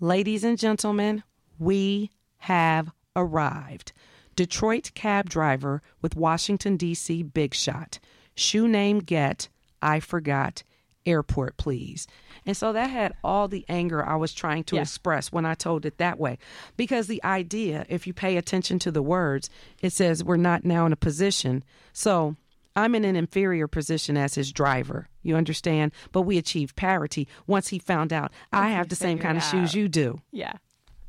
Ladies 0.00 0.44
and 0.44 0.58
gentlemen, 0.58 1.22
we 1.58 2.10
have 2.38 2.90
arrived. 3.16 3.92
Detroit 4.36 4.90
cab 4.94 5.30
driver 5.30 5.80
with 6.02 6.16
Washington, 6.16 6.76
D.C. 6.76 7.22
big 7.22 7.54
shot. 7.54 7.98
Shoe 8.34 8.66
name 8.66 8.98
get, 8.98 9.48
I 9.80 10.00
forgot. 10.00 10.64
Airport, 11.06 11.56
please. 11.56 12.06
And 12.46 12.56
so 12.56 12.72
that 12.72 12.90
had 12.90 13.14
all 13.22 13.48
the 13.48 13.64
anger 13.68 14.04
I 14.04 14.16
was 14.16 14.32
trying 14.32 14.64
to 14.64 14.76
Yeah. 14.76 14.82
express 14.82 15.32
when 15.32 15.44
I 15.46 15.54
told 15.54 15.84
it 15.86 15.98
that 15.98 16.18
way. 16.18 16.38
Because 16.76 17.06
the 17.06 17.22
idea, 17.24 17.86
if 17.88 18.06
you 18.06 18.12
pay 18.12 18.36
attention 18.36 18.78
to 18.80 18.90
the 18.90 19.02
words, 19.02 19.48
it 19.80 19.92
says 19.92 20.24
we're 20.24 20.36
not 20.36 20.64
now 20.64 20.86
in 20.86 20.92
a 20.92 20.96
position. 20.96 21.62
So 21.92 22.36
I'm 22.76 22.94
in 22.94 23.04
an 23.04 23.16
inferior 23.16 23.68
position 23.68 24.16
as 24.16 24.34
his 24.34 24.52
driver. 24.52 25.08
You 25.22 25.36
understand? 25.36 25.92
But 26.12 26.22
we 26.22 26.38
achieved 26.38 26.76
parity 26.76 27.28
once 27.46 27.68
he 27.68 27.78
found 27.78 28.12
out 28.12 28.32
I 28.52 28.70
have 28.70 28.88
the 28.88 28.96
same 28.96 29.18
kind 29.18 29.36
of 29.36 29.44
shoes 29.44 29.74
you 29.74 29.88
do. 29.88 30.20
Yeah. 30.32 30.54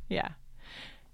Yeah. 0.07 0.29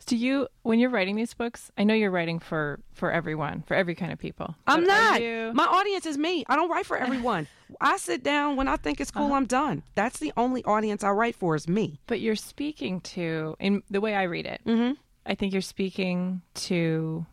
So 0.08 0.16
you, 0.16 0.48
when 0.64 0.80
you're 0.80 0.90
writing 0.90 1.16
these 1.16 1.34
books, 1.34 1.72
I 1.78 1.84
know 1.84 1.94
you're 1.94 2.12
writing 2.12 2.40
for 2.40 2.80
for 2.94 3.12
everyone, 3.12 3.64
for 3.68 3.76
every 3.76 3.96
kind 3.96 4.12
of 4.12 4.18
people. 4.20 4.56
I'm 4.68 4.84
not. 4.84 5.22
you- 5.22 5.52
My 5.54 5.66
audience 5.66 6.06
is 6.06 6.18
me. 6.18 6.44
I 6.48 6.56
don't 6.56 6.70
write 6.70 6.86
for 6.86 6.98
everyone. 6.98 7.48
I 7.82 7.98
sit 7.98 8.24
down 8.24 8.56
when 8.58 8.68
I 8.68 8.78
think 8.78 9.00
it's 9.00 9.12
Uh-huh. 9.12 9.28
cool, 9.28 9.34
I'm 9.36 9.46
done. 9.46 9.84
That's 9.96 10.20
the 10.20 10.34
only 10.38 10.64
audience 10.66 11.04
I 11.04 11.12
write 11.12 11.36
for 11.36 11.56
is 11.56 11.68
me. 11.68 12.00
but 12.08 12.20
you're 12.20 12.36
speaking 12.36 13.00
to, 13.02 13.56
in 13.60 13.84
the 13.90 14.02
way 14.02 14.16
I 14.16 14.24
read 14.24 14.46
it, 14.46 14.62
Mhm. 14.66 14.98
I 15.26 15.36
think 15.36 15.54
you're 15.54 15.62
speaking 15.62 16.42
to 16.56 17.26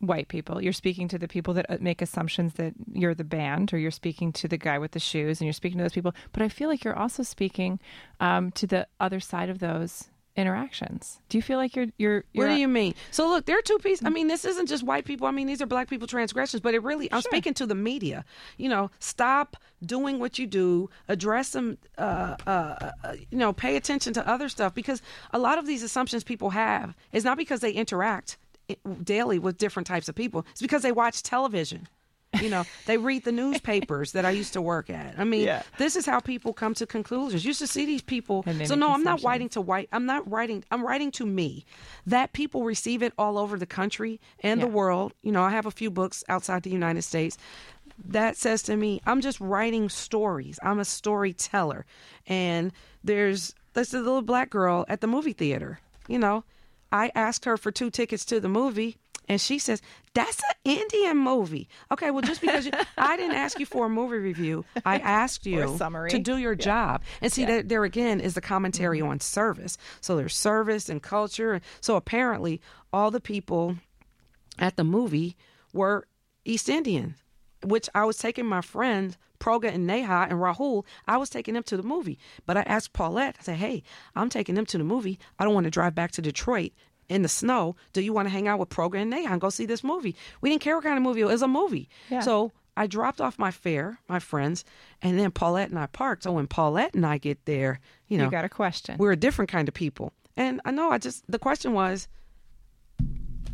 white 0.00 0.28
people. 0.28 0.60
You're 0.62 0.72
speaking 0.74 1.08
to 1.08 1.18
the 1.18 1.28
people 1.28 1.54
that 1.54 1.66
uh, 1.70 1.76
make 1.80 2.02
assumptions 2.02 2.54
that 2.54 2.74
you're 2.92 3.14
the 3.14 3.24
band, 3.24 3.72
or 3.72 3.78
you're 3.78 3.90
speaking 3.90 4.32
to 4.34 4.48
the 4.48 4.58
guy 4.58 4.78
with 4.78 4.90
the 4.92 5.00
shoes, 5.00 5.40
and 5.40 5.46
you're 5.46 5.52
speaking 5.54 5.78
to 5.78 5.84
those 5.84 5.92
people. 5.94 6.14
But 6.32 6.42
I 6.42 6.48
feel 6.50 6.68
like 6.68 6.84
you're 6.84 6.98
also 6.98 7.22
speaking 7.22 7.78
um, 8.20 8.50
to 8.52 8.66
the 8.66 8.86
other 9.00 9.20
side 9.20 9.48
of 9.48 9.58
those 9.60 10.08
interactions. 10.36 11.18
Do 11.28 11.38
you 11.38 11.42
feel 11.42 11.58
like 11.58 11.74
you're 11.74 11.86
you're, 11.98 12.16
What 12.16 12.24
you're 12.32 12.48
do 12.48 12.54
you 12.54 12.68
mean? 12.68 12.94
So 13.10 13.28
look, 13.28 13.46
there 13.46 13.58
are 13.58 13.62
two 13.62 13.78
pieces. 13.78 14.04
I 14.04 14.10
mean, 14.10 14.28
this 14.28 14.44
isn't 14.44 14.66
just 14.66 14.84
white 14.84 15.04
people. 15.04 15.26
I 15.26 15.30
mean, 15.30 15.46
these 15.46 15.62
are 15.62 15.66
black 15.66 15.88
people 15.88 16.06
transgressions. 16.06 16.60
But 16.60 16.74
it 16.74 16.82
really, 16.82 17.10
I'm 17.12 17.22
speaking 17.22 17.54
to 17.54 17.66
the 17.66 17.74
media. 17.74 18.24
You 18.56 18.68
know, 18.68 18.90
stop 18.98 19.56
doing 19.84 20.18
what 20.18 20.38
you 20.38 20.46
do. 20.46 20.90
Address 21.08 21.50
them. 21.50 21.78
Uh, 21.98 22.36
uh, 22.46 22.90
uh, 23.02 23.14
you 23.30 23.38
know, 23.38 23.52
pay 23.52 23.76
attention 23.76 24.12
to 24.14 24.28
other 24.28 24.48
stuff 24.48 24.74
because 24.74 25.02
a 25.32 25.38
lot 25.38 25.58
of 25.58 25.66
these 25.66 25.82
assumptions 25.82 26.24
people 26.24 26.50
have 26.50 26.94
is 27.12 27.24
not 27.24 27.36
because 27.36 27.60
they 27.60 27.72
interact 27.72 28.36
daily 29.02 29.38
with 29.38 29.58
different 29.58 29.86
types 29.86 30.08
of 30.08 30.14
people. 30.14 30.44
It's 30.50 30.60
because 30.60 30.82
they 30.82 30.92
watch 30.92 31.22
television. 31.22 31.88
You 32.40 32.50
know, 32.50 32.64
they 32.86 32.96
read 32.98 33.24
the 33.24 33.32
newspapers 33.32 34.12
that 34.12 34.24
I 34.24 34.30
used 34.30 34.52
to 34.54 34.62
work 34.62 34.90
at. 34.90 35.18
I 35.18 35.24
mean, 35.24 35.44
Yeah. 35.44 35.62
this 35.78 35.96
is 35.96 36.06
how 36.06 36.20
people 36.20 36.52
come 36.52 36.74
to 36.74 36.86
conclusions. 36.86 37.44
You 37.44 37.48
used 37.48 37.60
to 37.60 37.66
see 37.66 37.86
these 37.86 38.02
people. 38.02 38.44
So 38.64 38.74
no, 38.74 38.92
I'm 38.92 39.02
not 39.04 39.22
writing 39.22 39.48
to 39.50 39.60
white. 39.60 39.88
I'm 39.92 40.06
not 40.06 40.28
writing. 40.30 40.64
I'm 40.70 40.84
writing 40.86 41.10
to 41.12 41.26
me. 41.26 41.64
That 42.06 42.32
people 42.32 42.64
receive 42.64 43.02
it 43.02 43.12
all 43.18 43.38
over 43.38 43.58
the 43.58 43.66
country 43.66 44.20
and 44.40 44.60
the 44.60 44.66
world. 44.66 45.12
You 45.22 45.32
know, 45.32 45.42
I 45.42 45.50
have 45.50 45.66
a 45.66 45.70
few 45.70 45.90
books 45.90 46.22
outside 46.28 46.62
the 46.62 46.70
United 46.70 47.02
States. 47.02 47.38
That 48.04 48.36
says 48.36 48.62
to 48.64 48.76
me, 48.76 49.00
I'm 49.06 49.20
just 49.22 49.40
writing 49.40 49.88
stories. 49.88 50.58
I'm 50.62 50.78
a 50.78 50.84
storyteller. 50.84 51.86
And 52.26 52.72
there's 53.02 53.54
this 53.72 53.92
little 53.92 54.22
black 54.22 54.50
girl 54.50 54.84
at 54.88 55.00
the 55.00 55.06
movie 55.06 55.32
theater. 55.32 55.80
You 56.06 56.18
know, 56.18 56.44
I 56.92 57.10
asked 57.14 57.44
her 57.46 57.56
for 57.56 57.70
two 57.72 57.90
tickets 57.90 58.24
to 58.26 58.38
the 58.40 58.48
movie. 58.48 58.98
And 59.28 59.40
she 59.40 59.58
says, 59.58 59.82
That's 60.14 60.40
an 60.44 60.54
Indian 60.64 61.16
movie. 61.16 61.68
Okay, 61.90 62.10
well, 62.10 62.22
just 62.22 62.40
because 62.40 62.66
you, 62.66 62.72
I 62.98 63.16
didn't 63.16 63.36
ask 63.36 63.58
you 63.58 63.66
for 63.66 63.86
a 63.86 63.88
movie 63.88 64.18
review, 64.18 64.64
I 64.84 64.98
asked 65.00 65.46
you 65.46 65.76
to 66.10 66.18
do 66.18 66.36
your 66.36 66.54
job. 66.54 67.02
And 67.20 67.32
see, 67.32 67.44
that 67.44 67.68
there 67.68 67.84
again 67.84 68.20
is 68.20 68.34
the 68.34 68.40
commentary 68.40 69.00
on 69.00 69.20
service. 69.20 69.78
So 70.00 70.16
there's 70.16 70.36
service 70.36 70.88
and 70.88 71.02
culture. 71.02 71.60
So 71.80 71.96
apparently, 71.96 72.60
all 72.92 73.10
the 73.10 73.20
people 73.20 73.76
at 74.58 74.76
the 74.76 74.84
movie 74.84 75.36
were 75.72 76.06
East 76.44 76.68
Indians, 76.68 77.14
which 77.64 77.88
I 77.94 78.04
was 78.04 78.18
taking 78.18 78.46
my 78.46 78.60
friends, 78.60 79.18
Proga 79.38 79.72
and 79.72 79.86
Neha 79.86 80.28
and 80.30 80.38
Rahul, 80.40 80.84
I 81.06 81.16
was 81.18 81.28
taking 81.28 81.54
them 81.54 81.62
to 81.64 81.76
the 81.76 81.82
movie. 81.82 82.18
But 82.46 82.56
I 82.56 82.62
asked 82.62 82.92
Paulette, 82.92 83.36
I 83.38 83.42
said, 83.42 83.56
hey, 83.56 83.82
I'm 84.14 84.30
taking 84.30 84.54
them 84.54 84.66
to 84.66 84.78
the 84.78 84.84
movie. 84.84 85.18
I 85.38 85.44
don't 85.44 85.54
want 85.54 85.64
to 85.64 85.70
drive 85.70 85.94
back 85.94 86.12
to 86.12 86.22
Detroit 86.22 86.72
in 87.08 87.22
the 87.22 87.28
snow. 87.28 87.76
Do 87.92 88.00
you 88.00 88.12
want 88.12 88.26
to 88.26 88.30
hang 88.30 88.48
out 88.48 88.58
with 88.58 88.68
Proga 88.68 88.98
and 88.98 89.12
and 89.12 89.40
go 89.40 89.50
see 89.50 89.66
this 89.66 89.84
movie? 89.84 90.16
We 90.40 90.50
didn't 90.50 90.62
care 90.62 90.76
what 90.76 90.84
kind 90.84 90.96
of 90.96 91.02
movie 91.02 91.20
it 91.20 91.26
was. 91.26 91.42
A 91.42 91.48
movie. 91.48 91.88
Yeah. 92.10 92.20
So 92.20 92.52
I 92.76 92.86
dropped 92.86 93.20
off 93.20 93.38
my 93.38 93.50
fare, 93.50 93.98
my 94.08 94.18
friends, 94.18 94.64
and 95.02 95.18
then 95.18 95.30
Paulette 95.30 95.70
and 95.70 95.78
I 95.78 95.86
parked. 95.86 96.24
So 96.24 96.32
when 96.32 96.46
Paulette 96.46 96.94
and 96.94 97.06
I 97.06 97.18
get 97.18 97.44
there, 97.46 97.80
you 98.08 98.18
know, 98.18 98.24
you 98.24 98.30
got 98.30 98.44
a 98.44 98.48
question. 98.48 98.96
we're 98.98 99.12
a 99.12 99.16
different 99.16 99.50
kind 99.50 99.68
of 99.68 99.74
people. 99.74 100.12
And 100.36 100.60
I 100.64 100.70
know 100.70 100.90
I 100.90 100.98
just 100.98 101.24
the 101.30 101.38
question 101.38 101.72
was, 101.72 102.08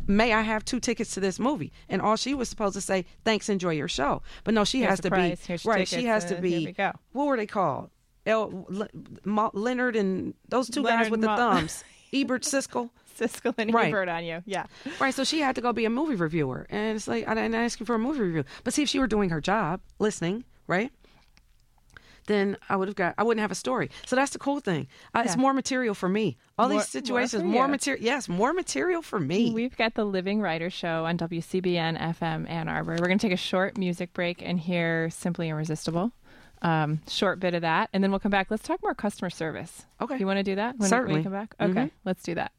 may 0.07 0.33
I 0.33 0.41
have 0.41 0.65
two 0.65 0.79
tickets 0.79 1.13
to 1.13 1.19
this 1.19 1.39
movie? 1.39 1.71
And 1.87 2.01
all 2.01 2.17
she 2.17 2.33
was 2.33 2.49
supposed 2.49 2.75
to 2.75 2.81
say, 2.81 3.05
thanks, 3.23 3.47
enjoy 3.49 3.71
your 3.71 3.87
show. 3.87 4.21
But 4.43 4.53
no, 4.53 4.65
she 4.65 4.79
Here's 4.79 4.89
has 4.89 4.99
to 5.01 5.09
price, 5.09 5.39
be 5.39 5.47
here's 5.47 5.65
right. 5.65 5.87
She 5.87 6.05
has 6.05 6.25
to 6.25 6.37
uh, 6.37 6.41
be. 6.41 6.65
we 6.65 6.71
go. 6.73 6.91
What 7.13 7.27
were 7.27 7.37
they 7.37 7.47
called? 7.47 7.89
El, 8.25 8.65
Leonard 9.25 9.95
and 9.95 10.33
those 10.47 10.69
two 10.69 10.83
guys 10.83 10.91
Leonard 10.91 11.11
with 11.11 11.21
the 11.21 11.27
Ma- 11.27 11.35
thumbs. 11.35 11.83
Ebert 12.13 12.43
Siskel. 12.43 12.89
Siskel 13.19 13.53
and 13.57 13.73
Right. 13.73 13.87
Ebert 13.87 14.09
on 14.09 14.23
you. 14.25 14.41
Yeah. 14.45 14.65
Right, 14.99 15.13
so 15.13 15.23
she 15.23 15.39
had 15.39 15.55
to 15.55 15.61
go 15.61 15.73
be 15.73 15.85
a 15.85 15.89
movie 15.89 16.15
reviewer, 16.15 16.65
and 16.69 16.95
it's 16.95 17.07
like 17.07 17.27
I 17.27 17.33
didn't 17.33 17.55
ask 17.55 17.79
you 17.79 17.85
for 17.85 17.95
a 17.95 17.99
movie 17.99 18.21
review. 18.21 18.43
But 18.63 18.73
see, 18.73 18.83
if 18.83 18.89
she 18.89 18.99
were 18.99 19.07
doing 19.07 19.29
her 19.29 19.41
job, 19.41 19.81
listening, 19.99 20.43
right, 20.67 20.91
then 22.27 22.55
I 22.69 22.77
would 22.77 22.87
have 22.87 22.95
got 22.95 23.15
I 23.17 23.23
wouldn't 23.23 23.41
have 23.41 23.51
a 23.51 23.55
story. 23.55 23.89
So 24.05 24.15
that's 24.15 24.31
the 24.31 24.39
cool 24.39 24.59
thing. 24.61 24.87
Uh, 25.13 25.23
It's 25.25 25.35
more 25.35 25.53
material 25.53 25.93
for 25.93 26.07
me. 26.07 26.37
All 26.57 26.69
More- 26.69 26.79
these 26.79 26.87
situations, 26.87 27.43
more 27.43 27.51
more 27.53 27.67
material. 27.67 28.03
Yes, 28.03 28.29
more 28.29 28.53
material 28.53 29.01
for 29.01 29.19
me. 29.19 29.51
We've 29.51 29.75
got 29.75 29.95
the 29.95 30.05
Living 30.05 30.39
Writer 30.39 30.69
Show 30.69 31.05
on 31.05 31.17
WCBN 31.17 31.97
FM 31.99 32.49
Ann 32.49 32.69
Arbor. 32.69 32.91
We're 32.99 33.07
going 33.07 33.17
to 33.19 33.27
take 33.27 33.33
a 33.33 33.37
short 33.37 33.77
music 33.77 34.13
break 34.13 34.41
and 34.41 34.59
hear 34.59 35.09
Simply 35.09 35.49
Irresistible. 35.49 36.11
Um, 36.61 37.01
short 37.09 37.41
bit 37.41 37.53
of 37.55 37.61
that, 37.63 37.89
and 37.91 38.01
then 38.01 38.09
we'll 38.11 38.21
come 38.21 38.31
back. 38.31 38.49
Let's 38.49 38.63
talk 38.63 38.81
more 38.81 38.95
customer 38.95 39.29
service. 39.29 39.85
Okay. 39.99 40.17
You 40.17 40.25
want 40.25 40.37
to 40.37 40.43
do 40.43 40.55
that? 40.55 40.75
When, 40.75 40.79
When 40.79 40.89
Certainly. 40.89 41.17
you 41.19 41.23
come 41.23 41.33
back? 41.33 41.55
Okay. 41.59 41.73
Mhm. 41.73 41.91
Let's 42.05 42.23
do 42.23 42.35
that. 42.35 42.53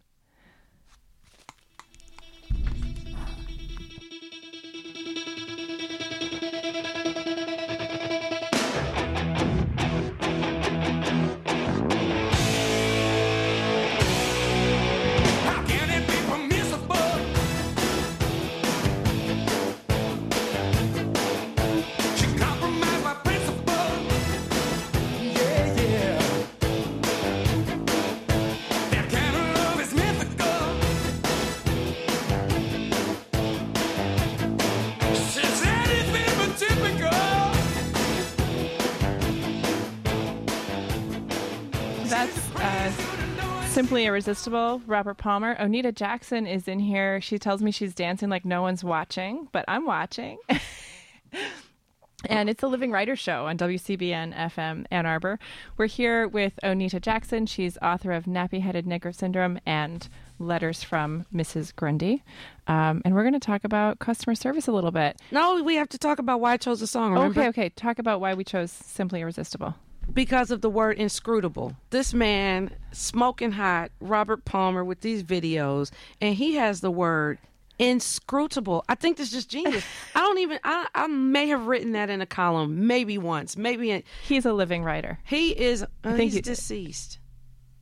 Simply 43.74 44.06
Irresistible, 44.06 44.82
Robert 44.86 45.14
Palmer. 45.14 45.56
Onita 45.56 45.92
Jackson 45.92 46.46
is 46.46 46.68
in 46.68 46.78
here. 46.78 47.20
She 47.20 47.40
tells 47.40 47.60
me 47.60 47.72
she's 47.72 47.92
dancing 47.92 48.28
like 48.28 48.44
no 48.44 48.62
one's 48.62 48.84
watching, 48.84 49.48
but 49.50 49.64
I'm 49.66 49.84
watching. 49.84 50.38
and 52.26 52.48
it's 52.48 52.62
a 52.62 52.68
Living 52.68 52.92
Writer 52.92 53.16
Show 53.16 53.46
on 53.46 53.58
WCBN 53.58 54.32
FM 54.32 54.86
Ann 54.92 55.06
Arbor. 55.06 55.40
We're 55.76 55.86
here 55.86 56.28
with 56.28 56.52
Onita 56.62 57.00
Jackson. 57.00 57.46
She's 57.46 57.76
author 57.82 58.12
of 58.12 58.26
Nappy 58.26 58.60
Headed 58.60 58.86
Nigger 58.86 59.12
Syndrome 59.12 59.58
and 59.66 60.08
Letters 60.38 60.84
from 60.84 61.26
Mrs. 61.34 61.74
Grundy. 61.74 62.22
Um, 62.68 63.02
and 63.04 63.12
we're 63.12 63.22
going 63.22 63.32
to 63.32 63.40
talk 63.40 63.64
about 63.64 63.98
customer 63.98 64.36
service 64.36 64.68
a 64.68 64.72
little 64.72 64.92
bit. 64.92 65.20
no, 65.32 65.60
we 65.64 65.74
have 65.74 65.88
to 65.88 65.98
talk 65.98 66.20
about 66.20 66.40
why 66.40 66.52
I 66.52 66.58
chose 66.58 66.78
the 66.78 66.86
song. 66.86 67.12
Remember? 67.12 67.40
Okay, 67.40 67.48
okay. 67.48 67.68
Talk 67.70 67.98
about 67.98 68.20
why 68.20 68.34
we 68.34 68.44
chose 68.44 68.70
Simply 68.70 69.20
Irresistible. 69.22 69.74
Because 70.12 70.50
of 70.50 70.60
the 70.60 70.70
word 70.70 70.98
inscrutable. 70.98 71.76
This 71.90 72.12
man, 72.14 72.70
smoking 72.92 73.52
hot, 73.52 73.90
Robert 74.00 74.44
Palmer 74.44 74.84
with 74.84 75.00
these 75.00 75.22
videos, 75.22 75.90
and 76.20 76.34
he 76.34 76.54
has 76.56 76.80
the 76.80 76.90
word 76.90 77.38
inscrutable. 77.78 78.84
I 78.88 78.94
think 78.94 79.16
this 79.16 79.28
is 79.28 79.32
just 79.32 79.50
genius. 79.50 79.84
I 80.14 80.20
don't 80.20 80.38
even. 80.38 80.58
I, 80.64 80.86
I 80.94 81.06
may 81.06 81.48
have 81.48 81.66
written 81.66 81.92
that 81.92 82.10
in 82.10 82.20
a 82.20 82.26
column, 82.26 82.86
maybe 82.86 83.18
once, 83.18 83.56
maybe. 83.56 83.90
In, 83.90 84.02
He's 84.22 84.44
a 84.46 84.52
living 84.52 84.84
writer. 84.84 85.18
he 85.24 85.50
is. 85.50 85.82
Uh, 85.82 85.86
think 86.02 86.20
he's 86.20 86.36
you- 86.36 86.42
deceased. 86.42 87.18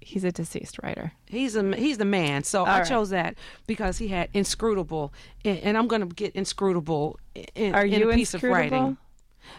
He's 0.05 0.25
a 0.25 0.33
deceased 0.33 0.81
writer. 0.83 1.13
He's 1.27 1.55
a 1.55 1.77
he's 1.77 1.97
the 1.97 2.05
man. 2.05 2.43
So 2.43 2.65
I 2.65 2.81
right. 2.81 2.89
chose 2.89 3.11
that 3.11 3.37
because 3.69 3.99
he 3.99 4.09
had 4.09 4.31
inscrutable, 4.35 5.13
and, 5.45 5.59
and 5.61 5.79
I'm 5.79 5.87
going 5.87 6.01
to 6.07 6.13
get 6.13 6.35
inscrutable 6.35 7.21
in, 7.55 7.73
Are 7.75 7.85
in 7.85 8.01
you 8.01 8.11
a 8.11 8.15
piece 8.15 8.35
of 8.35 8.43
writing. 8.43 8.97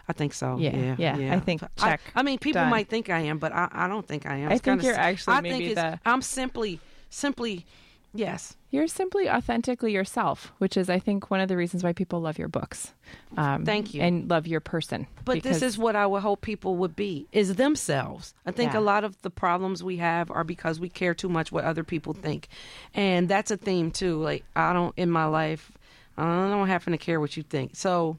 I 0.07 0.13
think 0.13 0.33
so. 0.33 0.57
Yeah, 0.57 0.75
Yeah, 0.75 0.95
yeah, 0.97 1.17
yeah. 1.17 1.35
I 1.35 1.39
think 1.39 1.61
check, 1.77 2.01
I, 2.15 2.19
I 2.19 2.23
mean, 2.23 2.39
people 2.39 2.61
done. 2.61 2.69
might 2.69 2.87
think 2.89 3.09
I 3.09 3.19
am, 3.19 3.37
but 3.37 3.51
I, 3.53 3.67
I 3.71 3.87
don't 3.87 4.07
think 4.07 4.25
I 4.25 4.37
am. 4.37 4.51
I 4.51 4.57
think 4.57 4.83
you're 4.83 4.95
actually 4.95 5.35
I 5.35 5.41
maybe 5.41 5.57
think 5.57 5.71
it's, 5.71 5.81
the- 5.81 5.99
I'm 6.05 6.21
simply, 6.21 6.79
simply, 7.09 7.65
yes. 8.13 8.55
You're 8.71 8.87
simply 8.87 9.29
authentically 9.29 9.91
yourself, 9.91 10.51
which 10.57 10.77
is, 10.77 10.89
I 10.89 10.97
think, 10.97 11.29
one 11.29 11.39
of 11.39 11.47
the 11.47 11.55
reasons 11.55 11.83
why 11.83 11.93
people 11.93 12.19
love 12.21 12.39
your 12.39 12.47
books. 12.47 12.91
Um, 13.37 13.65
Thank 13.65 13.93
you. 13.93 14.01
And 14.01 14.27
love 14.27 14.47
your 14.47 14.61
person. 14.61 15.05
But 15.25 15.35
because- 15.35 15.59
this 15.59 15.73
is 15.73 15.77
what 15.77 15.95
I 15.95 16.07
would 16.07 16.21
hope 16.23 16.41
people 16.41 16.75
would 16.77 16.95
be: 16.95 17.27
is 17.31 17.53
themselves. 17.55 18.33
I 18.47 18.51
think 18.51 18.73
Yeah. 18.73 18.79
a 18.79 18.81
lot 18.81 19.03
of 19.03 19.21
the 19.21 19.29
problems 19.29 19.83
we 19.83 19.97
have 19.97 20.31
are 20.31 20.43
because 20.43 20.79
we 20.79 20.89
care 20.89 21.13
too 21.13 21.29
much 21.29 21.51
what 21.51 21.65
other 21.65 21.83
people 21.83 22.13
think, 22.13 22.47
and 22.95 23.29
that's 23.29 23.51
a 23.51 23.57
theme 23.57 23.91
too. 23.91 24.19
Like 24.21 24.43
I 24.55 24.73
don't 24.73 24.93
in 24.97 25.11
my 25.11 25.25
life, 25.25 25.71
I 26.17 26.23
don't 26.49 26.67
happen 26.67 26.93
to 26.93 26.97
care 26.97 27.19
what 27.19 27.37
you 27.37 27.43
think. 27.43 27.75
So, 27.75 28.17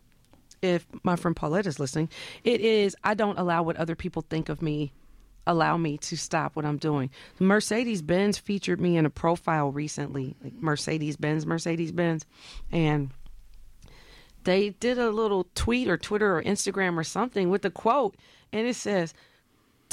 if 0.64 0.86
my 1.02 1.16
friend 1.16 1.36
Paulette 1.36 1.66
is 1.66 1.78
listening, 1.78 2.08
it 2.42 2.60
is 2.60 2.96
I 3.04 3.14
don't 3.14 3.38
allow 3.38 3.62
what 3.62 3.76
other 3.76 3.94
people 3.94 4.22
think 4.22 4.48
of 4.48 4.62
me. 4.62 4.92
Allow 5.46 5.76
me 5.76 5.98
to 5.98 6.16
stop 6.16 6.56
what 6.56 6.64
I'm 6.64 6.78
doing. 6.78 7.10
Mercedes 7.38 8.00
Benz 8.00 8.38
featured 8.38 8.80
me 8.80 8.96
in 8.96 9.04
a 9.04 9.10
profile 9.10 9.70
recently, 9.70 10.34
like 10.42 10.54
Mercedes 10.54 11.18
Benz, 11.18 11.44
Mercedes 11.44 11.92
Benz, 11.92 12.24
and 12.72 13.10
they 14.44 14.70
did 14.70 14.98
a 14.98 15.10
little 15.10 15.46
tweet 15.54 15.88
or 15.88 15.98
Twitter 15.98 16.38
or 16.38 16.42
Instagram 16.42 16.96
or 16.96 17.04
something 17.04 17.50
with 17.50 17.64
a 17.66 17.70
quote, 17.70 18.16
and 18.52 18.66
it 18.66 18.76
says, 18.76 19.12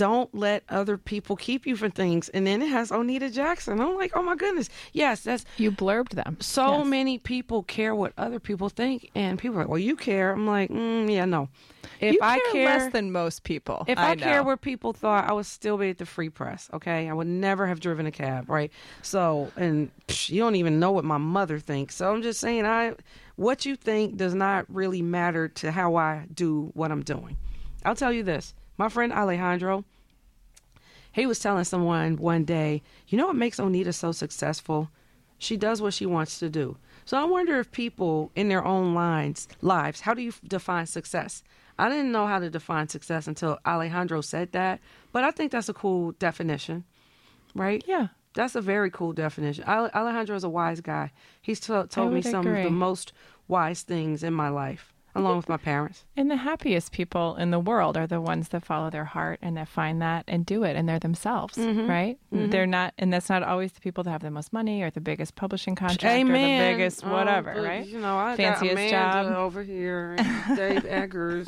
don't 0.01 0.33
let 0.33 0.63
other 0.67 0.97
people 0.97 1.35
keep 1.35 1.67
you 1.67 1.75
from 1.75 1.91
things. 1.91 2.27
And 2.29 2.47
then 2.47 2.61
it 2.63 2.69
has 2.69 2.89
Onita 2.89 3.31
Jackson. 3.31 3.79
I'm 3.79 3.95
like, 3.95 4.13
oh 4.15 4.23
my 4.23 4.35
goodness. 4.35 4.67
Yes, 4.93 5.21
that's 5.21 5.45
You 5.57 5.71
blurbed 5.71 6.09
them. 6.21 6.37
so 6.39 6.79
Yes. 6.79 6.87
many 6.87 7.19
people 7.19 7.61
care 7.61 7.93
what 7.93 8.11
other 8.17 8.39
people 8.39 8.69
think. 8.69 9.11
And 9.13 9.37
people 9.37 9.57
are 9.57 9.61
like, 9.61 9.67
well, 9.69 9.77
you 9.77 9.95
care. 9.95 10.31
I'm 10.31 10.47
like, 10.47 10.71
mm, 10.71 11.11
yeah, 11.11 11.25
no. 11.25 11.49
If 11.99 12.13
you 12.13 12.19
I 12.23 12.39
care, 12.39 12.51
care 12.51 12.65
less 12.79 12.91
than 12.93 13.11
most 13.11 13.43
people. 13.43 13.85
if 13.87 13.97
I, 13.99 14.15
care 14.15 14.37
know. 14.39 14.43
what 14.49 14.61
people 14.61 14.91
thought, 14.91 15.29
I 15.29 15.33
would 15.33 15.45
still 15.45 15.77
be 15.77 15.89
at 15.91 15.99
the 15.99 16.05
free 16.07 16.29
press. 16.29 16.67
Okay, 16.73 17.07
I 17.07 17.13
would 17.13 17.27
never 17.27 17.67
have 17.67 17.79
driven 17.79 18.07
a 18.07 18.11
cab, 18.11 18.49
right? 18.49 18.71
So, 19.03 19.51
and 19.55 19.91
psh, 20.07 20.31
you 20.31 20.41
don't 20.41 20.55
even 20.55 20.79
know 20.79 20.91
what 20.91 21.05
my 21.05 21.17
mother 21.19 21.59
thinks. 21.59 21.95
So 21.95 22.11
I'm 22.11 22.23
just 22.23 22.39
saying, 22.39 22.65
I 22.65 22.95
what 23.35 23.65
you 23.67 23.75
think 23.75 24.17
does 24.17 24.33
not 24.33 24.65
really 24.67 25.03
matter 25.03 25.47
to 25.61 25.71
how 25.71 25.95
I 25.95 26.25
do 26.33 26.71
what 26.73 26.91
I'm 26.91 27.03
doing. 27.03 27.37
I'll 27.85 27.95
tell 27.95 28.11
you 28.13 28.23
this: 28.23 28.55
my 28.79 28.89
friend 28.89 29.11
Alejandro, 29.13 29.85
he 31.11 31.25
was 31.25 31.39
telling 31.39 31.63
someone 31.63 32.17
one 32.17 32.45
day, 32.45 32.81
you 33.07 33.17
know 33.17 33.27
what 33.27 33.35
makes 33.35 33.59
Onita 33.59 33.93
so 33.93 34.11
successful? 34.11 34.89
She 35.37 35.57
does 35.57 35.81
what 35.81 35.93
she 35.93 36.05
wants 36.05 36.39
to 36.39 36.49
do. 36.49 36.77
So 37.05 37.17
I 37.17 37.23
wonder 37.23 37.59
if 37.59 37.71
people 37.71 38.31
in 38.35 38.47
their 38.47 38.63
own 38.63 38.93
lines, 38.93 39.47
lives, 39.61 40.01
how 40.01 40.13
do 40.13 40.21
you 40.21 40.33
define 40.47 40.85
success? 40.85 41.43
I 41.79 41.89
didn't 41.89 42.11
know 42.11 42.27
how 42.27 42.37
to 42.39 42.49
define 42.49 42.89
success 42.89 43.27
until 43.27 43.57
Alejandro 43.65 44.21
said 44.21 44.51
that, 44.51 44.79
but 45.11 45.23
I 45.23 45.31
think 45.31 45.51
that's 45.51 45.67
a 45.69 45.73
cool 45.73 46.11
definition, 46.13 46.83
right? 47.55 47.83
Yeah. 47.87 48.09
That's 48.33 48.55
a 48.55 48.61
very 48.61 48.89
cool 48.91 49.13
definition. 49.13 49.63
Alejandro 49.65 50.35
is 50.35 50.43
a 50.43 50.49
wise 50.49 50.79
guy. 50.79 51.11
He's 51.41 51.59
to- 51.61 51.87
told 51.89 52.13
me 52.13 52.21
some 52.21 52.45
of 52.47 52.63
the 52.63 52.69
most 52.69 53.13
wise 53.47 53.81
things 53.81 54.23
in 54.23 54.33
my 54.33 54.47
life, 54.49 54.93
along 55.15 55.37
with 55.37 55.49
my 55.49 55.57
parents. 55.57 56.05
And 56.15 56.29
the 56.31 56.37
happiest 56.37 56.91
people 56.91 57.35
in 57.35 57.51
the 57.51 57.59
world 57.59 57.97
are 57.97 58.07
the 58.07 58.21
ones 58.21 58.49
that 58.49 58.63
follow 58.65 58.89
their 58.89 59.05
heart 59.05 59.39
and 59.41 59.57
that 59.57 59.67
find 59.67 60.01
that 60.01 60.23
and 60.27 60.45
do 60.45 60.63
it 60.63 60.75
and 60.75 60.87
they're 60.87 60.99
themselves, 60.99 61.57
Mm-hmm. 61.57 61.89
right? 61.89 62.17
They're 62.31 62.65
not 62.67 62.93
and 62.97 63.11
that's 63.11 63.29
not 63.29 63.43
always 63.43 63.71
the 63.73 63.81
people 63.81 64.03
that 64.05 64.11
have 64.11 64.21
the 64.21 64.31
most 64.31 64.53
money 64.53 64.81
or 64.83 64.89
the 64.89 65.01
biggest 65.01 65.35
publishing 65.35 65.75
contract 65.75 66.03
or 66.23 66.25
the 66.27 66.31
biggest 66.33 67.05
Oh, 67.05 67.11
whatever, 67.11 67.53
but, 67.55 67.63
right? 67.63 67.85
You 67.85 67.99
know, 67.99 68.17
I 68.17 68.35
Fanciest 68.37 68.75
got 68.91 69.15
Amanda 69.15 69.29
job. 69.31 69.37
over 69.37 69.63
here, 69.63 70.15
and 70.19 70.57
Dave 70.57 70.85
Eggers, 70.85 71.47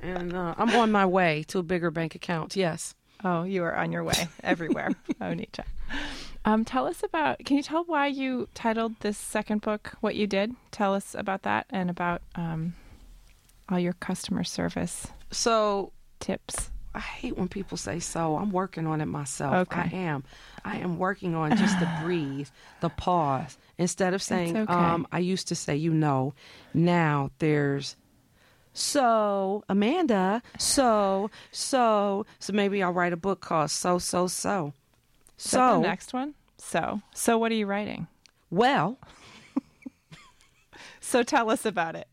and 0.00 0.32
uh, 0.34 0.54
I'm 0.58 0.70
on 0.76 0.90
my 0.92 1.06
way 1.06 1.44
to 1.48 1.58
a 1.58 1.62
bigger 1.62 1.90
bank 1.90 2.14
account. 2.14 2.56
Yes. 2.56 2.94
Oh, 3.24 3.44
you 3.44 3.64
are 3.64 3.74
on 3.74 3.92
your 3.92 4.04
way 4.04 4.28
everywhere. 4.42 4.90
oh, 5.20 5.32
Nietzsche. 5.32 5.62
Um, 6.44 6.64
tell 6.64 6.86
us 6.86 7.02
about. 7.02 7.38
Can 7.44 7.56
you 7.56 7.62
tell 7.62 7.82
why 7.84 8.06
you 8.08 8.48
titled 8.54 8.94
this 9.00 9.16
second 9.18 9.62
book 9.62 9.94
"What 10.00 10.14
You 10.14 10.26
Did"? 10.26 10.54
Tell 10.70 10.94
us 10.94 11.14
about 11.18 11.42
that 11.42 11.66
and 11.70 11.88
about 11.90 12.22
um, 12.34 12.74
all 13.68 13.78
your 13.78 13.94
customer 13.94 14.44
service 14.44 15.08
So 15.30 15.92
tips. 16.20 16.70
I 16.94 17.00
hate 17.00 17.36
when 17.36 17.48
people 17.48 17.76
say 17.76 17.98
so. 18.00 18.36
I'm 18.36 18.50
working 18.52 18.86
on 18.86 19.02
it 19.02 19.06
myself. 19.06 19.68
Okay. 19.68 19.80
I 19.80 19.96
am. 19.96 20.24
I 20.64 20.78
am 20.78 20.98
working 20.98 21.34
on 21.34 21.54
just 21.56 21.78
the 21.78 21.88
breathe, 22.02 22.48
the 22.80 22.88
pause. 22.88 23.58
Instead 23.76 24.14
of 24.14 24.22
saying, 24.22 24.56
okay. 24.56 24.72
um, 24.72 25.06
I 25.12 25.18
used 25.18 25.48
to 25.48 25.54
say, 25.54 25.76
you 25.76 25.92
know, 25.92 26.32
now 26.72 27.30
there's 27.38 27.96
so 28.72 29.62
Amanda, 29.68 30.42
so, 30.58 31.30
so, 31.50 32.24
so 32.38 32.52
maybe 32.52 32.82
I'll 32.82 32.92
write 32.92 33.12
a 33.12 33.16
book 33.16 33.40
called 33.40 33.70
So, 33.70 33.98
So, 33.98 34.26
So. 34.26 34.72
So, 35.36 35.58
the 35.58 35.78
next 35.80 36.14
one. 36.14 36.34
So, 36.56 37.02
so 37.14 37.36
what 37.36 37.52
are 37.52 37.56
you 37.56 37.66
writing? 37.66 38.06
well, 38.50 38.98
So 41.00 41.22
tell 41.22 41.50
us 41.50 41.64
about 41.64 41.94
it. 41.94 42.08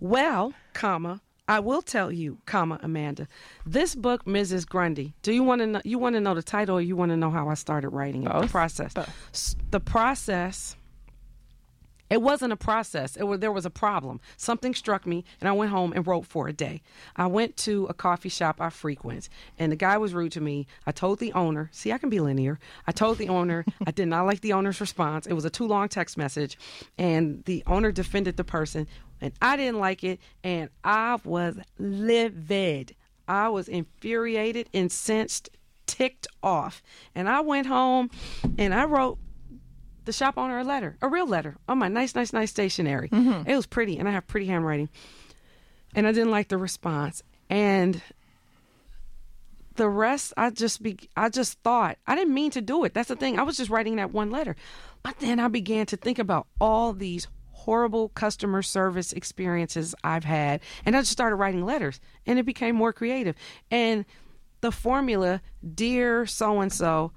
Well, 0.00 0.54
comma, 0.74 1.20
I 1.48 1.60
will 1.60 1.82
tell 1.82 2.12
you, 2.12 2.38
comma, 2.46 2.78
Amanda. 2.82 3.26
This 3.64 3.94
book, 3.94 4.24
Mrs. 4.26 4.66
Grundy. 4.66 5.14
Do 5.22 5.32
you 5.32 5.42
want 5.42 5.60
to 5.60 5.66
know? 5.66 5.80
You 5.84 5.98
want 5.98 6.14
to 6.14 6.20
know 6.20 6.34
the 6.34 6.42
title, 6.42 6.76
or 6.76 6.80
you 6.80 6.94
want 6.94 7.10
to 7.10 7.16
know 7.16 7.30
how 7.30 7.48
I 7.48 7.54
started 7.54 7.88
writing 7.88 8.24
it? 8.24 8.40
The 8.40 8.46
process. 8.48 8.92
Both. 8.92 9.56
The 9.70 9.80
process. 9.80 10.76
It 12.10 12.22
wasn't 12.22 12.52
a 12.52 12.56
process. 12.56 13.16
It 13.16 13.24
was 13.24 13.40
there 13.40 13.52
was 13.52 13.66
a 13.66 13.70
problem. 13.70 14.20
Something 14.36 14.74
struck 14.74 15.06
me, 15.06 15.24
and 15.40 15.48
I 15.48 15.52
went 15.52 15.70
home 15.70 15.92
and 15.92 16.06
wrote 16.06 16.26
for 16.26 16.48
a 16.48 16.52
day. 16.52 16.82
I 17.16 17.26
went 17.26 17.56
to 17.58 17.86
a 17.86 17.94
coffee 17.94 18.28
shop 18.28 18.60
I 18.60 18.70
frequent, 18.70 19.28
and 19.58 19.70
the 19.70 19.76
guy 19.76 19.98
was 19.98 20.14
rude 20.14 20.32
to 20.32 20.40
me. 20.40 20.66
I 20.86 20.92
told 20.92 21.18
the 21.18 21.32
owner, 21.32 21.68
"See, 21.72 21.92
I 21.92 21.98
can 21.98 22.10
be 22.10 22.20
linear." 22.20 22.58
I 22.86 22.92
told 22.92 23.18
the 23.18 23.28
owner 23.28 23.64
I 23.86 23.90
did 23.90 24.08
not 24.08 24.26
like 24.26 24.40
the 24.40 24.52
owner's 24.52 24.80
response. 24.80 25.26
It 25.26 25.34
was 25.34 25.44
a 25.44 25.50
too 25.50 25.66
long 25.66 25.88
text 25.88 26.16
message, 26.16 26.58
and 26.96 27.44
the 27.44 27.62
owner 27.66 27.92
defended 27.92 28.36
the 28.36 28.44
person, 28.44 28.86
and 29.20 29.32
I 29.42 29.56
didn't 29.56 29.80
like 29.80 30.04
it, 30.04 30.20
and 30.42 30.70
I 30.84 31.18
was 31.24 31.58
livid. 31.78 32.94
I 33.26 33.50
was 33.50 33.68
infuriated, 33.68 34.70
incensed, 34.72 35.50
ticked 35.86 36.26
off, 36.42 36.82
and 37.14 37.28
I 37.28 37.40
went 37.40 37.66
home, 37.66 38.10
and 38.56 38.72
I 38.72 38.84
wrote 38.84 39.18
the 40.08 40.12
shop 40.14 40.38
owner 40.38 40.58
a 40.58 40.64
letter, 40.64 40.96
a 41.02 41.08
real 41.08 41.26
letter, 41.26 41.58
on 41.68 41.76
my 41.76 41.88
nice, 41.88 42.14
nice, 42.14 42.32
nice 42.32 42.50
stationery. 42.50 43.10
Mm-hmm. 43.10 43.46
It 43.46 43.54
was 43.54 43.66
pretty, 43.66 43.98
and 43.98 44.08
I 44.08 44.12
have 44.12 44.26
pretty 44.26 44.46
handwriting. 44.46 44.88
And 45.94 46.06
I 46.06 46.12
didn't 46.12 46.30
like 46.30 46.48
the 46.48 46.56
response. 46.56 47.22
And 47.50 48.00
the 49.76 49.86
rest, 49.86 50.32
I 50.34 50.48
just 50.48 50.82
be, 50.82 50.96
I 51.14 51.28
just 51.28 51.60
thought 51.60 51.98
I 52.06 52.16
didn't 52.16 52.32
mean 52.32 52.52
to 52.52 52.62
do 52.62 52.84
it. 52.84 52.94
That's 52.94 53.10
the 53.10 53.16
thing. 53.16 53.38
I 53.38 53.42
was 53.42 53.58
just 53.58 53.68
writing 53.68 53.96
that 53.96 54.10
one 54.10 54.30
letter, 54.30 54.56
but 55.02 55.18
then 55.18 55.38
I 55.38 55.48
began 55.48 55.84
to 55.86 55.98
think 55.98 56.18
about 56.18 56.46
all 56.58 56.94
these 56.94 57.28
horrible 57.52 58.08
customer 58.08 58.62
service 58.62 59.12
experiences 59.12 59.94
I've 60.02 60.24
had, 60.24 60.62
and 60.86 60.96
I 60.96 61.00
just 61.00 61.12
started 61.12 61.36
writing 61.36 61.66
letters, 61.66 62.00
and 62.24 62.38
it 62.38 62.46
became 62.46 62.76
more 62.76 62.94
creative. 62.94 63.36
And 63.70 64.06
the 64.62 64.72
formula, 64.72 65.42
dear 65.74 66.24
so 66.24 66.60
and 66.60 66.72
so, 66.72 67.12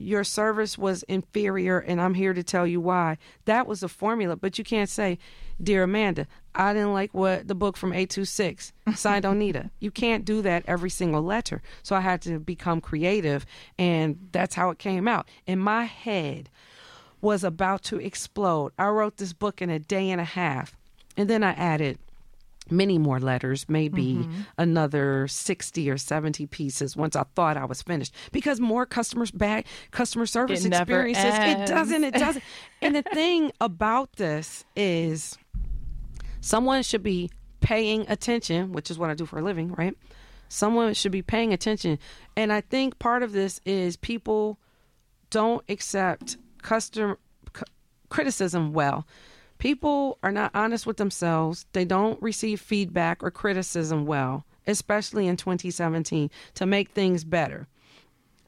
your 0.00 0.24
service 0.24 0.78
was 0.78 1.02
inferior 1.04 1.78
and 1.78 2.00
I'm 2.00 2.14
here 2.14 2.32
to 2.32 2.42
tell 2.42 2.66
you 2.66 2.80
why. 2.80 3.18
That 3.44 3.66
was 3.66 3.80
the 3.80 3.88
formula, 3.88 4.34
but 4.34 4.56
you 4.56 4.64
can't 4.64 4.88
say, 4.88 5.18
Dear 5.62 5.82
Amanda, 5.82 6.26
I 6.54 6.72
didn't 6.72 6.94
like 6.94 7.12
what 7.12 7.46
the 7.46 7.54
book 7.54 7.76
from 7.76 7.92
826 7.92 8.72
signed 8.94 9.24
Onita. 9.26 9.70
You 9.78 9.90
can't 9.90 10.24
do 10.24 10.40
that 10.42 10.64
every 10.66 10.88
single 10.88 11.22
letter. 11.22 11.60
So 11.82 11.94
I 11.94 12.00
had 12.00 12.22
to 12.22 12.38
become 12.38 12.80
creative 12.80 13.44
and 13.78 14.28
that's 14.32 14.54
how 14.54 14.70
it 14.70 14.78
came 14.78 15.06
out. 15.06 15.28
And 15.46 15.60
my 15.60 15.84
head 15.84 16.48
was 17.20 17.44
about 17.44 17.82
to 17.84 17.98
explode. 17.98 18.72
I 18.78 18.88
wrote 18.88 19.18
this 19.18 19.34
book 19.34 19.60
in 19.60 19.68
a 19.68 19.78
day 19.78 20.10
and 20.10 20.20
a 20.20 20.24
half. 20.24 20.76
And 21.16 21.28
then 21.28 21.44
I 21.44 21.50
added 21.50 21.98
many 22.70 22.98
more 22.98 23.18
letters, 23.18 23.66
maybe 23.68 24.14
mm-hmm. 24.16 24.40
another 24.58 25.26
60 25.28 25.90
or 25.90 25.98
70 25.98 26.46
pieces 26.46 26.96
once 26.96 27.16
I 27.16 27.24
thought 27.34 27.56
I 27.56 27.64
was 27.64 27.82
finished. 27.82 28.14
Because 28.32 28.60
more 28.60 28.86
customers 28.86 29.30
back 29.30 29.66
customer 29.90 30.26
service 30.26 30.64
It 30.64 30.72
experiences 30.72 31.24
it 31.24 31.66
doesn't 31.66 32.04
it 32.04 32.14
doesn't. 32.14 32.44
And 32.82 32.96
the 32.96 33.02
thing 33.02 33.52
about 33.60 34.14
this 34.14 34.64
is 34.74 35.36
someone 36.40 36.82
should 36.82 37.02
be 37.02 37.30
paying 37.60 38.06
attention 38.08 38.72
which 38.72 38.90
is 38.90 38.98
what 38.98 39.10
I 39.10 39.14
do 39.14 39.26
for 39.26 39.38
a 39.38 39.42
living 39.42 39.72
right? 39.74 39.94
Someone 40.48 40.94
should 40.94 41.12
be 41.12 41.22
paying 41.22 41.52
attention. 41.52 41.98
And 42.36 42.52
I 42.52 42.60
think 42.60 42.98
part 42.98 43.22
of 43.22 43.30
this 43.32 43.60
is 43.64 43.96
people 43.96 44.58
don't 45.30 45.64
accept 45.68 46.38
customer 46.60 47.18
c- 47.56 47.62
criticism 48.08 48.72
well. 48.72 49.06
People 49.60 50.16
are 50.22 50.32
not 50.32 50.50
honest 50.54 50.86
with 50.86 50.96
themselves. 50.96 51.66
They 51.74 51.84
don't 51.84 52.20
receive 52.22 52.62
feedback 52.62 53.22
or 53.22 53.30
criticism 53.30 54.06
well, 54.06 54.46
especially 54.66 55.28
in 55.28 55.36
2017 55.36 56.30
to 56.54 56.66
make 56.66 56.90
things 56.90 57.24
better. 57.24 57.68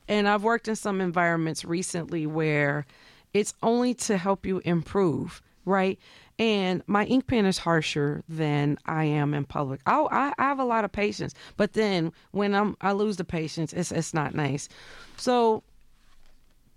And 0.09 0.27
I've 0.27 0.43
worked 0.43 0.69
in 0.69 0.75
some 0.75 1.03
environments 1.03 1.67
recently 1.67 2.27
where 2.27 2.87
it's 3.35 3.53
only 3.63 3.93
to 3.95 4.17
help 4.17 4.47
you 4.47 4.63
improve, 4.65 5.43
right? 5.67 5.99
And 6.39 6.83
my 6.87 7.05
ink 7.05 7.27
pen 7.27 7.45
is 7.45 7.59
harsher 7.59 8.25
than 8.27 8.79
I 8.87 9.05
am 9.05 9.35
in 9.35 9.45
public. 9.45 9.83
I, 9.85 10.01
I, 10.01 10.33
I 10.39 10.45
have 10.45 10.59
a 10.61 10.65
lot 10.65 10.87
of 10.87 10.93
patience, 10.93 11.35
but 11.59 11.75
then 11.75 12.13
when 12.31 12.55
I'm 12.55 12.75
I 12.81 12.93
lose 12.93 13.19
the 13.19 13.25
patience, 13.25 13.75
it's 13.75 13.93
it's 13.93 14.15
not 14.15 14.35
nice. 14.35 14.71
So 15.19 15.63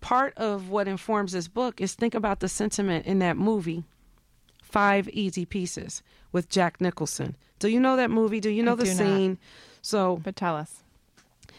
part 0.02 0.34
of 0.38 0.70
what 0.70 0.90
informs 0.90 1.32
this 1.32 1.48
book 1.48 1.80
is 1.80 1.94
think 1.94 2.14
about 2.14 2.42
the 2.42 2.50
sentiment 2.50 3.06
in 3.06 3.20
that 3.20 3.38
movie, 3.38 3.86
Five 4.76 5.08
Easy 5.10 5.46
Pieces, 5.46 6.04
with 6.34 6.50
Jack 6.50 6.82
Nicholson. 6.82 7.38
Do 7.60 7.70
you 7.70 7.80
know 7.80 7.96
that 7.96 8.12
movie? 8.12 8.42
Do 8.42 8.50
you 8.50 8.62
know 8.62 8.74
I 8.74 8.76
the 8.76 8.84
do 8.84 8.90
not. 8.90 8.98
scene? 8.98 9.38
So 9.82 10.20
But 10.22 10.36
tell 10.36 10.58
us. 10.58 10.84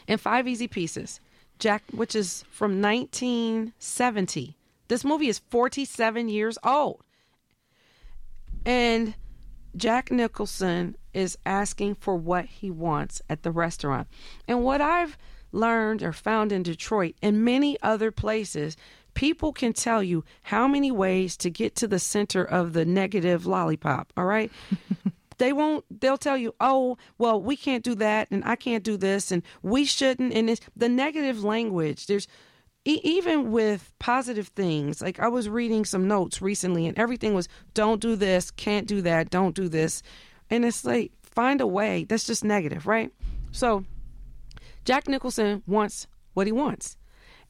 in 0.06 0.18
Five 0.18 0.46
Easy 0.46 0.68
Pieces, 0.68 1.18
Jack, 1.58 1.82
which 1.92 2.14
is 2.14 2.44
from 2.50 2.82
1970. 2.82 4.54
This 4.88 5.02
movie 5.02 5.28
is 5.28 5.38
47 5.50 6.28
years 6.28 6.58
old. 6.62 7.00
And 8.66 9.14
Jack 9.74 10.10
Nicholson 10.10 10.96
is 11.14 11.38
asking 11.46 11.94
for 11.94 12.16
what 12.16 12.44
he 12.44 12.70
wants 12.70 13.22
at 13.30 13.42
the 13.44 13.50
restaurant. 13.50 14.08
And 14.46 14.62
what 14.62 14.82
I've 14.82 15.16
learned 15.52 16.02
or 16.02 16.12
found 16.12 16.52
in 16.52 16.62
Detroit 16.62 17.14
and 17.22 17.42
many 17.42 17.78
other 17.82 18.10
places, 18.10 18.76
people 19.16 19.52
can 19.52 19.72
tell 19.72 20.02
you 20.02 20.24
how 20.42 20.68
many 20.68 20.92
ways 20.92 21.36
to 21.38 21.50
get 21.50 21.74
to 21.74 21.88
the 21.88 21.98
center 21.98 22.44
of 22.44 22.74
the 22.74 22.84
negative 22.84 23.46
lollipop, 23.46 24.12
all 24.16 24.26
right? 24.26 24.52
they 25.38 25.52
won't 25.52 25.84
they'll 26.00 26.16
tell 26.16 26.36
you 26.38 26.54
oh 26.60 26.96
well 27.18 27.38
we 27.38 27.58
can't 27.58 27.84
do 27.84 27.94
that 27.94 28.26
and 28.30 28.42
i 28.46 28.56
can't 28.56 28.82
do 28.82 28.96
this 28.96 29.30
and 29.30 29.42
we 29.62 29.84
shouldn't 29.84 30.32
and 30.32 30.48
it's 30.48 30.62
the 30.74 30.88
negative 30.88 31.44
language 31.44 32.06
there's 32.06 32.26
e- 32.86 33.02
even 33.04 33.52
with 33.52 33.92
positive 33.98 34.48
things 34.48 35.02
like 35.02 35.20
i 35.20 35.28
was 35.28 35.46
reading 35.46 35.84
some 35.84 36.08
notes 36.08 36.40
recently 36.40 36.86
and 36.86 36.98
everything 36.98 37.34
was 37.34 37.50
don't 37.74 38.00
do 38.00 38.16
this 38.16 38.50
can't 38.50 38.88
do 38.88 39.02
that 39.02 39.28
don't 39.28 39.54
do 39.54 39.68
this 39.68 40.02
and 40.48 40.64
it's 40.64 40.86
like 40.86 41.12
find 41.22 41.60
a 41.60 41.66
way 41.66 42.04
that's 42.04 42.24
just 42.24 42.42
negative 42.42 42.86
right 42.86 43.12
so 43.52 43.84
jack 44.86 45.06
nicholson 45.06 45.62
wants 45.66 46.06
what 46.32 46.46
he 46.46 46.52
wants 46.52 46.96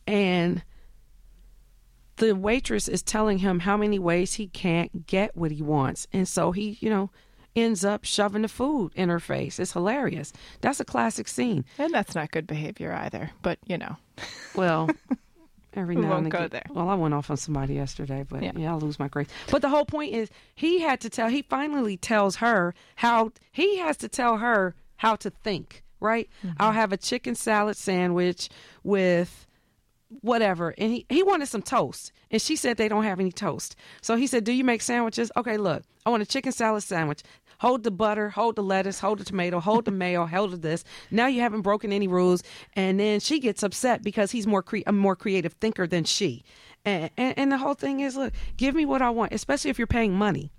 and 0.08 0.64
the 2.16 2.34
waitress 2.34 2.88
is 2.88 3.02
telling 3.02 3.38
him 3.38 3.60
how 3.60 3.76
many 3.76 3.98
ways 3.98 4.34
he 4.34 4.48
can't 4.48 5.06
get 5.06 5.36
what 5.36 5.50
he 5.50 5.62
wants. 5.62 6.06
And 6.12 6.26
so 6.26 6.52
he, 6.52 6.78
you 6.80 6.88
know, 6.90 7.10
ends 7.54 7.84
up 7.84 8.04
shoving 8.04 8.42
the 8.42 8.48
food 8.48 8.92
in 8.94 9.08
her 9.08 9.20
face. 9.20 9.58
It's 9.58 9.72
hilarious. 9.72 10.32
That's 10.60 10.80
a 10.80 10.84
classic 10.84 11.28
scene. 11.28 11.64
And 11.78 11.92
that's 11.92 12.14
not 12.14 12.30
good 12.30 12.46
behavior 12.46 12.92
either. 12.92 13.30
But 13.42 13.58
you 13.66 13.78
know, 13.78 13.96
Well, 14.54 14.88
every 15.74 15.96
now 15.96 16.16
and 16.16 16.30
go 16.30 16.38
again. 16.38 16.48
there. 16.50 16.66
Well, 16.70 16.88
I 16.88 16.94
went 16.94 17.14
off 17.14 17.30
on 17.30 17.36
somebody 17.36 17.74
yesterday, 17.74 18.24
but 18.28 18.42
Yeah. 18.42 18.52
yeah. 18.56 18.72
I 18.72 18.76
lose 18.76 18.98
my 18.98 19.08
grace. 19.08 19.28
But 19.50 19.62
the 19.62 19.68
whole 19.68 19.84
point 19.86 20.14
is 20.14 20.30
he 20.54 20.80
had 20.80 21.00
to 21.02 21.10
tell, 21.10 21.28
he 21.28 21.42
finally 21.42 21.96
tells 21.96 22.36
her 22.36 22.74
how, 22.96 23.32
he 23.52 23.78
has 23.78 23.96
to 23.98 24.08
tell 24.08 24.38
her 24.38 24.74
how 24.96 25.16
to 25.16 25.30
think, 25.30 25.82
right? 26.00 26.28
Mm-hmm. 26.44 26.56
I'll 26.60 26.72
have 26.72 26.92
a 26.92 26.96
chicken 26.96 27.34
salad 27.34 27.76
sandwich 27.76 28.48
with 28.82 29.46
whatever. 30.20 30.74
And 30.78 30.92
he, 30.92 31.06
he 31.08 31.22
wanted 31.22 31.46
some 31.46 31.62
toast. 31.62 32.12
And 32.30 32.40
she 32.40 32.56
said 32.56 32.76
they 32.76 32.88
don't 32.88 33.04
have 33.04 33.20
any 33.20 33.32
toast. 33.32 33.76
So 34.02 34.16
he 34.16 34.26
said 34.26 34.44
do 34.44 34.52
you 34.52 34.64
make 34.64 34.82
sandwiches? 34.82 35.30
Okay 35.36 35.56
look 35.56 35.82
i 36.04 36.10
want 36.10 36.22
a 36.22 36.26
chicken 36.26 36.52
salad 36.52 36.82
sandwich. 36.82 37.22
Hold 37.60 37.84
the 37.84 37.90
butter 37.90 38.30
hold 38.30 38.56
the 38.56 38.62
lettuce 38.62 39.00
hold 39.00 39.18
the 39.18 39.24
tomato 39.24 39.60
hold 39.60 39.84
the 39.84 39.90
mayo 39.90 40.26
hold 40.26 40.62
this. 40.62 40.84
Now 41.10 41.26
you 41.26 41.40
haven't 41.40 41.62
broken 41.62 41.92
any 41.92 42.08
rules. 42.08 42.42
And 42.74 43.00
then 43.00 43.20
she 43.20 43.40
gets 43.40 43.62
upset 43.62 44.02
because 44.02 44.30
he's 44.30 44.46
more 44.46 44.62
cre- 44.62 44.86
a 44.86 44.92
more 44.92 45.16
creative 45.16 45.54
thinker 45.54 45.86
than 45.86 46.04
she. 46.04 46.44
And, 46.84 47.10
and 47.16 47.38
and 47.38 47.52
the 47.52 47.58
whole 47.58 47.74
thing 47.74 48.00
is 48.00 48.16
look 48.16 48.32
give 48.56 48.74
me 48.74 48.84
what 48.84 49.02
i 49.02 49.10
want 49.10 49.32
especially 49.32 49.70
if 49.70 49.78
you're 49.78 49.86
paying 49.86 50.14
money. 50.14 50.52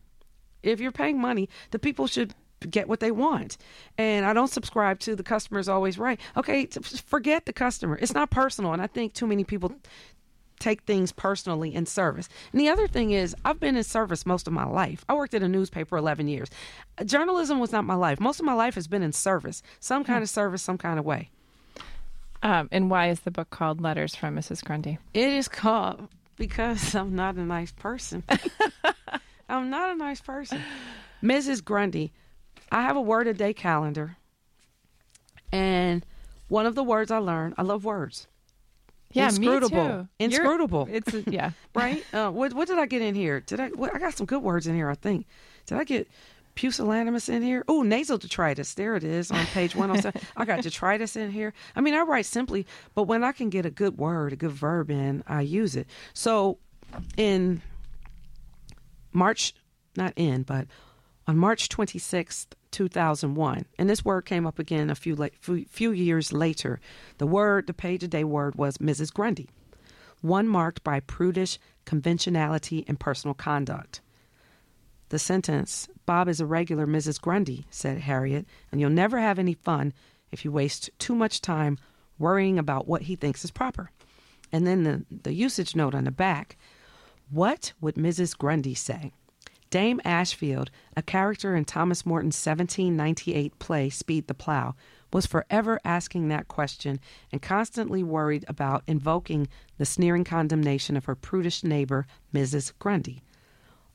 If 0.63 0.79
you're 0.79 0.91
paying 0.91 1.21
money, 1.21 1.47
the 1.71 1.79
people 1.79 2.07
should 2.07 2.33
get 2.61 2.87
what 2.87 2.99
they 2.99 3.11
want. 3.11 3.57
And 3.97 4.25
I 4.25 4.33
don't 4.33 4.47
subscribe 4.49 4.99
to 5.01 5.15
the 5.15 5.23
customer 5.23 5.59
is 5.59 5.69
always 5.69 5.97
right. 5.97 6.19
Okay, 6.35 6.65
forget 6.65 7.45
the 7.45 7.53
customer. 7.53 7.97
It's 8.01 8.13
not 8.13 8.29
personal. 8.31 8.73
And 8.73 8.81
I 8.81 8.87
think 8.87 9.13
too 9.13 9.27
many 9.27 9.43
people 9.43 9.73
take 10.59 10.81
things 10.83 11.11
personally 11.11 11.73
in 11.75 11.85
service. 11.85 12.27
And 12.51 12.59
the 12.59 12.69
other 12.69 12.87
thing 12.87 13.11
is, 13.11 13.35
I've 13.45 13.59
been 13.59 13.75
in 13.77 13.83
service 13.83 14.25
most 14.25 14.47
of 14.47 14.53
my 14.53 14.65
life. 14.65 15.05
I 15.07 15.13
worked 15.13 15.35
at 15.35 15.43
a 15.43 15.47
newspaper 15.47 15.97
11 15.97 16.27
years. 16.27 16.49
Journalism 17.05 17.59
was 17.59 17.71
not 17.71 17.85
my 17.85 17.93
life. 17.93 18.19
Most 18.19 18.39
of 18.39 18.45
my 18.47 18.53
life 18.53 18.73
has 18.73 18.87
been 18.87 19.03
in 19.03 19.13
service, 19.13 19.61
some 19.79 20.03
kind 20.03 20.23
of 20.23 20.29
service, 20.29 20.63
some 20.63 20.79
kind 20.79 20.97
of 20.97 21.05
way. 21.05 21.29
um, 22.41 22.69
and 22.71 22.89
why 22.89 23.09
is 23.09 23.19
the 23.19 23.29
book 23.31 23.51
called 23.51 23.81
Letters 23.81 24.15
from 24.15 24.35
Mrs. 24.35 24.63
Grundy? 24.63 24.97
It 25.13 25.29
is 25.29 25.47
called 25.47 26.07
because 26.37 26.95
I'm 26.95 27.15
not 27.15 27.35
a 27.35 27.41
nice 27.43 27.71
person. 27.71 28.23
I'm 29.49 29.69
not 29.69 29.91
a 29.91 29.95
nice 29.95 30.21
person. 30.21 30.59
Mrs. 31.23 31.63
Grundy, 31.63 32.11
I 32.71 32.81
have 32.83 32.95
a 32.95 33.01
word 33.01 33.27
a 33.27 33.33
day 33.33 33.53
calendar. 33.53 34.17
And 35.51 36.05
one 36.49 36.65
of 36.65 36.75
the 36.75 36.83
words 36.83 37.11
I 37.11 37.17
learned, 37.19 37.55
I 37.57 37.61
love 37.63 37.85
words. 37.85 38.27
Yeah, 39.13 39.29
Inscrutable. 39.29 39.77
me 39.77 39.83
too. 39.83 39.89
You're- 39.89 40.07
Inscrutable. 40.19 40.87
It's 40.91 41.13
yeah. 41.27 41.51
Right? 41.73 42.03
uh, 42.13 42.29
what 42.29 42.53
what 42.53 42.67
did 42.67 42.77
I 42.77 42.85
get 42.85 43.01
in 43.01 43.15
here? 43.15 43.39
Did 43.39 43.59
I 43.59 43.69
what, 43.69 43.95
I 43.95 43.99
got 43.99 44.13
some 44.17 44.25
good 44.25 44.43
words 44.43 44.67
in 44.67 44.75
here, 44.75 44.89
I 44.89 44.95
think. 44.95 45.25
Did 45.65 45.77
I 45.77 45.83
get 45.85 46.07
pusillanimous 46.55 47.29
in 47.29 47.41
here? 47.41 47.63
Oh, 47.69 47.83
nasal 47.83 48.17
detritus. 48.17 48.73
There 48.73 48.95
it 48.95 49.03
is 49.03 49.31
on 49.31 49.45
page 49.47 49.75
107. 49.75 50.21
I 50.37 50.43
got 50.43 50.61
detritus 50.63 51.15
in 51.15 51.31
here. 51.31 51.53
I 51.75 51.81
mean, 51.81 51.93
I 51.93 52.01
write 52.01 52.25
simply, 52.25 52.65
but 52.95 53.03
when 53.03 53.23
I 53.23 53.31
can 53.31 53.49
get 53.49 53.65
a 53.65 53.69
good 53.69 53.97
word, 53.97 54.33
a 54.33 54.35
good 54.35 54.51
verb 54.51 54.89
in, 54.91 55.23
I 55.27 55.41
use 55.41 55.75
it. 55.75 55.87
So 56.13 56.57
in 57.15 57.61
March, 59.13 59.53
not 59.95 60.13
in, 60.15 60.43
but 60.43 60.67
on 61.27 61.37
March 61.37 61.67
26, 61.67 62.47
2001, 62.71 63.65
and 63.77 63.89
this 63.89 64.05
word 64.05 64.21
came 64.21 64.47
up 64.47 64.59
again 64.59 64.89
a 64.89 64.95
few, 64.95 65.15
la- 65.15 65.27
few, 65.41 65.91
years 65.91 66.31
later. 66.31 66.79
The 67.17 67.27
word, 67.27 67.67
the 67.67 67.73
page 67.73 68.03
a 68.03 68.07
day 68.07 68.23
word 68.23 68.55
was 68.55 68.77
Mrs. 68.77 69.13
Grundy, 69.13 69.49
one 70.21 70.47
marked 70.47 70.83
by 70.83 71.01
prudish 71.01 71.59
conventionality 71.85 72.85
and 72.87 72.99
personal 72.99 73.33
conduct. 73.33 73.99
The 75.09 75.19
sentence, 75.19 75.87
Bob 76.05 76.27
is 76.27 76.39
a 76.39 76.45
regular 76.45 76.85
Mrs. 76.85 77.19
Grundy, 77.19 77.65
said 77.69 77.99
Harriet, 77.99 78.45
and 78.71 78.79
you'll 78.79 78.89
never 78.89 79.19
have 79.19 79.39
any 79.39 79.53
fun 79.53 79.93
if 80.31 80.45
you 80.45 80.51
waste 80.51 80.89
too 80.97 81.15
much 81.15 81.41
time 81.41 81.77
worrying 82.19 82.57
about 82.57 82.87
what 82.87 83.03
he 83.03 83.15
thinks 83.15 83.43
is 83.43 83.51
proper. 83.51 83.91
And 84.51 84.65
then 84.65 84.83
the, 84.83 85.05
the 85.23 85.33
usage 85.33 85.75
note 85.75 85.93
on 85.93 86.05
the 86.05 86.11
back, 86.11 86.57
what 87.29 87.73
would 87.81 87.95
Mrs. 87.95 88.37
Grundy 88.37 88.73
say? 88.73 89.11
Dame 89.69 89.99
Ashfield, 90.05 90.71
a 90.95 91.01
character 91.01 91.55
in 91.55 91.65
Thomas 91.65 92.05
Morton's 92.05 92.37
1798 92.45 93.59
play 93.59 93.89
Speed 93.89 94.27
the 94.27 94.33
Plow, 94.33 94.75
was 95.11 95.25
forever 95.25 95.79
asking 95.83 96.27
that 96.27 96.47
question 96.47 96.99
and 97.31 97.41
constantly 97.41 98.03
worried 98.03 98.45
about 98.47 98.83
invoking 98.87 99.47
the 99.77 99.85
sneering 99.85 100.23
condemnation 100.23 100.95
of 100.95 101.05
her 101.05 101.15
prudish 101.15 101.63
neighbor, 101.63 102.05
Mrs. 102.33 102.73
Grundy. 102.79 103.21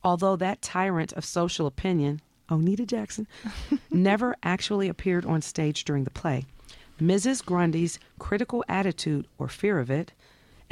Although 0.03 0.35
that 0.35 0.61
tyrant 0.61 1.13
of 1.13 1.25
social 1.25 1.65
opinion, 1.65 2.21
Onita 2.49 2.85
Jackson, 2.85 3.27
never 3.91 4.35
actually 4.43 4.89
appeared 4.89 5.25
on 5.25 5.41
stage 5.41 5.85
during 5.85 6.03
the 6.03 6.09
play, 6.11 6.45
Mrs. 7.01 7.43
Grundy's 7.43 7.99
critical 8.19 8.63
attitude, 8.67 9.27
or 9.37 9.47
fear 9.47 9.79
of 9.79 9.89
it, 9.89 10.13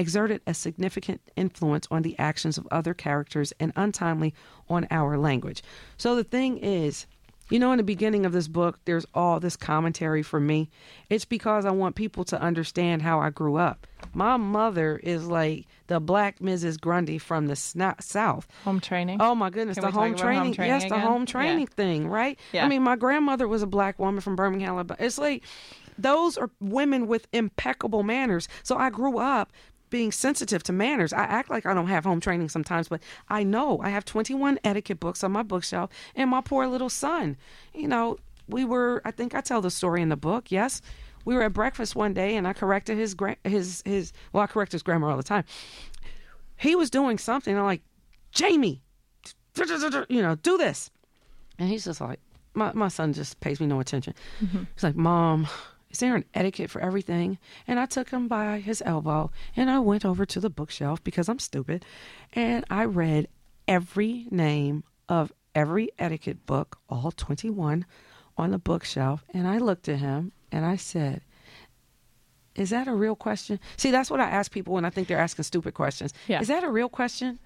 exerted 0.01 0.41
a 0.47 0.53
significant 0.53 1.21
influence 1.35 1.87
on 1.91 2.01
the 2.01 2.17
actions 2.19 2.57
of 2.57 2.67
other 2.71 2.93
characters 2.93 3.53
and 3.59 3.71
untimely 3.75 4.33
on 4.69 4.87
our 4.91 5.17
language. 5.17 5.61
So 5.97 6.15
the 6.15 6.23
thing 6.23 6.57
is, 6.57 7.05
you 7.49 7.59
know, 7.59 7.71
in 7.73 7.77
the 7.77 7.83
beginning 7.83 8.25
of 8.25 8.31
this 8.31 8.47
book, 8.47 8.79
there's 8.85 9.05
all 9.13 9.39
this 9.41 9.57
commentary 9.57 10.23
for 10.23 10.39
me. 10.39 10.69
It's 11.09 11.25
because 11.25 11.65
I 11.65 11.71
want 11.71 11.95
people 11.97 12.23
to 12.25 12.41
understand 12.41 13.01
how 13.01 13.19
I 13.19 13.29
grew 13.29 13.57
up. 13.57 13.85
My 14.13 14.37
mother 14.37 14.97
is 15.03 15.27
like 15.27 15.65
the 15.87 15.99
black 15.99 16.39
Mrs. 16.39 16.79
Grundy 16.79 17.17
from 17.17 17.47
the 17.47 17.55
sna- 17.55 18.01
South. 18.01 18.47
Home 18.63 18.79
training. 18.79 19.17
Oh 19.21 19.35
my 19.35 19.49
goodness, 19.49 19.75
Can 19.77 19.83
the 19.85 19.91
home 19.91 20.15
training. 20.15 20.43
home 20.45 20.53
training 20.53 20.73
yes, 20.75 20.83
the 20.83 20.95
again? 20.95 20.99
home 21.07 21.21
Yeah. 21.23 21.25
training 21.25 21.67
thing, 21.67 22.07
right? 22.07 22.39
Yeah. 22.53 22.63
I 22.65 22.69
mean, 22.69 22.83
my 22.83 22.95
grandmother 22.95 23.47
was 23.49 23.61
a 23.61 23.67
black 23.67 23.99
woman 23.99 24.21
from 24.21 24.37
Birmingham, 24.37 24.69
Alabama. 24.75 24.97
It's 25.03 25.17
like 25.17 25.43
those 25.97 26.37
are 26.37 26.49
women 26.61 27.05
with 27.05 27.27
impeccable 27.33 28.01
manners. 28.01 28.47
So 28.63 28.77
I 28.77 28.89
grew 28.89 29.17
up 29.19 29.51
being 29.91 30.11
sensitive 30.11 30.63
to 30.63 30.73
manners. 30.73 31.13
I 31.13 31.23
act 31.23 31.51
like 31.51 31.67
I 31.67 31.75
don't 31.75 31.87
have 31.87 32.05
home 32.05 32.19
training 32.19 32.49
sometimes, 32.49 32.87
but 32.87 33.01
I 33.29 33.43
know 33.43 33.79
I 33.83 33.89
have 33.89 34.03
21 34.05 34.59
etiquette 34.63 34.99
books 34.99 35.23
on 35.23 35.31
my 35.31 35.43
bookshelf 35.43 35.91
and 36.15 36.31
my 36.31 36.41
poor 36.41 36.65
little 36.65 36.89
son. 36.89 37.37
You 37.75 37.87
know, 37.87 38.17
we 38.47 38.65
were 38.65 39.03
I 39.05 39.11
think 39.11 39.35
I 39.35 39.41
tell 39.41 39.61
the 39.61 39.69
story 39.69 40.01
in 40.01 40.09
the 40.09 40.17
book. 40.17 40.51
Yes. 40.51 40.81
We 41.23 41.35
were 41.35 41.43
at 41.43 41.53
breakfast 41.53 41.95
one 41.95 42.15
day 42.15 42.35
and 42.35 42.47
I 42.47 42.53
corrected 42.53 42.97
his 42.97 43.13
gra- 43.13 43.37
his 43.43 43.83
his 43.85 44.11
well, 44.33 44.41
I 44.41 44.47
correct 44.47 44.71
his 44.71 44.81
grammar 44.81 45.11
all 45.11 45.17
the 45.17 45.23
time. 45.23 45.43
He 46.57 46.75
was 46.75 46.89
doing 46.89 47.19
something. 47.19 47.55
I'm 47.55 47.63
like, 47.63 47.81
"Jamie, 48.31 48.81
you 50.09 50.21
know, 50.21 50.35
do 50.35 50.57
this." 50.57 50.89
And 51.59 51.69
he's 51.69 51.85
just 51.85 52.01
like, 52.01 52.19
my, 52.53 52.71
my 52.73 52.87
son 52.87 53.13
just 53.13 53.39
pays 53.39 53.59
me 53.59 53.67
no 53.67 53.79
attention. 53.79 54.13
Mm-hmm. 54.43 54.63
He's 54.73 54.83
like, 54.83 54.95
Mom, 54.95 55.47
is 55.91 55.99
there 55.99 56.15
an 56.15 56.25
etiquette 56.33 56.69
for 56.69 56.81
everything? 56.81 57.37
And 57.67 57.79
I 57.79 57.85
took 57.85 58.09
him 58.09 58.27
by 58.27 58.59
his 58.59 58.81
elbow 58.85 59.29
and 59.55 59.69
I 59.69 59.79
went 59.79 60.05
over 60.05 60.25
to 60.25 60.39
the 60.39 60.49
bookshelf 60.49 61.03
because 61.03 61.27
I'm 61.27 61.39
stupid. 61.39 61.85
And 62.33 62.65
I 62.69 62.85
read 62.85 63.27
every 63.67 64.27
name 64.31 64.83
of 65.09 65.31
every 65.53 65.91
etiquette 65.99 66.45
book, 66.45 66.79
all 66.89 67.11
21, 67.11 67.85
on 68.37 68.51
the 68.51 68.57
bookshelf. 68.57 69.25
And 69.33 69.47
I 69.47 69.57
looked 69.57 69.89
at 69.89 69.99
him 69.99 70.31
and 70.51 70.65
I 70.65 70.77
said, 70.77 71.21
Is 72.55 72.69
that 72.69 72.87
a 72.87 72.93
real 72.93 73.15
question? 73.15 73.59
See, 73.75 73.91
that's 73.91 74.09
what 74.09 74.21
I 74.21 74.29
ask 74.29 74.51
people 74.51 74.73
when 74.73 74.85
I 74.85 74.89
think 74.89 75.09
they're 75.09 75.19
asking 75.19 75.43
stupid 75.43 75.73
questions. 75.73 76.13
Yeah. 76.27 76.39
Is 76.41 76.47
that 76.47 76.63
a 76.63 76.71
real 76.71 76.89
question? 76.89 77.39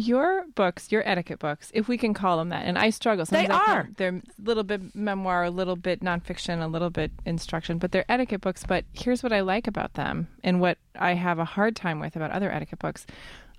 Your 0.00 0.44
books, 0.54 0.90
your 0.90 1.06
etiquette 1.06 1.38
books, 1.38 1.70
if 1.74 1.88
we 1.88 1.98
can 1.98 2.14
call 2.14 2.38
them 2.38 2.48
that, 2.50 2.64
and 2.64 2.78
I 2.78 2.90
struggle. 2.90 3.24
They 3.26 3.44
Sometimes 3.46 3.64
call- 3.66 3.74
are. 3.74 3.88
They're 3.96 4.16
a 4.16 4.42
little 4.42 4.62
bit 4.64 4.94
memoir, 4.94 5.44
a 5.44 5.50
little 5.50 5.76
bit 5.76 6.00
nonfiction, 6.00 6.62
a 6.62 6.66
little 6.66 6.90
bit 6.90 7.10
instruction, 7.26 7.78
but 7.78 7.92
they're 7.92 8.10
etiquette 8.10 8.40
books. 8.40 8.64
But 8.66 8.84
here's 8.92 9.22
what 9.22 9.32
I 9.32 9.40
like 9.40 9.66
about 9.66 9.94
them, 9.94 10.28
and 10.42 10.60
what 10.60 10.78
I 10.98 11.14
have 11.14 11.38
a 11.38 11.44
hard 11.44 11.76
time 11.76 12.00
with 12.00 12.16
about 12.16 12.30
other 12.30 12.50
etiquette 12.50 12.78
books. 12.78 13.06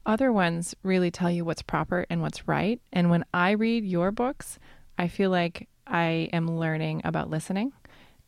Other 0.05 0.31
ones 0.31 0.73
really 0.81 1.11
tell 1.11 1.29
you 1.29 1.45
what's 1.45 1.61
proper 1.61 2.07
and 2.09 2.21
what's 2.23 2.47
right. 2.47 2.81
And 2.91 3.11
when 3.11 3.23
I 3.33 3.51
read 3.51 3.85
your 3.85 4.09
books, 4.11 4.57
I 4.97 5.07
feel 5.07 5.29
like 5.29 5.67
I 5.85 6.27
am 6.33 6.57
learning 6.57 7.01
about 7.03 7.29
listening. 7.29 7.71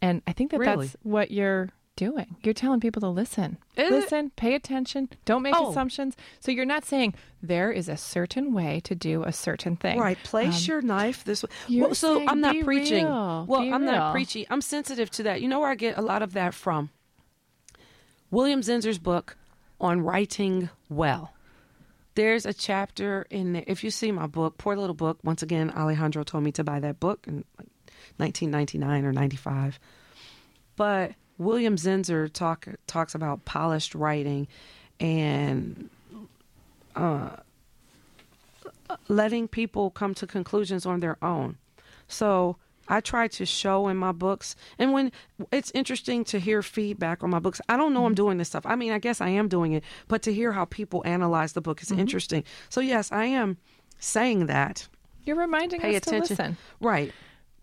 And 0.02 0.22
I 0.28 0.34
think 0.34 0.52
that 0.52 0.60
Really? 0.60 0.86
that's 0.88 0.98
what 1.02 1.32
your 1.32 1.70
doing. 1.96 2.36
You're 2.44 2.54
telling 2.54 2.80
people 2.80 3.00
to 3.02 3.08
listen. 3.10 3.58
Is 3.78 3.90
it? 3.90 3.92
listen, 3.92 4.32
pay 4.36 4.56
attention, 4.56 5.10
don't 5.26 5.42
make 5.44 5.54
Oh. 5.58 5.70
assumptions. 5.70 6.16
So 6.40 6.52
you're 6.52 6.66
not 6.66 6.86
saying 6.86 7.14
there 7.42 7.72
is 7.72 7.88
a 7.88 7.98
certain 7.98 8.54
way 8.54 8.80
to 8.86 8.96
do 8.96 9.24
a 9.24 9.32
certain 9.32 9.76
thing. 9.76 10.00
Right. 10.00 10.18
Place 10.24 10.64
um, 10.68 10.72
your 10.74 10.82
knife 10.82 11.24
this 11.24 11.44
way. 11.44 11.50
Well, 11.80 11.94
so 11.96 12.26
I'm 12.28 12.42
not 12.42 12.56
preaching. 12.64 13.06
real. 13.06 13.46
Well, 13.48 13.62
Be 13.62 13.72
I'm 13.72 13.84
real. 13.84 13.92
not 13.92 14.12
preaching. 14.14 14.46
I'm 14.50 14.62
sensitive 14.62 15.10
to 15.12 15.24
that. 15.24 15.42
You 15.42 15.48
know 15.48 15.60
where 15.60 15.70
I 15.70 15.76
get 15.76 15.98
a 15.98 16.02
lot 16.02 16.22
of 16.22 16.34
that 16.34 16.54
from? 16.54 16.90
William 18.32 18.62
Zinsser's 18.62 19.00
book 19.00 19.38
on 19.80 20.02
writing 20.02 20.70
well. 20.90 21.34
There's 22.16 22.46
a 22.46 22.54
chapter 22.54 23.26
in 23.30 23.54
there. 23.54 23.64
If 23.68 23.84
you 23.84 23.90
see 23.92 24.12
my 24.12 24.28
book, 24.28 24.58
poor 24.58 24.76
little 24.76 24.94
book. 24.96 25.20
Once 25.24 25.42
again, 25.44 25.72
Alejandro 25.72 26.24
told 26.24 26.44
me 26.44 26.52
to 26.54 26.64
buy 26.64 26.80
that 26.80 27.00
book 27.00 27.26
in 27.28 27.44
like 27.58 27.68
1999 28.18 29.06
or 29.06 29.12
95. 29.14 29.80
But 30.76 31.14
William 31.38 31.76
Zinsser 31.76 32.32
talk 32.32 32.68
talks 32.88 33.16
about 33.16 33.46
polished 33.46 33.96
writing 33.96 34.48
and 35.00 35.90
uh, 36.96 37.30
letting 39.08 39.48
people 39.48 39.90
come 39.90 40.14
to 40.16 40.28
conclusions 40.28 40.86
on 40.86 41.00
their 41.00 41.18
own. 41.24 41.58
So 42.08 42.58
I 42.88 43.00
try 43.00 43.28
to 43.30 43.46
show 43.46 43.88
in 43.88 43.98
my 43.98 44.12
books, 44.12 44.56
and 44.78 44.92
when 44.92 45.12
it's 45.52 45.72
interesting 45.72 46.24
to 46.26 46.40
hear 46.40 46.62
feedback 46.62 47.24
on 47.24 47.30
my 47.30 47.40
books, 47.40 47.62
I 47.70 47.78
don't 47.78 47.94
know 47.94 48.06
I'm 48.06 48.12
mm-hmm. 48.12 48.16
doing 48.16 48.38
this 48.38 48.50
stuff. 48.50 48.66
I 48.66 48.76
mean, 48.76 48.92
I 48.92 49.00
guess 49.00 49.22
I 49.22 49.30
am 49.30 49.48
doing 49.48 49.74
it, 49.74 49.84
but 50.08 50.22
to 50.24 50.34
hear 50.34 50.52
how 50.52 50.66
people 50.66 51.02
analyze 51.06 51.54
the 51.54 51.62
book 51.62 51.82
is 51.82 51.90
mm-hmm. 51.90 52.00
interesting. 52.00 52.44
So 52.70 52.82
yes, 52.82 53.12
I 53.12 53.26
am 53.26 53.58
saying 54.00 54.48
that. 54.48 54.88
You're 55.24 55.38
reminding 55.38 55.80
Pay 55.80 55.96
us 55.96 56.04
to 56.04 56.20
listen. 56.20 56.58
right, 56.82 57.14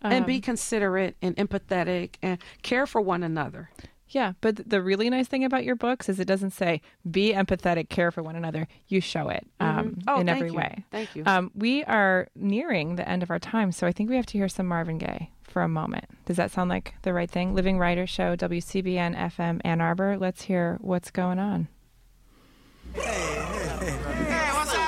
and 0.01 0.25
be 0.25 0.39
considerate 0.41 1.15
and 1.21 1.35
empathetic 1.37 2.15
and 2.21 2.39
care 2.61 2.85
for 2.87 3.01
one 3.01 3.23
another. 3.23 3.69
Yeah, 4.09 4.33
but 4.41 4.69
the 4.69 4.81
really 4.81 5.09
nice 5.09 5.29
thing 5.29 5.45
about 5.45 5.63
your 5.63 5.75
books 5.77 6.09
is 6.09 6.19
it 6.19 6.25
doesn't 6.25 6.49
say 6.51 6.81
be 7.09 7.31
empathetic, 7.33 7.87
care 7.87 8.11
for 8.11 8.21
one 8.21 8.35
another. 8.35 8.67
You 8.89 8.99
show 8.99 9.29
it 9.29 9.47
um, 9.61 9.99
Oh, 10.05 10.19
in 10.19 10.27
thank 10.27 10.37
every 10.37 10.49
you. 10.49 10.57
way. 10.57 10.83
Thank 10.91 11.15
you. 11.15 11.23
Um, 11.25 11.49
we 11.55 11.85
are 11.85 12.27
nearing 12.35 12.97
the 12.97 13.07
end 13.07 13.23
of 13.23 13.31
our 13.31 13.39
time, 13.39 13.71
so 13.71 13.87
I 13.87 13.93
think 13.93 14.09
we 14.09 14.17
have 14.17 14.25
to 14.25 14.37
hear 14.37 14.49
some 14.49 14.65
Marvin 14.67 14.97
Gaye 14.97 15.31
for 15.43 15.61
a 15.61 15.69
moment. 15.69 16.05
Does 16.25 16.35
that 16.35 16.51
sound 16.51 16.69
like 16.69 16.93
the 17.03 17.13
right 17.13 17.31
thing? 17.31 17.55
Living 17.55 17.77
Writer 17.79 18.05
Show, 18.05 18.35
WCBN 18.35 19.15
FM 19.17 19.61
Ann 19.63 19.79
Arbor. 19.79 20.17
Let's 20.17 20.41
hear 20.41 20.77
what's 20.81 21.09
going 21.09 21.39
on. 21.39 21.69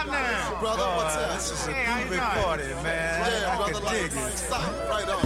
Brother, 0.05 0.83
what's 0.97 1.15
up? 1.15 1.33
This 1.33 1.51
is 1.51 1.67
a 1.67 1.71
groovy 1.71 2.19
party, 2.19 2.63
man. 2.83 3.31
Yeah, 3.31 3.57
I 3.57 3.71
can 3.71 3.81
dig 3.83 4.11
it. 4.11 4.37
Stop 4.37 4.89
right 4.89 5.07
on. 5.07 5.23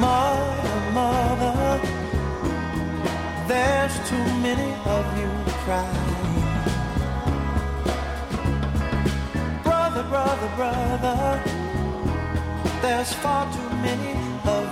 Mother, 0.00 0.78
mother, 0.92 1.80
there's 3.48 4.08
too 4.08 4.24
many 4.40 4.72
of 4.86 5.04
you 5.18 5.30
crying. 5.64 6.10
Brother, 9.64 10.04
brother, 10.04 10.50
brother, 10.54 11.42
there's 12.82 13.12
far 13.14 13.52
too 13.52 13.70
many 13.76 14.12
of 14.44 14.71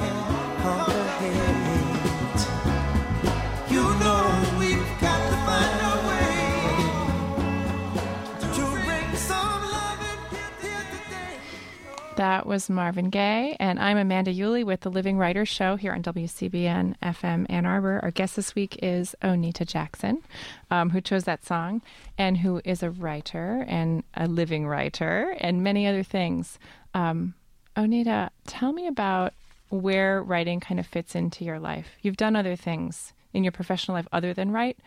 That 12.21 12.45
was 12.45 12.69
Marvin 12.69 13.09
Gaye, 13.09 13.57
and 13.59 13.79
I'm 13.79 13.97
Amanda 13.97 14.31
Uhle 14.31 14.63
with 14.63 14.81
the 14.81 14.91
Living 14.91 15.17
Writers 15.17 15.49
Show 15.49 15.75
here 15.75 15.91
on 15.91 16.03
WCBN 16.03 16.93
FM 17.01 17.47
Ann 17.49 17.65
Arbor. 17.65 17.99
Our 18.03 18.11
guest 18.11 18.35
this 18.35 18.53
week 18.53 18.77
is 18.83 19.15
Onita 19.23 19.65
Jackson, 19.65 20.21
um, 20.69 20.91
who 20.91 21.01
chose 21.01 21.23
that 21.23 21.43
song 21.43 21.81
and 22.19 22.37
who 22.37 22.61
is 22.63 22.83
a 22.83 22.91
writer 22.91 23.65
and 23.67 24.03
a 24.13 24.27
living 24.27 24.67
writer 24.67 25.35
and 25.39 25.63
many 25.63 25.87
other 25.87 26.03
things. 26.03 26.59
Um, 26.93 27.33
Onita, 27.75 28.29
tell 28.45 28.71
me 28.71 28.85
about 28.85 29.33
where 29.69 30.21
writing 30.21 30.59
kind 30.59 30.79
of 30.79 30.85
fits 30.85 31.15
into 31.15 31.43
your 31.43 31.57
life. 31.57 31.87
You've 32.03 32.17
done 32.17 32.35
other 32.35 32.55
things 32.55 33.13
in 33.33 33.43
your 33.43 33.51
professional 33.51 33.95
life 33.97 34.07
other 34.11 34.31
than 34.31 34.51
write, 34.51 34.77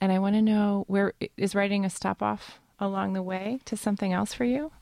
and 0.00 0.10
I 0.10 0.20
want 0.20 0.36
to 0.36 0.40
know 0.40 0.86
where 0.86 1.12
is 1.36 1.54
writing 1.54 1.84
a 1.84 1.90
stop 1.90 2.22
off 2.22 2.60
along 2.80 3.12
the 3.12 3.22
way 3.22 3.58
to 3.66 3.76
something 3.76 4.14
else 4.14 4.32
for 4.32 4.44
you? 4.46 4.72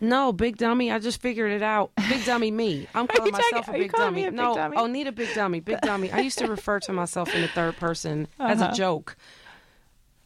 No, 0.00 0.32
big 0.32 0.56
dummy. 0.56 0.90
I 0.90 0.98
just 0.98 1.20
figured 1.20 1.52
it 1.52 1.62
out. 1.62 1.90
Big 2.08 2.24
dummy, 2.24 2.50
me. 2.50 2.88
I'm 2.94 3.06
calling 3.06 3.32
talking- 3.32 3.46
myself 3.52 3.68
a 3.68 3.72
big 3.72 3.92
dummy. 3.92 4.24
a 4.24 4.26
big 4.28 4.34
no, 4.34 4.54
dummy? 4.54 4.76
oh, 4.78 4.86
need 4.86 5.06
a 5.06 5.12
big 5.12 5.34
dummy. 5.34 5.60
Big 5.60 5.80
dummy. 5.82 6.10
I 6.10 6.20
used 6.20 6.38
to 6.38 6.46
refer 6.46 6.80
to 6.80 6.92
myself 6.92 7.34
in 7.34 7.42
the 7.42 7.48
third 7.48 7.76
person 7.76 8.26
as 8.38 8.60
Uh-huh. 8.62 8.70
a 8.72 8.74
joke, 8.74 9.16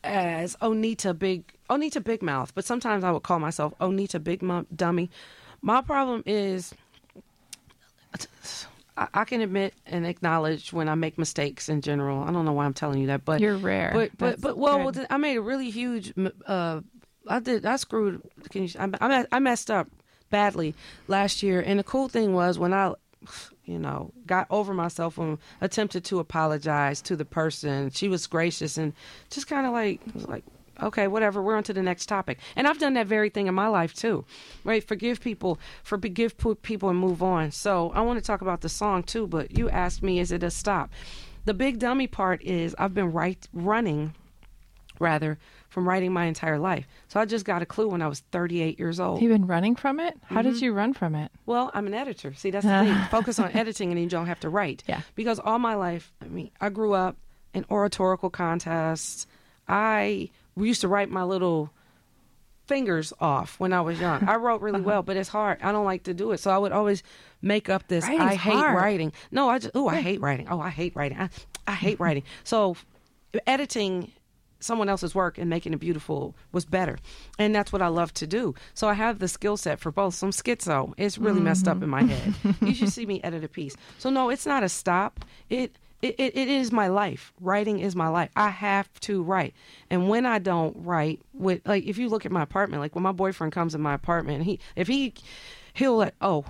as 0.05 0.55
Onita 0.57 1.19
Big 1.19 1.53
Onita 1.69 2.03
Big 2.05 2.23
Mouth. 2.23 2.55
But 2.55 2.65
sometimes 2.65 3.03
I 3.05 3.11
would 3.11 3.23
call 3.25 3.41
myself 3.41 3.75
Onita 3.81 4.23
Big 4.23 4.43
Dummy. 4.77 5.11
My 5.61 5.81
problem 5.81 6.23
is. 6.27 6.73
I 8.97 9.09
I 9.13 9.25
can 9.25 9.41
admit 9.41 9.75
and 9.87 10.07
acknowledge 10.07 10.73
when 10.73 10.89
I 10.89 10.95
make 10.95 11.19
mistakes 11.19 11.69
in 11.69 11.81
general. 11.81 12.23
I 12.23 12.31
don't 12.31 12.45
know 12.45 12.53
why 12.53 12.65
I'm 12.65 12.75
telling 12.75 13.01
you 13.01 13.09
that, 13.09 13.25
but 13.25 13.41
You're 13.41 13.57
rare. 13.57 13.91
But 13.93 14.17
but 14.17 14.27
That's 14.31 14.41
but 14.43 14.57
well, 14.57 14.79
well, 14.85 15.07
I 15.11 15.17
made 15.17 15.37
a 15.37 15.43
really 15.43 15.71
huge. 15.71 16.13
Uh, 16.47 16.83
I 17.29 17.41
did. 17.41 17.65
I 17.65 17.77
screwed. 17.77 18.23
Can 18.51 18.65
you? 18.65 18.71
I, 18.79 19.27
I 19.31 19.39
messed 19.39 19.71
up 19.71 19.89
badly 20.31 20.75
last 21.09 21.43
year, 21.43 21.61
and 21.61 21.79
the 21.79 21.85
cool 21.85 22.09
thing 22.09 22.35
was 22.35 22.59
when 22.59 22.73
I, 22.73 22.95
you 23.65 23.79
know, 23.79 24.13
got 24.27 24.47
over 24.51 24.75
myself 24.75 25.19
and 25.19 25.39
attempted 25.61 26.05
to 26.05 26.19
apologize 26.19 27.01
to 27.03 27.17
the 27.17 27.25
person. 27.25 27.91
She 27.91 28.09
was 28.09 28.27
gracious 28.27 28.77
and 28.77 28.93
just 29.31 29.47
kind 29.47 29.67
of 29.67 29.73
like 29.73 30.01
was 30.15 30.27
like. 30.29 30.45
Okay, 30.83 31.07
whatever. 31.07 31.41
We're 31.41 31.55
on 31.55 31.63
to 31.63 31.73
the 31.73 31.85
next 31.85 32.07
topic, 32.07 32.41
and 32.57 32.67
I've 32.67 32.81
done 32.81 32.95
that 32.95 33.07
very 33.07 33.31
thing 33.31 33.47
in 33.47 33.55
my 33.55 33.69
life 33.69 33.95
too, 33.95 34.25
right? 34.65 34.83
Forgive 34.83 35.21
people, 35.21 35.61
forgive 35.85 36.37
people, 36.63 36.89
and 36.89 36.99
move 36.99 37.23
on. 37.23 37.53
So 37.53 37.93
I 37.95 38.01
want 38.01 38.19
to 38.19 38.25
talk 38.25 38.41
about 38.41 38.61
the 38.61 38.69
song 38.69 39.05
too, 39.05 39.29
but 39.29 39.57
you 39.57 39.71
asked 39.71 40.03
me, 40.03 40.19
is 40.19 40.33
it 40.33 40.43
a 40.43 40.51
stop? 40.51 40.91
The 41.45 41.55
big 41.55 41.79
dummy 41.79 42.09
part 42.09 42.43
is 42.43 42.75
I've 42.77 42.93
been 42.93 43.13
right 43.13 43.47
running 43.53 44.15
rather 44.99 45.39
from 45.75 45.89
writing 45.89 46.13
my 46.13 46.27
entire 46.27 46.59
life. 46.59 46.87
So 47.09 47.19
I 47.21 47.25
just 47.25 47.45
got 47.45 47.61
a 47.61 47.67
clue 47.67 47.89
when 47.89 48.01
I 48.01 48.07
was 48.07 48.21
38 48.31 48.79
years 48.79 49.01
old. 49.01 49.21
You've 49.21 49.33
been 49.33 49.49
running 49.49 49.75
from 49.75 49.99
it? 49.99 50.17
How 50.23 50.37
Mm-hmm. 50.41 50.53
did 50.53 50.61
you 50.63 50.73
run 50.73 50.93
from 50.95 51.17
it? 51.17 51.33
Well, 51.47 51.71
I'm 51.75 51.89
an 51.89 51.95
editor. 51.95 52.33
See, 52.33 52.51
that's 52.53 52.65
the 52.65 52.85
thing. 52.85 52.95
Focus 53.11 53.41
on 53.41 53.51
editing 53.53 53.91
and 53.91 54.01
you 54.01 54.09
don't 54.09 54.27
have 54.27 54.39
to 54.41 54.49
write. 54.49 54.85
Yeah. 54.87 55.01
Because 55.17 55.41
all 55.41 55.59
my 55.59 55.75
life, 55.75 56.13
I 56.23 56.27
mean, 56.29 56.51
I 56.61 56.69
grew 56.69 56.93
up 56.95 57.17
in 57.53 57.65
oratorical 57.71 58.31
contests. 58.31 59.27
I 59.67 60.31
used 60.57 60.81
to 60.83 60.89
write 60.89 61.11
my 61.11 61.25
little 61.25 61.71
fingers 62.67 63.13
off 63.21 63.59
when 63.59 63.73
I 63.73 63.81
was 63.81 63.99
young. 64.01 64.23
I 64.29 64.37
wrote 64.37 64.61
really 64.63 64.81
well, 64.91 65.03
but 65.03 65.17
it's 65.17 65.29
hard. 65.29 65.59
I 65.61 65.73
don't 65.73 65.85
like 65.85 66.05
to 66.05 66.15
do 66.15 66.31
it. 66.31 66.39
So 66.39 66.53
I 66.53 66.59
would 66.59 66.71
always 66.73 67.03
make 67.43 67.69
up 67.69 67.89
this 67.89 68.05
Writing's 68.05 68.23
I 68.23 68.35
hate 68.37 68.53
hard. 68.55 68.77
writing. 68.77 69.13
No, 69.33 69.49
I 69.51 69.59
just 69.59 69.73
oh, 69.75 69.89
I 69.89 70.01
hate 70.01 70.21
writing. 70.21 70.47
Oh, 70.49 70.61
I 70.61 70.71
hate 70.71 70.95
writing. 70.95 71.19
I, 71.19 71.29
I 71.67 71.73
hate 71.75 71.99
writing. 72.05 72.23
So 72.45 72.77
editing 73.47 74.13
someone 74.65 74.89
else's 74.89 75.15
work 75.15 75.39
and 75.39 75.49
making 75.51 75.73
it 75.73 75.81
beautiful 75.81 76.35
was 76.53 76.65
better. 76.65 76.99
And 77.39 77.55
that's 77.55 77.73
what 77.73 77.83
I 77.83 77.89
love 77.89 78.13
to 78.15 78.27
do. 78.27 78.55
So 78.73 78.89
I 78.89 78.95
have 78.95 79.19
the 79.19 79.29
skill 79.29 79.57
set 79.57 79.79
for 79.79 79.93
both. 79.93 80.15
So 80.15 80.27
I'm 80.27 80.33
schizo. 80.33 80.95
It's 80.97 81.19
really 81.19 81.41
messed 81.41 81.69
up 81.69 81.83
in 81.83 81.89
my 81.89 82.03
head. 82.03 82.35
you 82.61 82.75
should 82.75 82.93
see 82.93 83.07
me 83.07 83.21
edit 83.23 83.45
a 83.45 83.49
piece. 83.49 83.77
So 83.99 84.11
no, 84.11 84.31
it's 84.31 84.47
not 84.47 84.63
a 84.63 84.69
stop. 84.69 85.25
It 85.51 85.79
it, 86.03 86.17
it, 86.19 86.37
it 86.37 86.49
is 86.49 86.71
my 86.71 86.89
life. 86.89 87.33
Writing 87.41 87.79
is 87.81 87.97
my 87.97 88.09
life. 88.09 88.29
I 88.37 88.51
have 88.51 88.93
to 89.01 89.23
write. 89.23 89.55
And 89.89 90.07
when 90.11 90.27
I 90.27 90.39
don't 90.39 90.77
write 90.85 91.23
with 91.33 91.63
like 91.67 91.85
if 91.85 91.97
you 91.97 92.09
look 92.09 92.27
at 92.27 92.33
my 92.33 92.43
apartment, 92.43 92.83
like 92.83 92.95
when 92.95 93.05
my 93.05 93.13
boyfriend 93.13 93.53
comes 93.53 93.75
in 93.75 93.81
my 93.81 93.95
apartment, 93.95 94.45
he 94.45 94.61
if 94.77 94.87
he 94.87 95.15
he'll 95.73 95.97
like, 95.97 96.15
oh, 96.21 96.45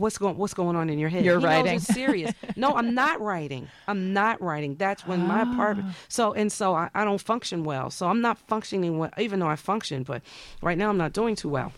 what's 0.00 0.18
going 0.18 0.36
what's 0.36 0.54
going 0.54 0.76
on 0.76 0.90
in 0.90 0.98
your 0.98 1.08
head? 1.08 1.24
You're 1.24 1.38
he 1.38 1.44
writing. 1.44 1.72
Knows 1.72 1.84
it's 1.84 1.94
serious. 1.94 2.32
no, 2.56 2.74
I'm 2.74 2.94
not 2.94 3.20
writing. 3.20 3.68
I'm 3.86 4.12
not 4.12 4.40
writing. 4.40 4.74
That's 4.76 5.06
when 5.06 5.26
my 5.26 5.42
apartment. 5.42 5.94
So 6.08 6.32
and 6.32 6.50
so 6.50 6.74
I, 6.74 6.90
I 6.94 7.04
don't 7.04 7.20
function 7.20 7.62
well. 7.64 7.90
So 7.90 8.08
I'm 8.08 8.20
not 8.20 8.38
functioning 8.38 8.98
well, 8.98 9.10
even 9.18 9.38
though 9.40 9.46
I 9.46 9.56
function. 9.56 10.02
But 10.02 10.22
right 10.62 10.78
now 10.78 10.88
I'm 10.88 10.96
not 10.96 11.12
doing 11.12 11.36
too 11.36 11.50
well. 11.50 11.72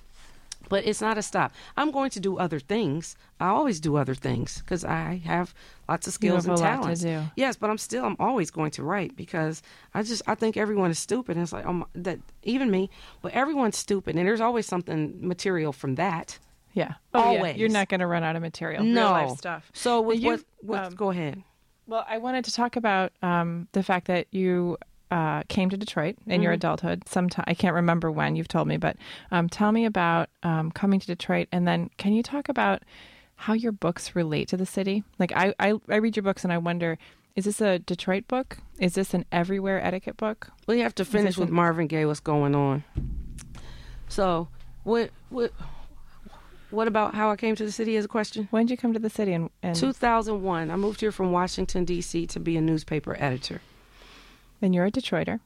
But 0.68 0.87
it's 0.87 1.03
not 1.03 1.18
a 1.18 1.23
stop. 1.23 1.53
I'm 1.77 1.91
going 1.91 2.09
to 2.11 2.20
do 2.20 2.39
other 2.39 2.61
things. 2.61 3.16
I 3.41 3.49
always 3.49 3.81
do 3.81 3.97
other 3.97 4.14
things 4.14 4.59
because 4.61 4.85
I 4.85 5.20
have 5.25 5.53
lots 5.89 6.07
of 6.07 6.14
skills 6.14 6.45
have 6.45 6.53
and 6.53 6.59
a 6.59 6.62
lot 6.62 6.70
to 6.70 6.83
talents. 6.83 7.01
do. 7.03 7.23
Yes, 7.37 7.57
but 7.57 7.68
I'm 7.68 7.77
still 7.77 8.05
I'm 8.05 8.16
always 8.18 8.51
going 8.51 8.70
to 8.73 8.85
write 8.85 9.16
because 9.16 9.61
I 9.93 10.03
just 10.03 10.23
I 10.27 10.35
think 10.37 10.57
everyone 10.57 10.91
is 10.91 10.99
stupid. 10.99 11.37
And 11.37 11.43
it's 11.43 11.53
like 11.53 11.66
um, 11.66 11.85
that 11.95 12.20
even 12.45 12.70
me, 12.70 12.89
but 13.20 13.33
everyone's 13.33 13.77
stupid, 13.77 14.16
and 14.16 14.27
there's 14.27 14.41
always 14.41 14.66
something 14.66 15.18
material 15.20 15.73
from 15.73 15.97
that. 15.97 16.39
Yeah. 16.75 16.95
Oh, 17.14 17.33
yeah. 17.33 17.39
Always. 17.39 17.57
You're 17.57 17.68
not 17.68 17.89
going 17.89 18.01
to 18.01 18.07
run 18.07 18.23
out 18.23 18.37
of 18.37 18.43
material. 18.43 18.83
no 18.85 19.14
Real 19.14 19.29
life 19.29 19.39
stuff. 19.39 19.70
So 19.73 20.01
with 20.01 20.20
You- 20.20 20.29
what? 20.31 20.45
what 20.61 20.85
um, 20.85 20.95
go 20.95 21.11
ahead. 21.11 21.43
Well, 21.87 22.05
I 22.09 22.18
wanted 22.18 22.45
to 22.47 22.53
talk 22.53 22.77
about 22.77 23.12
um, 23.23 23.68
the 23.73 23.83
fact 23.83 24.07
that 24.07 24.27
you 24.31 24.79
uh, 25.11 25.43
came 25.49 25.68
to 25.68 25.77
Detroit 25.77 26.16
in 26.27 26.41
your 26.41 26.53
adulthood. 26.53 27.07
Sometime 27.09 27.45
I 27.47 27.55
can't 27.55 27.75
remember 27.75 28.11
when 28.11 28.35
you've 28.37 28.49
told 28.49 28.66
me, 28.68 28.77
but 28.79 28.97
um, 29.31 29.49
tell 29.49 29.73
me 29.73 29.85
about 29.85 30.31
um, 30.43 30.70
coming 30.70 31.01
to 31.01 31.07
Detroit, 31.07 31.49
and 31.53 31.66
then 31.68 31.91
can 31.99 32.12
you 32.14 32.23
talk 32.23 32.49
about 32.49 32.83
how 33.35 33.53
your 33.53 33.73
books 33.73 34.14
relate 34.14 34.49
to 34.49 34.57
the 34.57 34.64
city? 34.64 35.03
Like 35.18 35.33
I, 35.37 35.53
I, 35.59 35.75
I 35.91 35.97
read 35.97 36.16
your 36.16 36.23
books 36.23 36.45
and 36.45 36.53
I 36.53 36.59
wonder, 36.59 36.97
is 37.37 37.45
this 37.45 37.61
a 37.61 37.81
Detroit 37.81 38.27
book? 38.29 38.59
Is 38.79 38.95
this 38.95 39.12
an 39.12 39.27
everywhere 39.33 39.85
etiquette 39.85 40.16
book? 40.16 40.49
We 40.68 40.79
have 40.81 40.95
to 40.95 41.05
finish 41.05 41.37
with 41.37 41.49
an- 41.49 41.55
Marvin 41.55 41.89
Gaye. 41.89 42.07
What's 42.07 42.20
going 42.20 42.55
on? 42.55 42.85
So 44.09 44.49
what? 44.85 45.11
What? 45.31 45.53
What 46.73 46.89
about 46.89 47.14
how 47.14 47.31
I 47.31 47.37
came 47.37 47.55
to 47.57 47.64
the 47.64 47.73
city? 47.73 47.97
As 47.97 48.05
a 48.05 48.09
question. 48.09 48.49
When 48.51 48.66
did 48.66 48.73
you 48.73 48.77
come 48.77 48.93
to 48.95 48.99
the 48.99 49.11
city? 49.11 49.33
And, 49.33 49.51
and 49.62 49.77
2001. 49.77 50.70
I 50.70 50.77
moved 50.77 51.01
here 51.01 51.12
from 51.12 51.31
Washington 51.33 51.85
D.C. 51.85 52.27
to 52.29 52.41
be 52.41 52.57
a 52.57 52.61
newspaper 52.61 53.16
editor. 53.20 53.61
and 54.61 54.75
you're 54.75 54.87
a 54.87 54.91
Detroiter. 54.91 55.41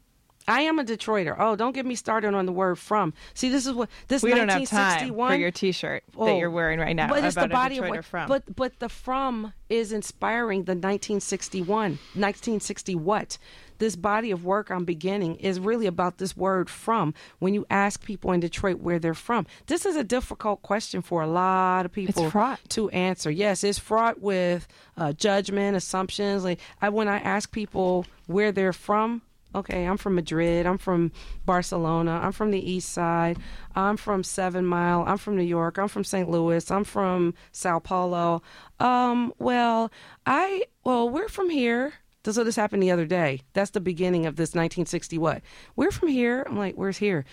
I 0.49 0.61
am 0.61 0.79
a 0.79 0.85
Detroiter. 0.85 1.35
Oh, 1.37 1.57
don't 1.57 1.73
get 1.75 1.85
me 1.85 1.97
started 1.97 2.33
on 2.33 2.47
the 2.47 2.53
word 2.53 2.79
"from." 2.79 3.13
See, 3.35 3.49
this 3.49 3.67
is 3.67 3.73
what 3.73 3.89
this 4.07 4.23
We 4.23 4.31
don't 4.31 4.49
have 4.49 4.69
time 4.69 5.09
1961 5.11 5.31
for 5.33 5.35
your 5.37 5.51
T-shirt 5.51 6.05
that 6.13 6.19
Oh, 6.21 6.39
you're 6.39 6.51
wearing 6.53 6.79
right 6.79 6.95
now. 6.95 7.09
But 7.09 7.25
it's 7.25 7.35
the 7.35 7.49
body 7.49 7.79
of 7.79 7.89
what. 7.89 8.05
from. 8.05 8.29
But 8.29 8.55
but 8.55 8.79
the 8.79 8.89
from 8.89 9.53
is 9.69 9.91
inspiring 9.91 10.61
the 10.61 10.75
1961, 10.75 11.67
1960 12.15 12.95
what. 12.95 13.39
This 13.79 13.97
body 13.97 14.31
of 14.31 14.45
work 14.45 14.71
I'm 14.71 14.85
beginning 14.85 15.37
is 15.37 15.61
really 15.61 15.87
about 15.87 16.19
this 16.19 16.37
word 16.37 16.71
from. 16.71 17.15
When 17.39 17.55
you 17.55 17.67
ask 17.71 18.03
people 18.03 18.33
in 18.33 18.41
Detroit 18.41 18.81
where 18.81 18.99
they're 18.99 19.15
from, 19.15 19.47
this 19.67 19.87
is 19.87 19.97
a 19.97 20.05
difficult 20.05 20.63
question 20.63 21.03
for 21.03 21.23
a 21.23 21.27
lot 21.27 21.87
of 21.87 21.93
people 21.93 22.31
to 22.71 22.91
answer. 22.91 23.31
Yes, 23.31 23.65
it's 23.65 23.79
fraught 23.79 24.21
with 24.21 24.67
uh, 24.97 25.13
judgment, 25.13 25.77
assumptions. 25.77 26.45
Like 26.45 26.61
I, 26.81 26.89
when 26.89 27.09
I 27.09 27.19
ask 27.19 27.51
people 27.51 28.07
where 28.27 28.53
they're 28.53 28.73
from, 28.73 29.23
okay, 29.57 29.87
I'm 29.87 29.97
from 29.97 30.15
Madrid. 30.15 30.67
I'm 30.67 30.79
from 30.79 31.13
Barcelona. 31.45 32.21
I'm 32.23 32.33
from 32.33 32.51
the 32.51 32.71
East 32.71 32.91
Side. 32.91 33.39
I'm 33.75 33.97
from 33.97 34.23
Seven 34.23 34.67
Mile. 34.67 35.05
I'm 35.07 35.19
from 35.19 35.37
New 35.37 35.43
York. 35.43 35.79
I'm 35.79 35.89
from 35.89 36.05
St. 36.05 36.29
Louis. 36.29 36.71
I'm 36.71 36.85
from 36.85 37.35
Sao 37.53 37.79
Paulo. 37.79 38.43
Um, 38.79 39.33
well, 39.39 39.91
I 40.27 40.65
well, 40.85 41.09
we're 41.09 41.29
from 41.29 41.51
here. 41.51 41.95
So 42.33 42.45
this 42.45 42.57
happened 42.57 42.83
the 42.83 42.91
other 42.91 43.07
day. 43.07 43.43
That's 43.53 43.71
the 43.71 43.81
beginning 43.81 44.27
of 44.27 44.37
this 44.37 44.51
1960 44.51 45.19
what? 45.19 45.43
We're 45.77 45.91
from 45.91 46.09
here. 46.09 46.45
I'm 46.49 46.57
like, 46.57 46.75
where's 46.75 46.99
here? 46.99 47.25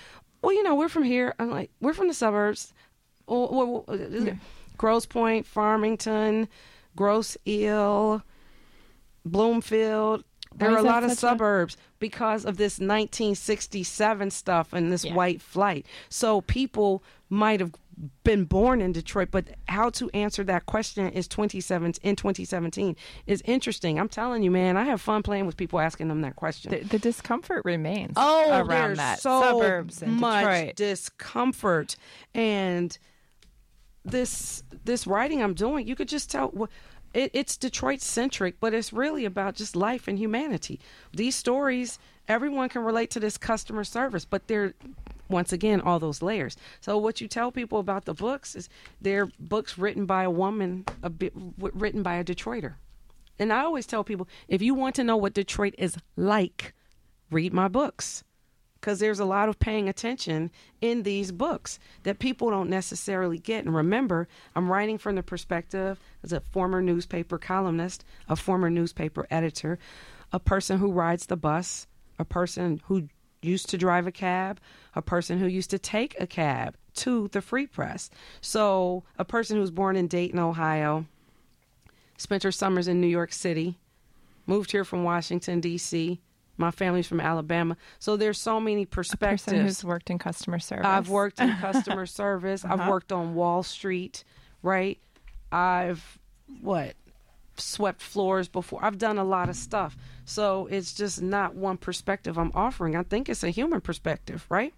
Well, 0.41 0.53
you 0.53 0.63
know, 0.63 0.75
we're 0.75 0.89
from 0.89 1.03
here. 1.03 1.33
I'm 1.39 1.49
like, 1.49 1.71
we're 1.79 1.93
from 1.93 2.07
the 2.07 2.13
suburbs. 2.13 2.73
Oh, 3.27 3.51
well, 3.51 3.85
well, 3.87 4.27
uh, 4.27 4.35
Grosse 4.77 5.05
Pointe, 5.05 5.45
Farmington, 5.45 6.47
Grosse 6.95 7.37
Ile, 7.47 8.21
Bloomfield. 9.25 10.23
There 10.55 10.69
Why 10.69 10.75
are 10.75 10.79
a 10.79 10.83
lot 10.83 11.03
of 11.03 11.09
such 11.11 11.17
a- 11.17 11.21
suburbs 11.21 11.77
because 11.99 12.45
of 12.45 12.57
this 12.57 12.79
1967 12.79 14.29
stuff 14.31 14.73
and 14.73 14.91
this 14.91 15.05
white 15.05 15.41
flight. 15.41 15.85
So 16.09 16.41
people 16.41 17.03
might 17.29 17.59
have 17.59 17.71
been 18.23 18.45
born 18.45 18.81
in 18.81 18.91
Detroit, 18.91 19.29
but 19.31 19.45
how 19.67 19.89
to 19.91 20.09
answer 20.15 20.43
that 20.43 20.65
question 20.65 21.09
is 21.09 21.27
27 21.27 21.93
in 22.01 22.15
2017 22.15 22.95
is 23.27 23.41
interesting. 23.45 23.99
I'm 23.99 24.09
telling 24.09 24.41
you, 24.43 24.49
man, 24.51 24.77
I 24.77 24.83
have 24.85 24.99
fun 24.99 25.21
playing 25.23 25.45
with 25.45 25.57
people 25.57 25.79
asking 25.79 26.07
them 26.07 26.21
that 26.21 26.35
question. 26.35 26.71
the, 26.71 26.79
the 26.79 26.99
discomfort 26.99 27.61
remains 27.65 28.13
Oh, 28.15 28.59
around 28.65 28.97
that 28.97 29.19
so 29.19 29.41
suburbs 29.41 30.01
and 30.01 30.13
much 30.19 30.41
Detroit. 30.43 30.75
discomfort, 30.75 31.95
and 32.33 32.97
this 34.05 34.63
this 34.83 35.07
writing 35.07 35.41
I'm 35.41 35.53
doing, 35.53 35.87
you 35.87 35.95
could 35.95 36.09
just 36.09 36.29
tell 36.29 36.49
wh- 36.49 36.67
it, 37.13 37.31
it's 37.33 37.57
Detroit 37.57 38.01
centric, 38.01 38.59
but 38.59 38.73
it's 38.73 38.93
really 38.93 39.25
about 39.25 39.55
just 39.55 39.75
life 39.75 40.07
and 40.07 40.17
humanity. 40.17 40.79
These 41.13 41.35
stories, 41.35 41.99
everyone 42.27 42.69
can 42.69 42.83
relate 42.83 43.09
to 43.11 43.19
this 43.19 43.37
customer 43.37 43.83
service, 43.83 44.25
but 44.25 44.47
they're 44.47 44.73
once 45.29 45.53
again 45.53 45.81
all 45.81 45.99
those 45.99 46.21
layers. 46.21 46.57
So 46.81 46.97
what 46.97 47.21
you 47.21 47.27
tell 47.27 47.51
people 47.51 47.79
about 47.79 48.05
the 48.05 48.13
books 48.13 48.55
is 48.55 48.69
they're 49.01 49.29
books 49.39 49.77
written 49.77 50.05
by 50.05 50.23
a 50.23 50.29
woman, 50.29 50.85
a 51.01 51.09
bit 51.09 51.33
written 51.57 52.03
by 52.03 52.15
a 52.15 52.23
Detroiter. 52.23 52.75
And 53.39 53.51
I 53.51 53.61
always 53.61 53.87
tell 53.87 54.03
people 54.03 54.27
if 54.47 54.61
you 54.61 54.73
want 54.75 54.95
to 54.95 55.03
know 55.03 55.17
what 55.17 55.33
Detroit 55.33 55.75
is 55.77 55.97
like, 56.15 56.73
read 57.31 57.53
my 57.53 57.67
books 57.67 58.23
because 58.83 58.99
there's 58.99 59.21
a 59.21 59.25
lot 59.25 59.47
of 59.47 59.59
paying 59.59 59.87
attention 59.87 60.51
in 60.81 61.03
these 61.03 61.31
books 61.31 61.79
that 62.03 62.19
people 62.19 62.49
don't 62.49 62.69
necessarily 62.69 63.39
get. 63.39 63.63
And 63.63 63.73
remember, 63.73 64.27
I'm 64.57 64.69
writing 64.69 64.97
from 64.97 65.15
the 65.15 65.23
perspective 65.23 65.97
as 66.21 66.33
a 66.33 66.41
former 66.41 66.81
newspaper 66.81 67.37
columnist, 67.37 68.03
a 68.27 68.35
former 68.35 68.69
newspaper 68.69 69.25
editor, 69.31 69.79
a 70.33 70.39
person 70.39 70.79
who 70.79 70.91
rides 70.91 71.27
the 71.27 71.37
bus, 71.37 71.87
a 72.19 72.25
person 72.25 72.81
who 72.87 73.07
used 73.41 73.69
to 73.69 73.77
drive 73.77 74.05
a 74.05 74.11
cab, 74.11 74.59
a 74.95 75.01
person 75.01 75.39
who 75.39 75.47
used 75.47 75.69
to 75.69 75.79
take 75.79 76.19
a 76.19 76.27
cab 76.27 76.75
to 76.95 77.29
the 77.29 77.41
free 77.41 77.65
press. 77.65 78.09
So, 78.41 79.05
a 79.17 79.23
person 79.23 79.55
who 79.55 79.61
was 79.61 79.71
born 79.71 79.95
in 79.95 80.07
Dayton, 80.07 80.39
Ohio, 80.39 81.05
spent 82.17 82.43
her 82.43 82.51
summers 82.51 82.89
in 82.89 82.99
New 82.99 83.07
York 83.07 83.31
City, 83.31 83.77
moved 84.45 84.71
here 84.71 84.83
from 84.83 85.05
Washington, 85.05 85.61
D.C. 85.61 86.19
My 86.57 86.71
family's 86.71 87.07
from 87.07 87.19
Alabama. 87.19 87.77
So 87.99 88.15
there's 88.15 88.39
so 88.39 88.59
many 88.59 88.83
a 88.83 88.85
perspectives. 88.85 89.43
person 89.43 89.61
who's 89.61 89.83
worked 89.83 90.09
in 90.09 90.19
customer 90.19 90.59
service. 90.59 90.85
I've 90.85 91.09
worked 91.09 91.39
in 91.39 91.49
customer 91.61 92.05
service. 92.05 92.63
Uh-huh. 92.63 92.75
I've 92.79 92.87
worked 92.89 93.11
on 93.11 93.33
Wall 93.33 93.63
Street, 93.63 94.23
right? 94.61 94.99
I've 95.51 96.19
what 96.61 96.95
swept 97.57 98.01
floors 98.01 98.47
before. 98.47 98.83
I've 98.83 98.97
done 98.97 99.17
a 99.17 99.23
lot 99.23 99.49
of 99.49 99.55
stuff. 99.55 99.95
So 100.25 100.67
it's 100.67 100.93
just 100.93 101.21
not 101.21 101.55
one 101.55 101.77
perspective 101.77 102.37
I'm 102.37 102.51
offering. 102.53 102.95
I 102.95 103.03
think 103.03 103.29
it's 103.29 103.43
a 103.43 103.49
human 103.49 103.81
perspective, 103.81 104.45
right? 104.49 104.73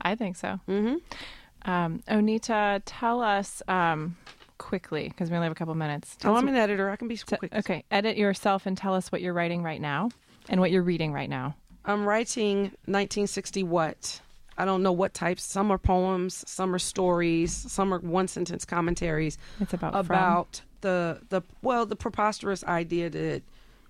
I 0.00 0.14
think 0.14 0.36
so. 0.36 0.60
Mm-hmm. 0.68 1.70
Um, 1.70 2.02
Onita, 2.08 2.82
tell 2.84 3.22
us 3.22 3.62
um, 3.68 4.16
quickly 4.58 5.08
because 5.08 5.30
we 5.30 5.36
only 5.36 5.46
have 5.46 5.52
a 5.52 5.54
couple 5.56 5.74
minutes. 5.74 6.16
Tell 6.16 6.32
Oh, 6.34 6.36
I'm 6.36 6.48
an 6.48 6.56
editor. 6.56 6.90
I 6.90 6.96
can 6.96 7.08
be 7.08 7.16
quick. 7.16 7.52
okay. 7.54 7.84
Edit 7.90 8.16
yourself 8.16 8.66
and 8.66 8.76
tell 8.76 8.94
us 8.94 9.10
what 9.10 9.22
you're 9.22 9.32
writing 9.32 9.62
right 9.62 9.80
now 9.80 10.10
and 10.48 10.60
what 10.60 10.70
you're 10.70 10.82
reading 10.82 11.12
right 11.12 11.28
now. 11.28 11.56
I'm 11.84 12.06
writing 12.06 12.62
1960 12.86 13.62
what? 13.64 14.20
I 14.56 14.64
don't 14.64 14.82
know 14.82 14.92
what 14.92 15.14
types. 15.14 15.42
Some 15.42 15.70
are 15.70 15.78
poems, 15.78 16.44
some 16.48 16.74
are 16.74 16.78
stories, 16.78 17.52
some 17.52 17.92
are 17.92 17.98
one 17.98 18.28
sentence 18.28 18.64
commentaries. 18.64 19.36
It's 19.60 19.74
about 19.74 19.92
from. 19.92 20.00
about 20.00 20.62
the 20.84 21.20
the 21.30 21.42
well 21.62 21.86
the 21.86 21.96
preposterous 21.96 22.62
idea 22.64 23.10
that 23.10 23.42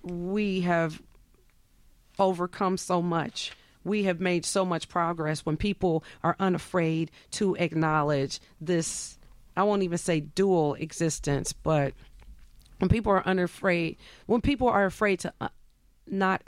we 0.02 0.61
have 0.62 1.02
overcome 2.18 2.76
so 2.76 3.02
much 3.02 3.52
we 3.82 4.05
have 4.05 4.20
made 4.20 4.44
so 4.44 4.64
much 4.64 4.88
progress 4.88 5.44
when 5.44 5.57
people 5.57 6.05
are 6.22 6.36
unafraid 6.38 7.11
to 7.32 7.57
acknowledge 7.57 8.38
this 8.61 9.18
i 9.57 9.62
won't 9.64 9.82
even 9.82 9.98
say 9.98 10.20
dual 10.20 10.74
existence 10.74 11.52
but 11.52 11.92
when 12.78 12.88
people 12.88 13.11
are 13.11 13.26
unafraid 13.26 13.96
when 14.26 14.40
people 14.40 14.68
are 14.68 14.84
afraid 14.84 15.18
to 15.18 15.32
uh, 15.40 15.48
not 16.07 16.42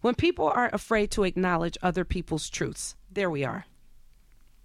when 0.00 0.14
people 0.14 0.46
are 0.46 0.70
afraid 0.72 1.10
to 1.10 1.24
acknowledge 1.24 1.76
other 1.82 2.04
people's 2.04 2.48
truths 2.48 2.94
there 3.10 3.30
we 3.30 3.44
are 3.44 3.66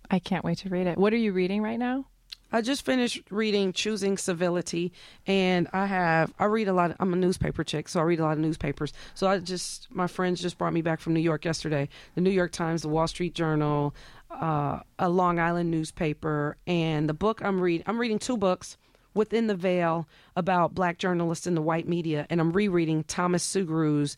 I 0.09 0.19
can't 0.19 0.43
wait 0.43 0.59
to 0.59 0.69
read 0.69 0.87
it. 0.87 0.97
What 0.97 1.13
are 1.13 1.17
you 1.17 1.33
reading 1.33 1.61
right 1.61 1.79
now? 1.79 2.05
I 2.49 2.61
just 2.61 2.85
finished 2.85 3.23
reading 3.29 3.73
Choosing 3.73 4.17
Civility, 4.17 4.93
and 5.25 5.67
I 5.73 5.85
have 5.85 6.33
I 6.39 6.45
read 6.45 6.69
a 6.69 6.73
lot. 6.73 6.91
Of, 6.91 6.97
I'm 7.01 7.11
a 7.11 7.17
newspaper 7.17 7.65
chick, 7.65 7.89
so 7.89 7.99
I 7.99 8.03
read 8.03 8.21
a 8.21 8.23
lot 8.23 8.33
of 8.33 8.39
newspapers. 8.39 8.93
So 9.15 9.27
I 9.27 9.39
just 9.39 9.93
my 9.93 10.07
friends 10.07 10.41
just 10.41 10.57
brought 10.57 10.71
me 10.71 10.81
back 10.81 11.01
from 11.01 11.13
New 11.13 11.19
York 11.19 11.43
yesterday. 11.43 11.89
The 12.15 12.21
New 12.21 12.29
York 12.29 12.53
Times, 12.53 12.83
the 12.83 12.87
Wall 12.87 13.07
Street 13.07 13.35
Journal, 13.35 13.93
uh, 14.31 14.79
a 14.97 15.09
Long 15.09 15.39
Island 15.39 15.71
newspaper, 15.71 16.55
and 16.65 17.09
the 17.09 17.13
book 17.13 17.41
I'm 17.43 17.59
reading. 17.59 17.83
I'm 17.85 17.99
reading 17.99 18.17
two 18.17 18.37
books 18.37 18.77
within 19.13 19.47
the 19.47 19.55
veil 19.55 20.07
about 20.35 20.75
black 20.75 20.97
journalists 20.97 21.47
in 21.47 21.55
the 21.55 21.61
white 21.61 21.87
media, 21.87 22.27
and 22.29 22.39
I'm 22.39 22.51
rereading 22.51 23.03
Thomas 23.03 23.45
Sugrue's 23.45 24.17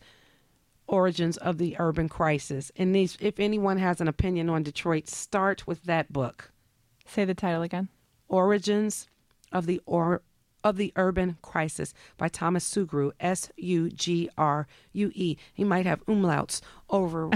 Origins 0.86 1.36
of 1.36 1.58
the 1.58 1.76
Urban 1.78 2.08
Crisis. 2.08 2.72
And 2.76 2.94
these, 2.94 3.16
if 3.20 3.38
anyone 3.38 3.78
has 3.78 4.00
an 4.00 4.08
opinion 4.08 4.50
on 4.50 4.62
Detroit, 4.62 5.08
start 5.08 5.66
with 5.66 5.84
that 5.84 6.12
book. 6.12 6.50
Say 7.06 7.24
the 7.24 7.34
title 7.34 7.62
again. 7.62 7.88
Origins 8.28 9.08
of 9.52 9.66
the 9.66 9.80
or 9.86 10.22
of 10.62 10.76
the 10.76 10.92
Urban 10.96 11.38
Crisis 11.42 11.94
by 12.18 12.28
Thomas 12.28 12.68
Sugrue, 12.68 13.12
S 13.18 13.50
U 13.56 13.88
G 13.90 14.28
R 14.36 14.66
U 14.92 15.10
E. 15.14 15.36
He 15.54 15.64
might 15.64 15.86
have 15.86 16.04
umlauts 16.06 16.60
over 16.90 17.30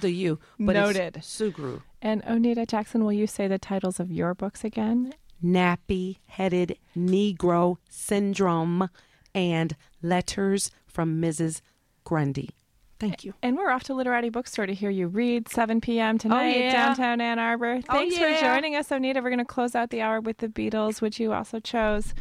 the 0.00 0.10
U, 0.10 0.38
but 0.58 0.72
Noted. 0.74 1.16
it's 1.18 1.28
Sugrue. 1.28 1.82
And 2.00 2.22
Onita 2.24 2.66
Jackson, 2.66 3.04
will 3.04 3.12
you 3.12 3.26
say 3.26 3.46
the 3.48 3.58
titles 3.58 4.00
of 4.00 4.10
your 4.10 4.34
books 4.34 4.64
again? 4.64 5.12
Nappy 5.44 6.18
Headed 6.26 6.76
Negro 6.96 7.76
Syndrome 7.88 8.88
and 9.34 9.76
Letters 10.02 10.70
from 10.86 11.20
Mrs. 11.20 11.60
Grundy. 12.04 12.50
Thank 12.98 13.24
you. 13.24 13.32
And 13.42 13.56
we're 13.56 13.70
off 13.70 13.84
to 13.84 13.94
Literati 13.94 14.28
Bookstore 14.28 14.66
to 14.66 14.74
hear 14.74 14.90
you 14.90 15.06
read 15.06 15.48
7 15.48 15.80
p.m. 15.80 16.16
Oh, 16.16 16.18
tonight, 16.18 16.56
yeah. 16.58 16.72
downtown 16.72 17.20
Ann 17.22 17.38
Arbor. 17.38 17.80
Oh, 17.88 17.92
Thanks 17.92 18.18
for 18.18 18.30
joining 18.40 18.76
us, 18.76 18.88
Onita. 18.90 19.16
We're 19.22 19.30
going 19.30 19.38
to 19.38 19.44
close 19.46 19.74
out 19.74 19.88
the 19.88 20.02
hour 20.02 20.20
with 20.20 20.38
the 20.38 20.48
Beatles, 20.48 21.00
which 21.00 21.18
you 21.18 21.32
also 21.32 21.60
chose. 21.60 22.12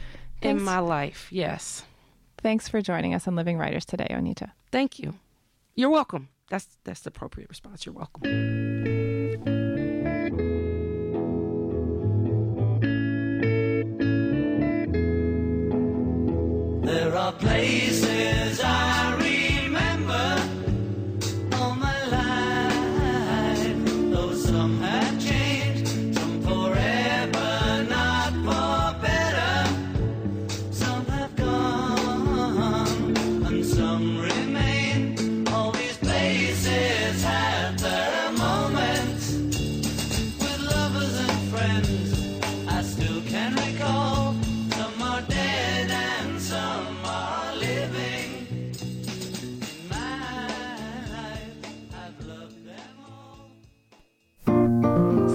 Thanks, 0.42 0.60
In 0.62 0.64
my 0.64 0.80
life, 0.80 1.28
yes. 1.32 1.84
thanks 2.38 2.70
for 2.70 2.82
joining 2.82 3.14
us 3.14 3.28
on 3.28 3.36
Living 3.36 3.58
Writers 3.58 3.84
today, 3.84 4.08
Onita. 4.10 4.52
Thank 4.72 5.00
you. 5.00 5.16
You're 5.76 5.90
welcome. 5.90 6.30
That's 6.50 6.68
that's 6.86 7.02
the 7.02 7.10
appropriate 7.10 7.50
response. 7.50 7.86
You're 7.86 7.96
welcome. 7.96 9.69
There 17.38 17.99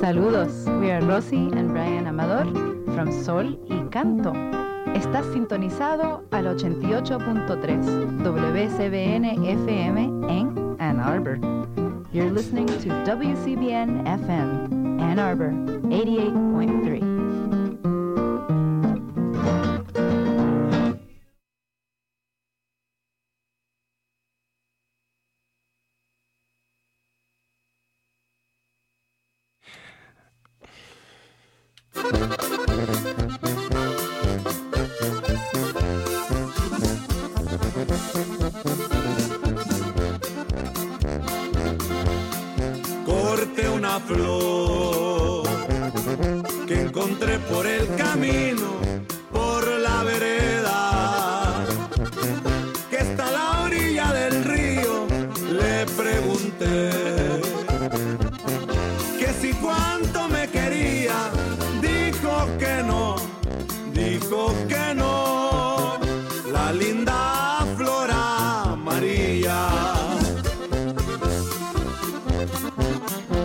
Saludos, 0.04 0.52
we 0.82 0.90
are 0.90 1.00
Rosy 1.00 1.48
and 1.56 1.72
Brian 1.72 2.06
Amador 2.06 2.44
from 2.94 3.10
Sol 3.24 3.58
y 3.70 3.88
Canto. 3.90 4.34
Estás 4.94 5.24
sintonizado 5.32 6.22
al 6.30 6.44
88.3 6.44 8.22
WCBN 8.22 9.24
FM 9.46 10.02
en 10.28 10.76
Ann 10.78 11.00
Arbor. 11.00 11.38
You're 12.12 12.30
listening 12.30 12.66
to 12.66 12.90
WCBN 13.06 14.06
FM, 14.06 15.00
Ann 15.00 15.18
Arbor 15.18 15.52
88.3. 15.88 16.93